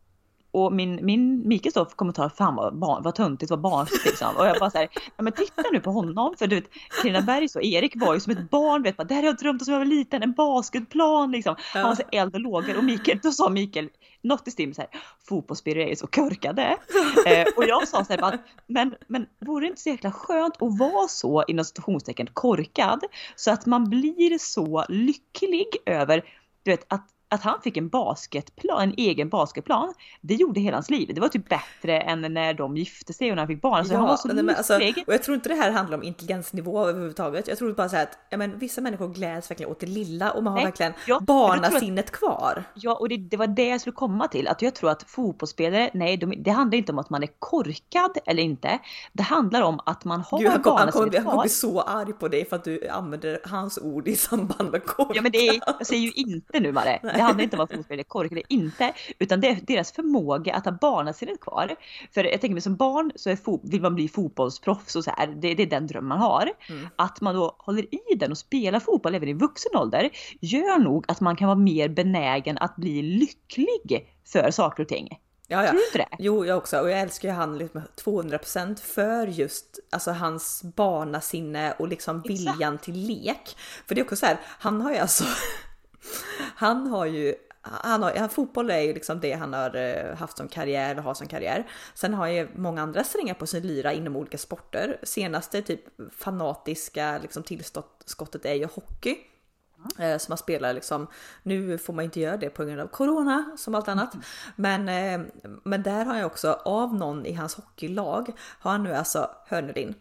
Och 0.53 0.73
min, 0.73 1.05
min 1.05 1.47
Mikes 1.47 1.73
då 1.73 1.85
kommentar, 1.85 2.29
fan 2.29 2.55
vad, 2.55 2.79
barn, 2.79 3.03
vad 3.03 3.15
töntigt, 3.15 3.49
vad 3.49 3.61
barnsligt 3.61 4.05
liksom. 4.05 4.35
Och 4.37 4.47
jag 4.47 4.59
bara 4.59 4.69
såhär, 4.69 4.87
ja 5.17 5.23
men 5.23 5.33
titta 5.33 5.63
nu 5.71 5.79
på 5.79 5.91
honom. 5.91 6.35
För 6.39 6.47
du 6.47 6.55
vet, 6.55 6.69
Carina 7.01 7.21
Bergs 7.21 7.55
och 7.55 7.63
Erik 7.63 7.93
var 7.95 8.13
ju 8.13 8.19
som 8.19 8.31
ett 8.33 8.49
barn, 8.49 8.83
vet 8.83 8.97
bara, 8.97 9.03
det 9.03 9.13
här 9.13 9.21
har 9.21 9.27
jag 9.27 9.37
drömt 9.37 9.61
om 9.61 9.65
som 9.65 9.73
jag 9.73 9.79
var 9.79 9.85
liten, 9.85 10.23
en 10.23 10.31
basketplan 10.33 11.31
liksom. 11.31 11.55
Han 11.59 11.83
var 11.83 11.95
så 11.95 12.03
eld 12.11 12.35
och 12.35 12.41
lågor 12.41 12.77
och 12.77 12.83
Mikael, 12.83 13.19
då 13.23 13.31
sa 13.31 13.49
Mikael 13.49 13.89
något 14.21 14.47
i 14.47 14.51
stil 14.51 14.75
såhär, 14.75 14.89
fotbollsspelare 15.27 15.91
är 15.91 15.95
så 15.95 16.07
korkade. 16.07 16.77
eh, 17.25 17.47
och 17.57 17.63
jag 17.67 17.87
sa 17.87 18.05
såhär 18.05 18.21
bara, 18.21 18.37
men, 18.67 18.95
men 19.07 19.25
vore 19.39 19.65
det 19.65 19.69
inte 19.69 19.81
så 19.81 19.89
jäkla 19.89 20.11
skönt 20.11 20.61
att 20.61 20.79
vara 20.79 21.07
så 21.07 21.43
inom 21.47 21.65
citationstecken 21.65 22.27
korkad 22.33 23.03
så 23.35 23.51
att 23.51 23.65
man 23.65 23.89
blir 23.89 24.37
så 24.37 24.85
lycklig 24.89 25.67
över, 25.85 26.23
du 26.63 26.71
vet 26.71 26.93
att 26.93 27.12
att 27.33 27.41
han 27.43 27.61
fick 27.61 27.77
en 27.77 27.89
basketplan, 27.89 28.81
en 28.81 28.93
egen 28.97 29.29
basketplan, 29.29 29.93
det 30.21 30.33
gjorde 30.33 30.59
hela 30.59 30.77
hans 30.77 30.89
liv. 30.89 31.11
Det 31.15 31.21
var 31.21 31.27
typ 31.27 31.49
bättre 31.49 32.01
än 32.01 32.21
när 32.21 32.53
de 32.53 32.77
gifte 32.77 33.13
sig 33.13 33.29
och 33.29 33.35
när 33.35 33.41
han 33.41 33.47
fick 33.47 33.61
barn. 33.61 33.73
Alltså 33.73 33.95
han 33.95 34.07
var 34.07 34.17
så 34.17 34.27
nej, 34.27 34.43
men 34.43 34.55
alltså, 34.55 34.75
och 35.07 35.13
jag 35.13 35.23
tror 35.23 35.35
inte 35.35 35.49
det 35.49 35.55
här 35.55 35.71
handlar 35.71 35.97
om 35.97 36.03
intelligensnivå 36.03 36.87
överhuvudtaget. 36.87 37.47
Jag 37.47 37.57
tror 37.57 37.73
bara 37.73 37.89
så 37.89 37.95
här 37.95 38.03
att 38.03 38.17
ja, 38.29 38.37
men, 38.37 38.59
vissa 38.59 38.81
människor 38.81 39.07
gläds 39.07 39.51
verkligen 39.51 39.71
åt 39.71 39.79
det 39.79 39.85
lilla 39.85 40.31
och 40.31 40.43
man 40.43 40.53
har 40.53 40.57
Nej, 40.57 40.65
verkligen 40.65 40.93
ja, 41.07 41.19
barnasinnet 41.19 42.11
kvar. 42.11 42.63
Ja, 42.73 42.95
och 42.95 43.09
det, 43.09 43.17
det 43.17 43.37
var 43.37 43.47
det 43.47 43.67
jag 43.67 43.81
skulle 43.81 43.93
komma 43.93 44.27
till. 44.27 44.47
Att 44.47 44.61
jag 44.61 44.75
tror 44.75 44.89
att 44.89 45.03
fotbollsspelare, 45.03 45.89
nej, 45.93 46.17
de, 46.17 46.43
det 46.43 46.51
handlar 46.51 46.77
inte 46.77 46.91
om 46.91 46.99
att 46.99 47.09
man 47.09 47.23
är 47.23 47.29
korkad 47.39 48.17
eller 48.25 48.43
inte. 48.43 48.79
Det 49.13 49.23
handlar 49.23 49.61
om 49.61 49.79
att 49.85 50.05
man 50.05 50.21
har 50.21 50.39
Gud, 50.39 50.47
han, 50.47 50.61
kom, 50.61 50.77
han, 50.77 50.91
kommer, 50.91 51.05
barnasinnet 51.05 51.09
bli- 51.09 51.17
han 51.17 51.25
kommer 51.25 51.35
kvar. 51.35 51.43
bli 51.43 51.49
så 51.49 51.81
arg 51.81 52.13
på 52.13 52.27
dig 52.27 52.45
för 52.45 52.55
att 52.55 52.63
du 52.63 52.87
använder 52.87 53.39
hans 53.43 53.77
ord 53.77 54.07
i 54.07 54.15
samband 54.15 54.71
med 54.71 54.85
korkad. 54.85 55.15
Ja 55.15 55.21
men 55.21 55.31
det 55.31 55.47
är, 55.47 55.61
jag 55.79 55.87
säger 55.87 56.01
ju 56.01 56.11
inte 56.11 56.59
nu 56.59 56.71
Mare, 56.71 56.99
det 57.01 57.21
handlar 57.23 57.43
inte 57.43 57.57
om 57.57 57.63
att 57.63 57.69
fotbollsspelare 57.69 58.01
är 58.01 58.03
korkade, 58.03 58.41
inte. 58.49 58.93
Utan 59.19 59.41
det 59.41 59.47
är 59.47 59.59
deras 59.61 59.91
förmåga 59.91 60.53
att 60.53 60.65
ha 60.65 60.71
barnasinnet 60.71 61.39
kvar. 61.39 61.75
För 62.13 62.23
jag 62.23 62.41
tänker 62.41 62.53
mig 62.53 62.61
som 62.61 62.75
barn 62.75 63.11
så 63.15 63.59
vill 63.63 63.81
man 63.81 63.95
bli 63.95 64.07
fotbollsproffs 64.07 64.95
och 64.95 65.03
så 65.03 65.11
här, 65.17 65.27
det, 65.27 65.53
det 65.53 65.63
är 65.63 65.67
den 65.67 65.87
dröm 65.87 66.07
man 66.07 66.19
har. 66.19 66.49
Mm. 66.69 66.87
Att 66.95 67.21
man 67.21 67.35
då 67.35 67.55
håller 67.59 67.95
i 67.95 68.15
den 68.15 68.31
och 68.31 68.37
spelar 68.37 68.79
fotboll 68.79 69.15
även 69.15 69.29
i 69.29 69.33
vuxen 69.33 69.75
ålder 69.75 70.09
gör 70.39 70.79
nog 70.79 71.05
att 71.07 71.21
man 71.21 71.35
kan 71.35 71.47
vara 71.47 71.57
mer 71.57 71.89
benägen 71.89 72.57
att 72.57 72.75
bli 72.75 73.01
lycklig 73.01 74.09
för 74.25 74.51
saker 74.51 74.83
och 74.83 74.89
ting. 74.89 75.19
Ja, 75.47 75.63
ja. 75.63 75.69
Tror 75.69 75.79
du 75.79 75.85
inte 75.85 75.97
det? 75.97 76.17
Jo, 76.19 76.45
jag 76.45 76.57
också. 76.57 76.79
Och 76.79 76.89
jag 76.89 76.99
älskar 76.99 77.29
ju 77.29 77.35
han 77.35 77.57
liksom 77.57 77.81
200% 78.03 78.81
för 78.81 79.27
just 79.27 79.79
alltså, 79.89 80.11
hans 80.11 80.61
barnasinne 80.75 81.73
och 81.79 81.87
liksom 81.87 82.17
Exakt. 82.17 82.29
viljan 82.29 82.77
till 82.77 83.07
lek. 83.07 83.57
För 83.87 83.95
det 83.95 84.01
är 84.01 84.03
också 84.03 84.15
så 84.15 84.25
här, 84.25 84.37
han 84.59 84.81
har 84.81 84.91
ju 84.91 84.97
alltså, 84.97 85.23
han 86.55 86.87
har 86.87 87.05
ju 87.05 87.35
han 87.65 88.03
har, 88.03 88.27
fotboll 88.27 88.69
är 88.69 88.79
ju 88.79 88.93
liksom 88.93 89.19
det 89.19 89.33
han 89.33 89.53
har 89.53 89.75
eh, 89.75 90.15
haft 90.15 90.37
som 90.37 90.47
karriär 90.47 90.91
eller 90.91 91.01
har 91.01 91.13
som 91.13 91.27
karriär. 91.27 91.67
Sen 91.93 92.13
har 92.13 92.27
ju 92.27 92.47
många 92.55 92.81
andra 92.81 93.03
strängar 93.03 93.33
på 93.33 93.47
sin 93.47 93.67
lyra 93.67 93.93
inom 93.93 94.15
olika 94.15 94.37
sporter. 94.37 94.99
Senaste 95.03 95.61
typ 95.61 95.81
fanatiska 96.11 97.17
liksom 97.17 97.43
tillskottet 97.43 98.45
är 98.45 98.53
ju 98.53 98.65
hockey. 98.65 99.15
Eh, 99.99 100.17
som 100.17 100.31
man 100.31 100.37
spelar 100.37 100.73
liksom, 100.73 101.07
nu 101.43 101.77
får 101.77 101.93
man 101.93 102.05
inte 102.05 102.19
göra 102.19 102.37
det 102.37 102.49
på 102.49 102.65
grund 102.65 102.79
av 102.79 102.87
corona 102.87 103.55
som 103.57 103.75
allt 103.75 103.87
annat. 103.87 104.13
Men, 104.55 104.89
eh, 104.89 105.27
men 105.63 105.83
där 105.83 106.05
har 106.05 106.17
jag 106.17 106.25
också 106.25 106.59
av 106.65 106.95
någon 106.95 107.25
i 107.25 107.33
hans 107.33 107.55
hockeylag 107.55 108.31
har 108.59 108.71
han 108.71 108.83
nu 108.83 108.93
alltså, 108.93 109.29
hör 109.47 109.61
nu 109.61 109.71
din, 109.71 109.95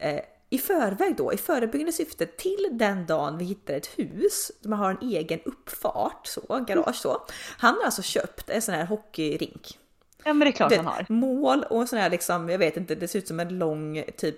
eh, 0.00 0.20
i 0.50 0.58
förväg 0.58 1.16
då, 1.16 1.32
i 1.32 1.36
förebyggande 1.36 1.92
syfte 1.92 2.26
till 2.26 2.68
den 2.72 3.06
dagen 3.06 3.38
vi 3.38 3.44
hittar 3.44 3.74
ett 3.74 3.86
hus 3.86 4.50
man 4.64 4.78
har 4.78 4.90
en 4.90 5.08
egen 5.10 5.40
uppfart, 5.44 6.26
så, 6.26 6.64
garage 6.68 6.96
så. 6.96 7.22
Han 7.58 7.74
har 7.74 7.84
alltså 7.84 8.02
köpt 8.02 8.50
en 8.50 8.62
sån 8.62 8.74
här 8.74 8.86
hockeyrink. 8.86 9.78
Ja 10.24 10.32
men 10.32 10.40
det 10.40 10.46
är 10.50 10.52
klart 10.52 10.70
Det, 10.70 10.76
han 10.76 10.86
har. 10.86 11.06
mål 11.08 11.64
och 11.70 11.80
en 11.80 11.88
sån 11.88 11.98
här 11.98 12.10
liksom, 12.10 12.48
jag 12.48 12.58
vet 12.58 12.76
inte, 12.76 12.94
det 12.94 13.08
ser 13.08 13.18
ut 13.18 13.28
som 13.28 13.40
en 13.40 13.58
lång 13.58 14.04
typ, 14.16 14.36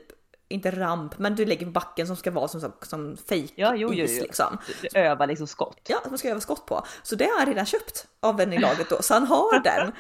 inte 0.49 0.71
ramp, 0.71 1.19
men 1.19 1.35
du 1.37 1.45
lägger 1.45 1.67
backen 1.67 2.07
som 2.07 2.17
ska 2.17 2.31
vara 2.31 2.49
som, 2.49 2.61
som, 2.61 2.73
som 2.83 3.17
fake 3.17 3.49
Ja, 3.55 3.75
jo, 3.77 3.95
jo, 3.95 4.05
is 4.05 4.21
liksom. 4.21 4.59
Övar 4.95 5.27
liksom 5.27 5.47
skott. 5.47 5.81
Ja, 5.89 5.99
som 6.03 6.11
man 6.11 6.19
ska 6.19 6.29
öva 6.31 6.41
skott 6.41 6.67
på. 6.67 6.87
Så 7.03 7.15
det 7.15 7.25
har 7.25 7.39
han 7.39 7.49
redan 7.49 7.67
köpt 7.67 8.07
av 8.21 8.41
en 8.41 8.53
i 8.53 8.59
laget 8.59 8.89
då, 8.91 9.03
så 9.03 9.15
han 9.15 9.27
har 9.27 9.61
den. 9.65 9.93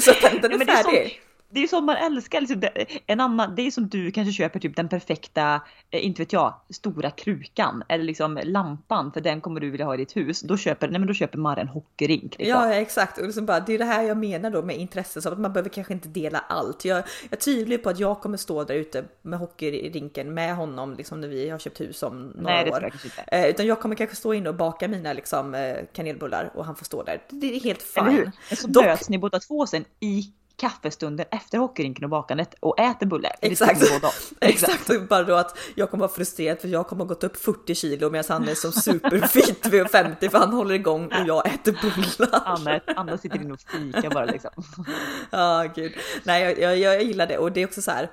Så 0.00 0.12
den, 0.22 0.40
den 0.40 0.50
Ja, 0.50 0.54
är 0.54 0.58
men 0.58 0.66
det 0.66 0.72
är 0.72 0.82
färdig. 0.82 1.20
Det 1.56 1.62
är 1.62 1.66
som 1.66 1.86
man 1.86 1.96
älskar, 1.96 2.40
liksom, 2.40 2.60
det, 2.60 2.86
en 3.06 3.20
annan, 3.20 3.54
det 3.54 3.62
är 3.62 3.70
som 3.70 3.88
du 3.88 4.10
kanske 4.10 4.32
köper 4.32 4.60
typ 4.60 4.76
den 4.76 4.88
perfekta, 4.88 5.60
eh, 5.90 6.06
inte 6.06 6.22
vet 6.22 6.32
jag, 6.32 6.54
stora 6.70 7.10
krukan 7.10 7.82
eller 7.88 8.04
liksom 8.04 8.40
lampan 8.44 9.12
för 9.12 9.20
den 9.20 9.40
kommer 9.40 9.60
du 9.60 9.70
vilja 9.70 9.86
ha 9.86 9.94
i 9.94 9.96
ditt 9.96 10.16
hus. 10.16 10.40
Då 10.40 10.56
köper, 10.56 10.88
nej 10.88 10.98
men 10.98 11.08
då 11.08 11.14
köper 11.14 11.38
man 11.38 11.58
en 11.58 11.68
hockeyrink. 11.68 12.22
Liksom. 12.38 12.46
Ja, 12.48 12.74
exakt. 12.74 13.18
Och 13.18 13.24
liksom 13.26 13.46
bara, 13.46 13.60
det 13.60 13.72
är 13.74 13.78
det 13.78 13.84
här 13.84 14.02
jag 14.02 14.16
menar 14.16 14.50
då 14.50 14.62
med 14.62 14.76
intresse, 14.76 15.22
så 15.22 15.28
att 15.32 15.38
man 15.38 15.52
behöver 15.52 15.70
kanske 15.70 15.92
inte 15.92 16.08
dela 16.08 16.38
allt. 16.38 16.84
Jag, 16.84 17.02
jag 17.30 17.40
tvivlar 17.40 17.76
på 17.78 17.88
att 17.90 17.98
jag 17.98 18.20
kommer 18.20 18.36
stå 18.36 18.64
där 18.64 18.74
ute 18.74 19.04
med 19.22 19.38
hockeyrinken 19.38 20.34
med 20.34 20.56
honom 20.56 20.94
liksom 20.94 21.20
när 21.20 21.28
vi 21.28 21.48
har 21.50 21.58
köpt 21.58 21.80
hus 21.80 22.02
om 22.02 22.26
några 22.26 22.54
nej 22.54 22.64
det 22.64 22.70
år. 22.70 22.90
jag. 23.30 23.40
Eh, 23.44 23.50
utan 23.50 23.66
jag 23.66 23.80
kommer 23.80 23.94
kanske 23.94 24.16
stå 24.16 24.34
inne 24.34 24.48
och 24.48 24.54
baka 24.54 24.88
mina 24.88 25.12
liksom, 25.12 25.54
eh, 25.54 25.76
kanelbullar 25.92 26.50
och 26.54 26.64
han 26.64 26.76
får 26.76 26.84
stå 26.84 27.02
där. 27.02 27.22
Det 27.28 27.56
är 27.56 27.60
helt 27.60 27.96
Eller 27.96 28.10
hur? 28.10 28.30
fine. 28.48 28.56
Så 28.56 28.66
Dock- 28.68 28.84
möts 28.84 29.08
ni 29.08 29.18
båda 29.18 29.38
två 29.40 29.66
sen 29.66 29.84
i 30.00 30.22
kaffestunden 30.56 31.26
efter 31.30 31.58
hockeyrinken 31.58 32.04
och 32.04 32.10
bakandet 32.10 32.54
och 32.60 32.80
äter 32.80 33.06
bulle. 33.06 33.28
Exakt. 33.40 33.82
Exakt, 34.40 35.08
bara 35.08 35.22
då 35.22 35.34
att 35.34 35.58
jag 35.74 35.90
kommer 35.90 36.00
vara 36.00 36.12
frustrerad 36.12 36.58
för 36.58 36.68
jag 36.68 36.86
kommer 36.86 37.04
ha 37.04 37.08
gått 37.08 37.24
upp 37.24 37.36
40 37.36 37.74
kilo 37.74 38.10
medan 38.10 38.24
han 38.28 38.48
är 38.48 38.54
som 38.54 38.72
superfit 38.72 39.66
vid 39.66 39.90
50 39.90 40.28
för 40.28 40.38
han 40.38 40.52
håller 40.52 40.74
igång 40.74 41.06
och 41.06 41.26
jag 41.26 41.46
äter 41.46 41.78
bullar. 41.82 42.42
Anna, 42.44 42.80
Anna 42.86 43.18
sitter 43.18 43.36
inne 43.36 43.52
och 43.52 43.60
fikar 43.60 44.10
bara 44.10 44.24
liksom. 44.24 44.50
Ja, 45.30 45.64
gud. 45.74 45.92
Nej, 46.24 46.42
jag, 46.42 46.58
jag, 46.58 46.78
jag 46.78 47.02
gillar 47.02 47.26
det 47.26 47.38
och 47.38 47.52
det 47.52 47.62
är 47.62 47.66
också 47.66 47.82
så 47.82 47.90
här. 47.90 48.10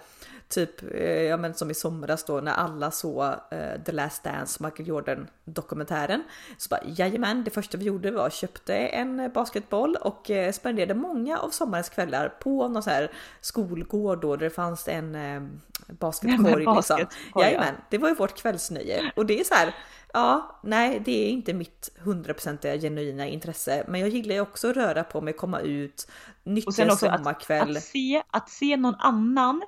Typ, 0.53 0.83
eh, 0.93 1.21
ja 1.21 1.37
men 1.37 1.53
som 1.53 1.71
i 1.71 1.73
somras 1.73 2.23
då 2.23 2.41
när 2.41 2.51
alla 2.51 2.91
såg 2.91 3.23
eh, 3.23 3.81
The 3.85 3.91
Last 3.91 4.23
Dance, 4.23 4.63
Michael 4.63 4.87
Jordan 4.87 5.27
dokumentären. 5.45 6.23
Så 6.57 6.69
bara 6.69 6.81
jajamän, 6.85 7.43
det 7.43 7.51
första 7.51 7.77
vi 7.77 7.85
gjorde 7.85 8.11
var 8.11 8.29
köpte 8.29 8.75
en 8.75 9.31
basketboll 9.33 9.95
och 9.95 10.29
eh, 10.29 10.51
spenderade 10.51 10.93
många 10.93 11.37
av 11.37 11.49
sommarens 11.49 11.89
kvällar 11.89 12.29
på 12.29 12.67
någon 12.67 12.83
så 12.83 12.89
här 12.89 13.11
skolgård 13.41 14.21
då 14.21 14.35
där 14.35 14.45
det 14.45 14.55
fanns 14.55 14.87
en 14.87 15.15
eh, 15.15 15.41
basketkorg. 15.87 16.63
Ja, 16.63 16.75
liksom. 16.75 17.05
Jajamän, 17.35 17.75
det 17.89 17.97
var 17.97 18.09
ju 18.09 18.15
vårt 18.15 18.41
kvällsnöje 18.41 19.11
och 19.15 19.25
det 19.25 19.39
är 19.39 19.43
så 19.43 19.53
här. 19.53 19.75
Ja, 20.13 20.59
nej, 20.63 21.01
det 21.05 21.25
är 21.25 21.29
inte 21.29 21.53
mitt 21.53 21.89
100% 22.03 22.79
genuina 22.81 23.27
intresse, 23.27 23.85
men 23.87 24.01
jag 24.01 24.09
gillar 24.09 24.35
ju 24.35 24.41
också 24.41 24.69
att 24.69 24.75
röra 24.75 25.03
på 25.03 25.21
mig, 25.21 25.33
komma 25.33 25.59
ut, 25.59 26.07
nyttja 26.43 26.83
en 26.83 26.91
också 26.91 27.07
att, 27.07 27.17
sommarkväll. 27.17 27.77
att, 27.77 27.83
se, 27.83 28.23
att 28.31 28.49
se 28.49 28.77
någon 28.77 28.95
annan 28.99 29.61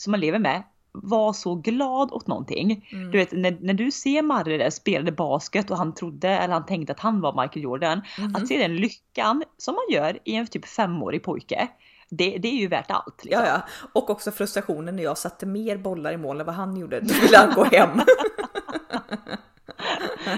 som 0.00 0.10
man 0.10 0.20
lever 0.20 0.38
med 0.38 0.62
vara 0.92 1.32
så 1.32 1.54
glad 1.54 2.12
åt 2.12 2.26
någonting. 2.26 2.88
Mm. 2.92 3.10
Du 3.10 3.18
vet 3.18 3.32
när, 3.32 3.58
när 3.60 3.74
du 3.74 3.90
ser 3.90 4.22
Marre 4.22 4.56
där 4.56 4.70
spelade 4.70 5.12
basket 5.12 5.70
och 5.70 5.76
han 5.76 5.94
trodde 5.94 6.28
eller 6.28 6.54
han 6.54 6.66
tänkte 6.66 6.92
att 6.92 7.00
han 7.00 7.20
var 7.20 7.42
Michael 7.42 7.62
Jordan. 7.62 8.02
Mhm. 8.18 8.36
Att 8.36 8.48
se 8.48 8.58
den 8.58 8.76
lyckan 8.76 9.44
som 9.58 9.74
man 9.74 9.84
gör 9.96 10.18
i 10.24 10.34
en 10.34 10.46
typ 10.46 10.66
femårig 10.66 11.22
pojke. 11.22 11.68
Det, 12.08 12.38
det 12.38 12.48
är 12.48 12.56
ju 12.56 12.68
värt 12.68 12.90
allt. 12.90 13.24
Liksom. 13.24 13.44
Ja, 13.44 13.48
ja. 13.48 13.62
Och 13.92 14.10
också 14.10 14.30
frustrationen 14.30 14.96
när 14.96 15.02
jag 15.02 15.18
satte 15.18 15.46
mer 15.46 15.76
bollar 15.78 16.12
i 16.12 16.16
mål 16.16 16.40
än 16.40 16.46
vad 16.46 16.54
han 16.54 16.76
gjorde. 16.76 17.00
Då 17.00 17.14
ville 17.22 17.36
han 17.36 17.54
gå 17.54 17.64
hem. 17.64 17.88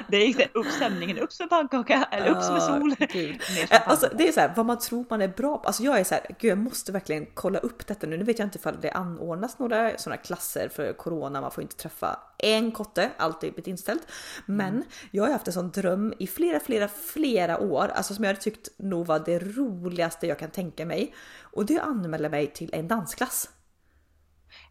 Det 0.09 0.17
är 0.17 0.27
liksom 0.27 0.45
upp 0.53 0.67
stämningen, 0.67 1.19
upp 1.19 1.33
som 1.33 1.49
pannkaka 1.49 2.09
eller 2.11 2.31
upp 2.31 2.43
som 2.43 2.55
en 2.55 2.61
sol. 2.61 2.97
Som 3.11 3.67
Alltså, 3.85 4.09
det 4.15 4.29
är 4.29 4.33
så 4.33 4.41
här, 4.41 4.53
vad 4.57 4.67
man 4.67 4.79
tror 4.79 5.05
man 5.11 5.23
är 5.23 5.29
bra 5.29 5.59
på. 5.59 5.67
Alltså 5.67 5.83
jag 5.83 6.01
är 6.01 6.05
så 6.05 6.15
här, 6.15 6.27
gud 6.39 6.51
jag 6.51 6.59
måste 6.59 6.93
verkligen 6.93 7.27
kolla 7.35 7.59
upp 7.59 7.87
detta 7.87 8.07
nu. 8.07 8.17
Nu 8.17 8.25
vet 8.25 8.39
jag 8.39 8.47
inte 8.47 8.59
ifall 8.59 8.81
det 8.81 8.91
anordnas 8.91 9.59
några 9.59 9.99
sådana 9.99 10.17
klasser 10.17 10.69
för 10.69 10.93
corona. 10.93 11.41
Man 11.41 11.51
får 11.51 11.63
inte 11.63 11.77
träffa 11.77 12.19
en 12.39 12.73
kotte, 12.73 13.11
allt 13.17 13.37
är 13.37 13.51
blivit 13.51 13.67
inställt. 13.67 14.07
Men 14.47 14.85
jag 15.11 15.25
har 15.25 15.33
haft 15.33 15.47
en 15.47 15.53
sån 15.53 15.71
dröm 15.71 16.15
i 16.19 16.27
flera, 16.27 16.61
flera, 16.61 16.89
flera 16.89 17.59
år. 17.59 17.91
Alltså 17.95 18.15
som 18.15 18.25
jag 18.25 18.41
tyckt 18.41 18.69
nog 18.77 19.07
var 19.07 19.19
det 19.19 19.39
roligaste 19.39 20.27
jag 20.27 20.39
kan 20.39 20.51
tänka 20.51 20.87
mig. 20.87 21.15
Och 21.41 21.67
det 21.67 21.79
anmäla 21.79 22.29
mig 22.29 22.47
till 22.47 22.71
en 22.75 22.89
dansklass. 22.89 23.49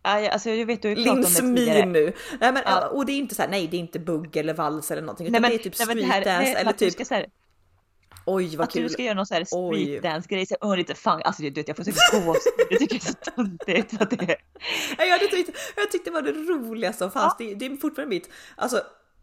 Ja, 0.04 0.20
ja, 0.20 0.30
alltså, 0.30 0.50
jag 0.50 0.66
vet 0.66 0.82
du 0.82 0.96
tidigare. 0.96 1.86
min 1.86 1.92
nu. 1.92 2.14
Nej, 2.40 2.52
men, 2.52 2.64
Ja. 2.66 2.88
Och 2.88 3.06
det 3.06 3.12
är 3.12 3.18
inte 3.18 3.36
så 3.36 3.42
här, 3.42 3.50
nej 3.50 3.68
det 3.68 3.78
är 3.78 3.80
inte 3.80 4.00
bugg 4.00 4.38
eller 4.38 4.54
vals 4.54 4.92
eller 4.92 5.02
någonting. 5.02 5.28
Utan 5.28 5.32
Nej 5.32 5.42
men, 5.42 5.50
det 5.50 5.56
är 5.56 5.64
typ 5.64 5.80
nej, 5.80 5.88
men 5.88 5.98
det 5.98 6.04
street 6.04 6.26
här, 6.26 6.38
dance 6.38 6.54
nej, 6.54 6.62
eller 6.62 6.74
typ 6.74 7.06
ska 7.06 7.16
det. 7.16 7.26
Oj 8.26 8.56
vad 8.56 8.68
att 8.68 8.74
kul! 8.74 8.84
du 8.84 8.90
ska 8.90 9.04
göra 9.04 9.14
någon 9.14 9.26
sån 9.26 9.38
här 9.38 9.46
streetdance-grej. 9.46 10.46
Så, 10.46 10.56
Åh, 10.62 10.78
lite 10.78 10.96
fun. 10.96 11.22
Alltså 11.24 11.44
du 11.44 11.50
vet, 11.50 11.68
jag 11.68 11.78
får 11.78 11.84
så 11.84 12.20
gåshud. 12.20 12.42
Jag 12.70 12.80
tycker 12.80 12.96
det 12.96 13.06
är 13.06 13.08
så 13.08 13.32
töntigt. 13.36 14.20
det 14.20 14.38
Jag, 14.98 15.10
hade 15.10 15.28
tyckt, 15.28 15.58
jag 15.76 15.92
tyckte 15.92 16.10
det 16.10 16.14
var 16.14 16.22
det 16.22 16.32
roligaste 16.32 16.98
som 16.98 17.12
fanns. 17.12 17.36
Det, 17.38 17.56
det 17.56 17.66
är 17.66 17.78
fortfarande 17.78 18.16
mitt, 18.16 18.30
alltså 18.56 18.82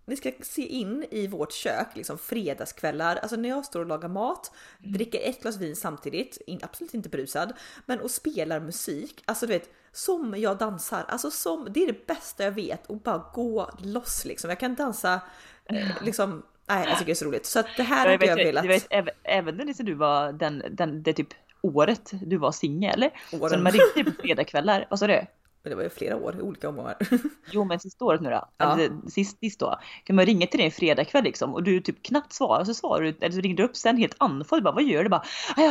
ni 0.08 0.16
ska 0.16 0.32
se 0.42 0.66
in 0.66 1.06
i 1.10 1.26
vårt 1.26 1.52
kök, 1.52 1.86
liksom 1.94 2.18
fredagskvällar, 2.18 3.16
alltså 3.16 3.36
när 3.36 3.48
jag 3.48 3.64
står 3.64 3.80
och 3.80 3.86
lagar 3.86 4.08
mat, 4.08 4.52
dricker 4.78 5.20
ett 5.22 5.42
glas 5.42 5.56
vin 5.56 5.76
samtidigt, 5.76 6.38
in, 6.46 6.60
absolut 6.62 6.94
inte 6.94 7.08
brusad, 7.08 7.52
men 7.86 8.00
och 8.00 8.10
spelar 8.10 8.60
musik, 8.60 9.22
alltså 9.24 9.46
du 9.46 9.52
vet, 9.52 9.70
som 9.98 10.34
jag 10.38 10.58
dansar, 10.58 11.04
alltså 11.08 11.30
som, 11.30 11.68
det 11.70 11.82
är 11.82 11.86
det 11.86 12.06
bästa 12.06 12.44
jag 12.44 12.52
vet 12.52 12.86
och 12.86 12.96
bara 13.00 13.24
gå 13.34 13.70
loss 13.78 14.24
liksom. 14.24 14.50
Jag 14.50 14.60
kan 14.60 14.74
dansa 14.74 15.20
eh, 15.64 15.88
liksom, 16.02 16.42
nej 16.68 16.84
jag 16.88 16.92
tycker 16.98 17.06
det 17.06 17.12
är 17.12 17.14
så 17.14 17.24
roligt. 17.24 17.46
Så 17.46 17.62
det 17.76 17.82
här 17.82 18.06
Jag 18.06 18.12
hade 18.12 18.26
jag 18.26 18.36
vet, 18.36 18.46
velat. 18.46 18.64
vet, 18.64 18.86
även, 19.22 19.56
när 19.56 19.82
du 19.84 19.94
var 19.94 20.32
den, 20.32 20.62
den, 20.70 21.02
det 21.02 21.12
typ 21.12 21.28
året 21.62 22.10
du 22.26 22.36
var 22.36 22.52
singel. 22.52 23.10
Så 23.30 23.48
när 23.48 23.58
man 23.58 23.72
ringde 23.72 24.10
på 24.10 24.22
fredagskvällar, 24.22 24.86
vad 24.90 24.98
sa 24.98 25.06
du? 25.06 25.26
Men 25.62 25.70
det 25.70 25.76
var 25.76 25.82
ju 25.82 25.88
flera 25.90 26.16
år 26.16 26.40
olika 26.40 26.68
omgångar. 26.68 26.96
Jo 27.52 27.64
men 27.64 27.80
sista 27.80 28.04
året 28.04 28.20
nu 28.20 28.30
då, 28.30 28.48
Ja. 28.56 28.74
eller 28.74 29.10
sist, 29.10 29.38
sist 29.38 29.60
då, 29.60 29.78
kan 30.04 30.16
man 30.16 30.26
ringa 30.26 30.46
till 30.46 30.58
dig 30.58 30.66
en 30.66 30.72
fredagkväll 30.72 31.24
liksom 31.24 31.54
och 31.54 31.62
du 31.62 31.80
typ 31.80 32.02
knappt 32.02 32.32
svarar 32.32 32.64
så 32.64 32.74
svarar 32.74 33.02
du, 33.02 33.08
eller 33.20 33.30
så 33.34 33.40
ringer 33.40 33.56
du 33.56 33.62
upp 33.62 33.76
sen 33.76 33.96
helt 33.96 34.14
andfådd 34.18 34.62
bara 34.62 34.74
vad 34.74 34.84
gör 34.84 35.02
du? 35.04 35.08
Bara, 35.10 35.22
"Ja, 35.56 35.62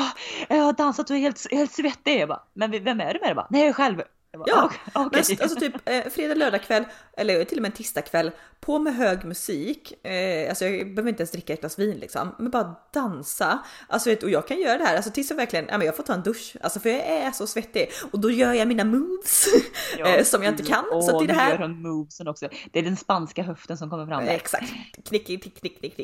jag, 0.49 0.57
jag 0.57 0.63
har 0.63 0.73
dansat 0.73 1.09
och 1.09 1.15
är 1.15 1.19
helt, 1.19 1.51
helt 1.51 1.71
svettig. 1.71 2.19
Jag 2.19 2.29
bara, 2.29 2.43
men 2.53 2.71
vem 2.71 3.01
är 3.01 3.13
du 3.13 3.19
med? 3.19 3.29
Jag 3.29 3.35
bara, 3.35 3.47
Nej 3.49 3.61
jag 3.61 3.69
är 3.69 3.73
själv. 3.73 4.01
Bara, 4.37 4.47
Ja, 4.49 4.71
"Okej." 4.93 5.23
Men 5.29 5.41
alltså 5.41 5.59
typ 5.59 5.73
eh, 5.85 6.03
fredag, 6.09 6.35
lördag 6.35 6.61
kväll 6.63 6.83
eller 7.17 7.43
till 7.43 7.57
och 7.57 7.61
med 7.61 7.69
en 7.71 7.75
tisdag 7.77 8.01
kväll 8.01 8.31
på 8.59 8.79
med 8.79 8.95
hög 8.95 9.25
musik. 9.25 10.05
Eh, 10.05 10.49
alltså 10.49 10.65
jag 10.65 10.87
behöver 10.95 11.09
inte 11.09 11.21
ens 11.21 11.31
dricka 11.31 11.53
ett 11.53 11.59
glas 11.59 11.79
vin 11.79 11.97
liksom, 11.97 12.35
men 12.39 12.51
bara 12.51 12.75
dansa. 12.93 13.59
Alltså 13.89 14.11
och 14.23 14.29
jag 14.29 14.47
kan 14.47 14.59
göra 14.61 14.77
det 14.77 14.83
här 14.83 14.95
alltså 14.95 15.11
tills 15.11 15.29
jag 15.29 15.37
verkligen, 15.37 15.65
ja 15.69 15.77
men 15.77 15.85
jag 15.87 15.95
får 15.95 16.03
ta 16.03 16.13
en 16.13 16.23
dusch, 16.23 16.55
alltså 16.61 16.79
för 16.79 16.89
jag 16.89 16.99
är 17.07 17.31
så 17.31 17.47
svettig 17.47 17.89
och 18.11 18.19
då 18.19 18.31
gör 18.31 18.53
jag 18.53 18.67
mina 18.67 18.83
moves 18.83 19.47
eh, 19.99 20.23
som 20.23 20.43
jag 20.43 20.53
inte 20.53 20.63
kan. 20.63 20.85
Åh, 20.91 21.01
så 21.05 21.17
att 21.17 21.27
det 21.27 21.33
är 21.33 21.37
det 21.37 21.43
nu 21.43 21.49
gör 21.49 21.57
här. 21.57 21.57
hon 21.57 21.81
movesen 21.81 22.27
också. 22.27 22.49
Det 22.71 22.79
är 22.79 22.83
den 22.83 22.97
spanska 22.97 23.43
höften 23.43 23.77
som 23.77 23.89
kommer 23.89 24.05
fram 24.05 24.19
Eh, 24.19 24.25
där. 24.25 24.33
Exakt, 24.33 24.69
knick, 25.09 25.25
knick, 25.25 25.59
knick, 25.61 25.79
knick, 25.79 25.95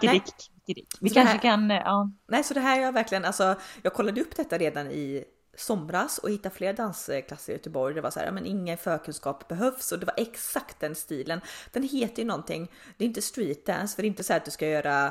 knick. 0.00 0.50
Vi 1.00 1.08
Så 1.08 1.14
kanske 1.14 1.32
här- 1.32 1.38
kan, 1.38 1.70
eh, 1.70 1.76
ja. 1.76 2.10
nej, 2.28 2.44
så 2.44 2.54
det 2.54 2.60
här 2.60 2.78
är 2.78 2.82
jag 2.82 2.92
verkligen, 2.92 3.24
alltså 3.24 3.54
jag 3.82 3.94
kollade 3.94 4.20
upp 4.20 4.36
detta 4.36 4.58
redan 4.58 4.86
i 4.90 5.24
somras 5.56 6.18
och 6.18 6.30
hittade 6.30 6.54
fler 6.54 6.72
dansklasser 6.72 7.52
i 7.52 7.56
Göteborg. 7.56 7.94
Det 7.94 8.00
var 8.00 8.10
så 8.10 8.20
här, 8.20 8.30
men 8.30 8.46
ingen 8.46 8.78
förkunskap 8.78 9.48
behövs 9.48 9.92
och 9.92 9.98
det 9.98 10.06
var 10.06 10.14
exakt 10.16 10.80
den 10.80 10.94
stilen. 10.94 11.40
Den 11.72 11.82
heter 11.82 12.22
ju 12.22 12.28
någonting, 12.28 12.70
det 12.96 13.04
är 13.04 13.08
inte 13.08 13.22
street 13.22 13.66
dance 13.66 13.94
för 13.96 14.02
det 14.02 14.06
är 14.06 14.10
inte 14.10 14.24
så 14.24 14.34
att 14.34 14.44
du 14.44 14.50
ska 14.50 14.68
göra 14.68 15.06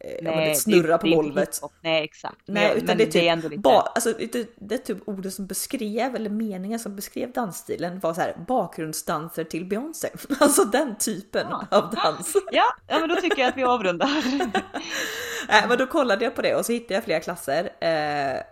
eh, 0.00 0.36
det 0.46 0.54
snurra 0.54 0.98
på 0.98 1.06
det 1.06 1.12
är 1.12 1.14
inte 1.14 1.22
golvet. 1.28 1.60
Nej 1.80 2.04
exakt. 2.04 2.40
Nej, 2.46 2.72
utan 2.76 2.86
men 2.86 2.96
det 2.98 3.04
är 3.04 3.10
typ, 3.10 3.22
ändå 3.22 3.48
lite... 3.48 3.60
ba, 3.60 3.80
alltså, 3.80 4.12
det, 4.12 4.50
det 4.56 4.74
är 4.74 4.78
typ 4.78 5.08
orden 5.08 5.32
som 5.32 5.46
beskrev, 5.46 6.16
eller 6.16 6.30
meningen 6.30 6.78
som 6.78 6.96
beskrev 6.96 7.32
dansstilen 7.32 8.00
var 8.00 8.14
så 8.14 8.20
här 8.20 8.36
bakgrundsdanser 8.48 9.44
till 9.44 9.64
Beyoncé. 9.64 10.08
Alltså 10.40 10.64
den 10.64 10.96
typen 10.98 11.46
Ja. 11.50 11.66
av 11.70 11.90
dans. 11.94 12.36
Ja, 12.52 12.64
ja, 12.88 12.98
men 12.98 13.08
då 13.08 13.16
tycker 13.16 13.42
jag 13.42 13.48
att 13.48 13.56
vi 13.56 13.64
avrundar. 13.64 14.08
Nej, 15.48 15.64
men 15.68 15.78
då 15.78 15.86
kollade 15.86 16.24
jag 16.24 16.34
på 16.34 16.42
det 16.42 16.54
och 16.54 16.66
så 16.66 16.72
hittade 16.72 16.94
jag 16.94 17.04
flera 17.04 17.20
klasser. 17.20 17.70
Eh, 17.80 18.42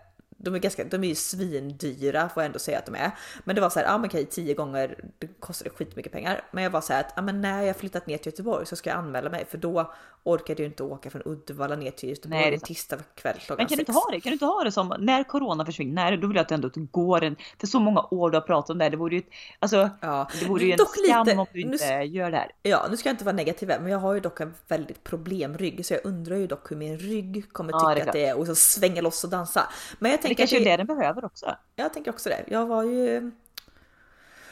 de 0.41 0.55
är, 0.55 0.59
ganska, 0.59 0.85
de 0.85 1.05
är 1.05 1.09
ju 1.09 1.15
svindyra 1.15 2.29
får 2.29 2.43
jag 2.43 2.47
ändå 2.47 2.59
säga 2.59 2.79
att 2.79 2.87
de 2.87 2.95
är. 2.95 3.11
Men 3.45 3.55
det 3.55 3.61
var 3.61 3.71
så 3.71 3.79
här, 3.79 3.87
ja 3.87 3.99
men 3.99 4.07
okej, 4.11 4.27
tio 4.27 4.55
gånger, 4.55 5.05
det 5.19 5.27
kostade 5.41 5.71
skitmycket 5.71 6.13
pengar. 6.13 6.41
Men 6.51 6.65
jag 6.65 6.71
var 6.71 6.81
så 6.81 6.93
här 6.93 7.01
att, 7.01 7.13
ja 7.17 7.23
men 7.23 7.41
när 7.41 7.63
jag 7.63 7.77
flyttat 7.77 8.07
ner 8.07 8.19
till 8.19 8.33
Göteborg 8.33 8.67
så 8.67 8.77
ska 8.77 8.91
jag 8.91 8.99
anmäla 8.99 9.31
mig 9.31 9.45
för 9.51 9.59
då 9.59 9.93
orkade 10.25 10.63
jag 10.63 10.71
inte 10.71 10.83
åka 10.83 11.11
från 11.11 11.23
Uddevalla 11.25 11.77
ner 11.77 11.91
till 11.91 12.09
Göteborg 12.09 12.41
Nej, 12.41 12.51
det 12.51 12.57
en 12.57 12.61
tisdag 12.61 12.99
kväll 13.15 13.37
klockan 13.39 13.57
Men 13.63 13.67
kan 13.67 13.77
du 13.77 13.83
inte 13.83 13.93
ha 13.93 14.11
det? 14.13 14.21
Kan 14.21 14.31
du 14.31 14.33
inte 14.35 14.45
ha 14.45 14.65
det 14.65 14.73
som 14.73 14.95
när 14.99 15.25
corona 15.25 15.65
försvinner? 15.67 16.17
Då 16.17 16.27
vill 16.27 16.37
jag 16.37 16.43
att 16.43 16.49
du 16.49 16.55
ändå 16.55 16.71
går 16.75 17.25
en, 17.25 17.37
för 17.61 17.67
så 17.67 17.81
många 17.81 18.01
år 18.11 18.31
du 18.31 18.37
har 18.37 18.43
pratat 18.43 18.71
om 18.71 18.79
det. 18.79 18.85
här, 18.85 18.91
Det 18.91 18.97
vore 18.97 19.15
ju, 19.17 19.23
alltså, 19.59 19.91
Ja, 20.01 20.29
det 20.41 20.47
vore 20.47 20.65
ju 20.65 20.73
en 20.73 20.79
skam 20.79 21.27
lite- 21.27 21.39
om 21.39 21.47
du 21.53 21.65
nu- 21.65 21.73
inte 21.73 21.85
gör 21.85 22.31
det 22.31 22.37
här. 22.37 22.53
Ja, 22.63 22.87
nu 22.91 22.97
ska 22.97 23.09
jag 23.09 23.15
inte 23.15 23.25
vara 23.25 23.37
negativ 23.37 23.69
men 23.69 23.87
jag 23.89 23.99
har 23.99 24.15
ju 24.15 24.21
dock 24.21 24.41
en 24.41 24.55
väldigt 24.69 25.05
problemrygg 25.05 25.87
så 25.87 25.95
jag 25.95 26.01
undrar 26.05 26.37
ju 26.37 26.47
dock 26.47 26.71
hur 26.71 26.77
min 26.77 26.99
rygg 26.99 27.53
kommer 27.53 27.73
Ja, 27.73 27.79
tycka 27.79 27.95
det 27.95 28.01
är 28.01 28.07
att 28.07 28.13
det 28.13 28.27
är 28.27 28.39
och 28.39 28.47
så 28.47 28.55
svänga 28.55 29.01
loss 29.01 29.25
och 29.25 29.31
dansa. 29.31 29.69
Men 29.99 30.11
jag 30.11 30.23
Det 30.29 30.35
tänker, 30.35 30.43
kanske 30.43 30.57
att 30.57 30.61
är 30.61 30.65
det, 30.65 30.71
det 30.71 30.77
den 30.77 30.87
behöver 30.99 31.25
också. 31.25 31.57
jag 31.77 31.93
tänker 31.93 32.11
också 32.11 32.29
det. 32.29 32.45
Jag 32.49 32.67
var 32.67 32.83
ju 32.83 33.31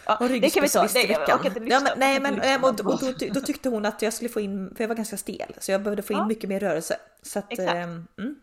Ja, 0.08 0.16
var 0.20 0.28
det 0.28 0.50
kan 0.50 0.62
vi 0.62 0.68
ta. 0.68 0.86
Det, 0.86 1.02
jag 1.08 1.40
orkar 1.40 1.46
inte 1.46 1.60
Ja, 1.60 1.78
lyssna. 1.78 1.94
men, 1.96 2.34
nej, 2.34 2.54
eh, 2.54 2.62
och, 2.64 2.68
och 2.68 2.98
då, 3.00 3.12
då 3.34 3.40
tyckte 3.40 3.68
hon 3.68 3.84
att 3.86 4.02
jag 4.02 4.12
skulle 4.12 4.28
få 4.28 4.40
in, 4.40 4.74
för 4.76 4.84
jag 4.84 4.88
var 4.88 4.94
ganska 4.94 5.16
stel, 5.16 5.54
så 5.60 5.72
jag 5.72 5.82
behövde 5.82 6.02
få 6.02 6.12
in 6.12 6.18
Ja. 6.18 6.26
mycket 6.26 6.48
mer 6.48 6.60
rörelse. 6.60 6.96
Så 7.22 7.38
att, 7.38 7.52
Exakt. 7.52 7.74
ehm, 7.74 8.06
mm, 8.18 8.36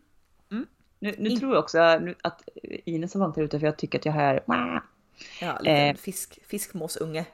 Nu, 1.00 1.16
nu 1.18 1.30
In- 1.30 1.40
tror 1.40 1.54
jag 1.54 1.64
också 1.64 1.80
att 2.22 2.42
Ines 2.86 3.14
har 3.14 3.20
vant 3.22 3.38
ute 3.38 3.60
för 3.60 3.66
jag 3.68 3.78
tycker 3.78 4.00
att 4.00 4.06
jag 4.06 4.14
hör 4.14 4.44
ja, 5.42 5.58
lite 5.60 5.72
Eh. 5.72 5.96
fisk, 5.96 6.40
fiskmåsungen. 6.48 7.26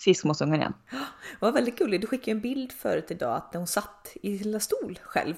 fiskmåsungen 0.00 0.54
igen. 0.60 0.74
Det 0.90 1.46
var 1.46 1.52
väldigt 1.52 1.78
gulligt. 1.78 2.00
Du 2.00 2.06
skickade 2.06 2.30
en 2.30 2.40
bild 2.40 2.72
förut 2.72 3.10
idag 3.10 3.36
att 3.36 3.54
hon 3.54 3.66
satt 3.66 4.08
i 4.22 4.38
lilla 4.38 4.60
stol 4.60 4.98
själv. 5.02 5.34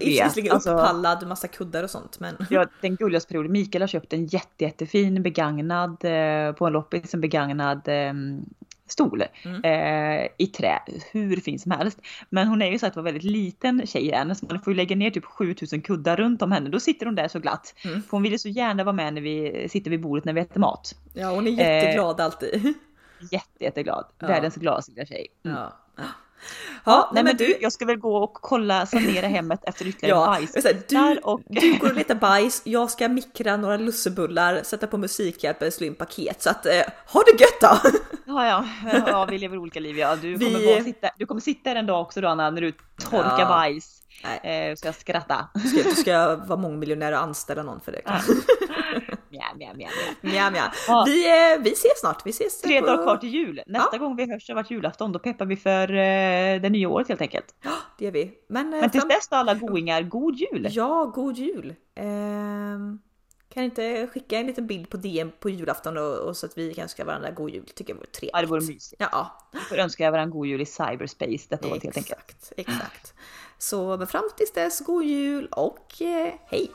Visserligen 0.00 0.52
alltså- 0.52 0.70
upppallad, 0.74 1.26
massa 1.28 1.48
kuddar 1.48 1.82
och 1.82 1.90
sånt, 1.90 2.20
men 2.20 2.36
Ja, 2.50 2.66
den 2.80 2.96
gulligaste 2.96 3.28
perioden. 3.28 3.52
Mikael 3.52 3.82
har 3.82 3.88
köpt 3.88 4.12
en 4.12 4.26
jätte, 4.26 4.64
jättefin 4.64 5.22
begagnad 5.22 5.90
eh, 6.04 6.52
på 6.52 6.66
en 6.66 6.72
loppis, 6.72 7.14
en 7.14 7.20
begagnad 7.20 7.88
eh, 7.88 8.12
stol 8.88 9.24
Mm. 9.44 9.64
eh, 9.64 10.28
i 10.38 10.46
trä. 10.46 10.78
Hur 11.12 11.36
fin 11.36 11.58
som 11.58 11.70
helst. 11.72 11.98
Men 12.30 12.48
hon 12.48 12.62
är 12.62 12.70
ju 12.70 12.78
så 12.78 12.86
att 12.86 12.96
vara 12.96 13.04
väldigt 13.04 13.22
liten 13.24 13.86
tjej 13.86 14.12
än 14.12 14.34
så 14.36 14.46
man 14.50 14.60
får 14.62 14.72
ju 14.72 14.76
lägga 14.76 14.96
ner 14.96 15.10
typ 15.10 15.24
7000 15.24 15.80
kuddar 15.82 16.16
runt 16.16 16.42
om 16.42 16.52
henne. 16.52 16.70
Då 16.70 16.80
sitter 16.80 17.06
hon 17.06 17.14
där 17.14 17.28
så 17.28 17.38
glatt. 17.38 17.74
Mm. 17.84 18.02
För 18.02 18.10
hon 18.10 18.22
vill 18.22 18.32
ju 18.32 18.38
så 18.38 18.48
gärna 18.48 18.84
vara 18.84 18.92
med 18.92 19.14
när 19.14 19.20
vi 19.22 19.66
sitter 19.70 19.90
vid 19.90 20.00
bordet 20.00 20.24
när 20.24 20.32
vi 20.32 20.40
äter 20.40 20.60
mat. 20.60 20.94
ja, 21.14 21.30
hon 21.34 21.46
är 21.46 21.50
Eh. 21.50 21.56
jätteglad 21.56 22.20
alltid. 22.20 22.74
Jätte, 23.30 23.64
jätteglad. 23.64 24.04
Ja. 24.18 24.26
Världens 24.26 24.54
gladaste 24.54 24.92
lilla 24.92 25.06
tjej. 25.06 25.26
Mm. 25.44 25.56
Ja. 25.56 25.72
Ja, 26.84 27.10
nej 27.14 27.24
men 27.24 27.36
du, 27.36 27.56
Jag 27.60 27.72
ska 27.72 27.84
väl 27.84 27.96
gå 27.98 28.16
och 28.16 28.32
kolla, 28.34 28.86
sanera 28.86 29.26
hemmet 29.26 29.60
efter 29.62 29.86
ytterligare 29.86 30.18
Ja, 30.20 30.26
bajs. 30.26 30.64
här, 30.64 31.14
du, 31.14 31.20
och... 31.20 31.40
du 31.46 31.78
går 31.78 31.88
och 31.90 31.94
letar 31.96 32.14
bajs, 32.14 32.62
jag 32.64 32.90
ska 32.90 33.08
mikra 33.08 33.56
några 33.56 33.76
lussebullar, 33.76 34.60
sätta 34.62 34.86
på 34.86 34.96
musikhjälp 34.98 35.62
eller 35.62 35.70
slå 35.70 35.86
in 35.86 35.94
paket. 35.94 36.42
Så 36.42 36.50
att, 36.50 36.66
eh, 36.66 36.72
ha 37.12 37.22
det 37.22 37.40
gött 37.40 37.60
då! 37.60 37.90
Ja, 38.28 38.46
ja, 38.46 38.64
ja, 39.06 39.24
vi 39.24 39.38
lever 39.38 39.58
olika 39.58 39.80
liv. 39.80 39.98
Ja. 39.98 40.16
Du, 40.16 40.38
kommer 40.38 40.58
Vi- 40.58 40.66
bara 40.66 40.84
sitta, 40.84 41.10
du 41.18 41.26
kommer 41.26 41.40
sitta 41.40 41.70
där 41.70 41.76
en 41.76 41.86
dag 41.86 42.00
också 42.00 42.20
då 42.20 42.28
Anna, 42.28 42.50
när 42.50 42.60
du 42.60 42.72
torkar 43.10 43.36
Ja. 43.40 43.46
bajs. 43.48 44.02
Nej. 44.42 44.70
Eh, 44.70 44.76
ska 44.76 44.88
jag 44.88 44.94
skratta. 44.94 45.48
Du 45.54 45.68
ska, 45.68 45.82
du 45.88 45.94
ska 45.94 46.36
vara 46.46 46.56
mångmiljonär 46.58 47.12
och 47.12 47.18
anställa 47.18 47.62
någon 47.62 47.80
för 47.80 47.92
det. 47.92 48.00
Ja. 48.04 48.18
Mja, 50.20 50.50
mja. 50.50 50.72
Ja. 50.88 51.04
Vi, 51.06 51.22
vi 51.60 51.72
ses 51.72 52.00
snart. 52.00 52.26
Vi 52.26 52.30
ses 52.30 52.60
Tre 52.60 52.80
dagar 52.80 53.02
kvar 53.02 53.16
till 53.16 53.28
jul. 53.28 53.62
Nästa 53.66 53.98
gång 53.98 54.16
vi 54.16 54.30
hörs 54.32 54.48
har 54.48 54.54
varit 54.54 54.70
julafton. 54.70 55.12
Då 55.12 55.18
peppar 55.18 55.46
vi 55.46 55.56
för 55.56 55.90
eh, 55.90 56.60
det 56.60 56.70
nya 56.70 56.88
året 56.88 57.08
helt 57.08 57.20
enkelt. 57.20 57.54
Det 57.98 58.04
gör 58.04 58.12
vi. 58.12 58.32
Men, 58.48 58.74
eh, 58.74 58.80
Men 58.80 58.90
tills 58.90 59.02
fram- 59.02 59.08
dess 59.08 59.28
alla 59.30 59.54
goingar, 59.54 60.02
god 60.02 60.34
jul! 60.36 60.66
Ja, 60.70 61.12
god 61.14 61.36
jul! 61.36 61.74
Ehm, 61.94 62.98
kan 63.54 63.64
inte 63.64 64.06
skicka 64.06 64.38
en 64.38 64.46
liten 64.46 64.66
bild 64.66 64.88
på 64.90 64.96
DM 64.96 65.30
på 65.40 65.50
julafton 65.50 65.96
och, 65.96 66.14
och 66.18 66.36
så 66.36 66.46
att 66.46 66.58
vi 66.58 66.74
kan 66.74 66.82
önska 66.82 67.04
varandra 67.04 67.30
god 67.30 67.50
jul. 67.50 67.66
Tycker 67.74 67.92
jag 67.92 67.98
vore 67.98 68.06
trevligt. 68.06 68.30
Ja, 68.32 68.40
det 68.40 68.46
vore 68.46 68.60
mysigt. 68.60 68.94
Ja, 69.12 69.38
Vi 69.52 69.58
får 69.58 69.76
önska 69.78 70.10
varandra 70.10 70.32
god 70.38 70.46
jul 70.46 70.60
i 70.60 70.66
cyberspace 70.66 71.46
detta 71.48 71.68
året 71.68 71.82
helt 71.82 71.96
enkelt. 71.96 72.18
exakt, 72.28 72.52
exakt. 72.56 73.14
Så 73.58 73.96
men 73.96 74.06
fram 74.06 74.24
tills 74.36 74.52
dess, 74.52 74.80
god 74.80 75.04
jul 75.04 75.46
och 75.46 76.02
eh, 76.02 76.32
hej! 76.46 76.70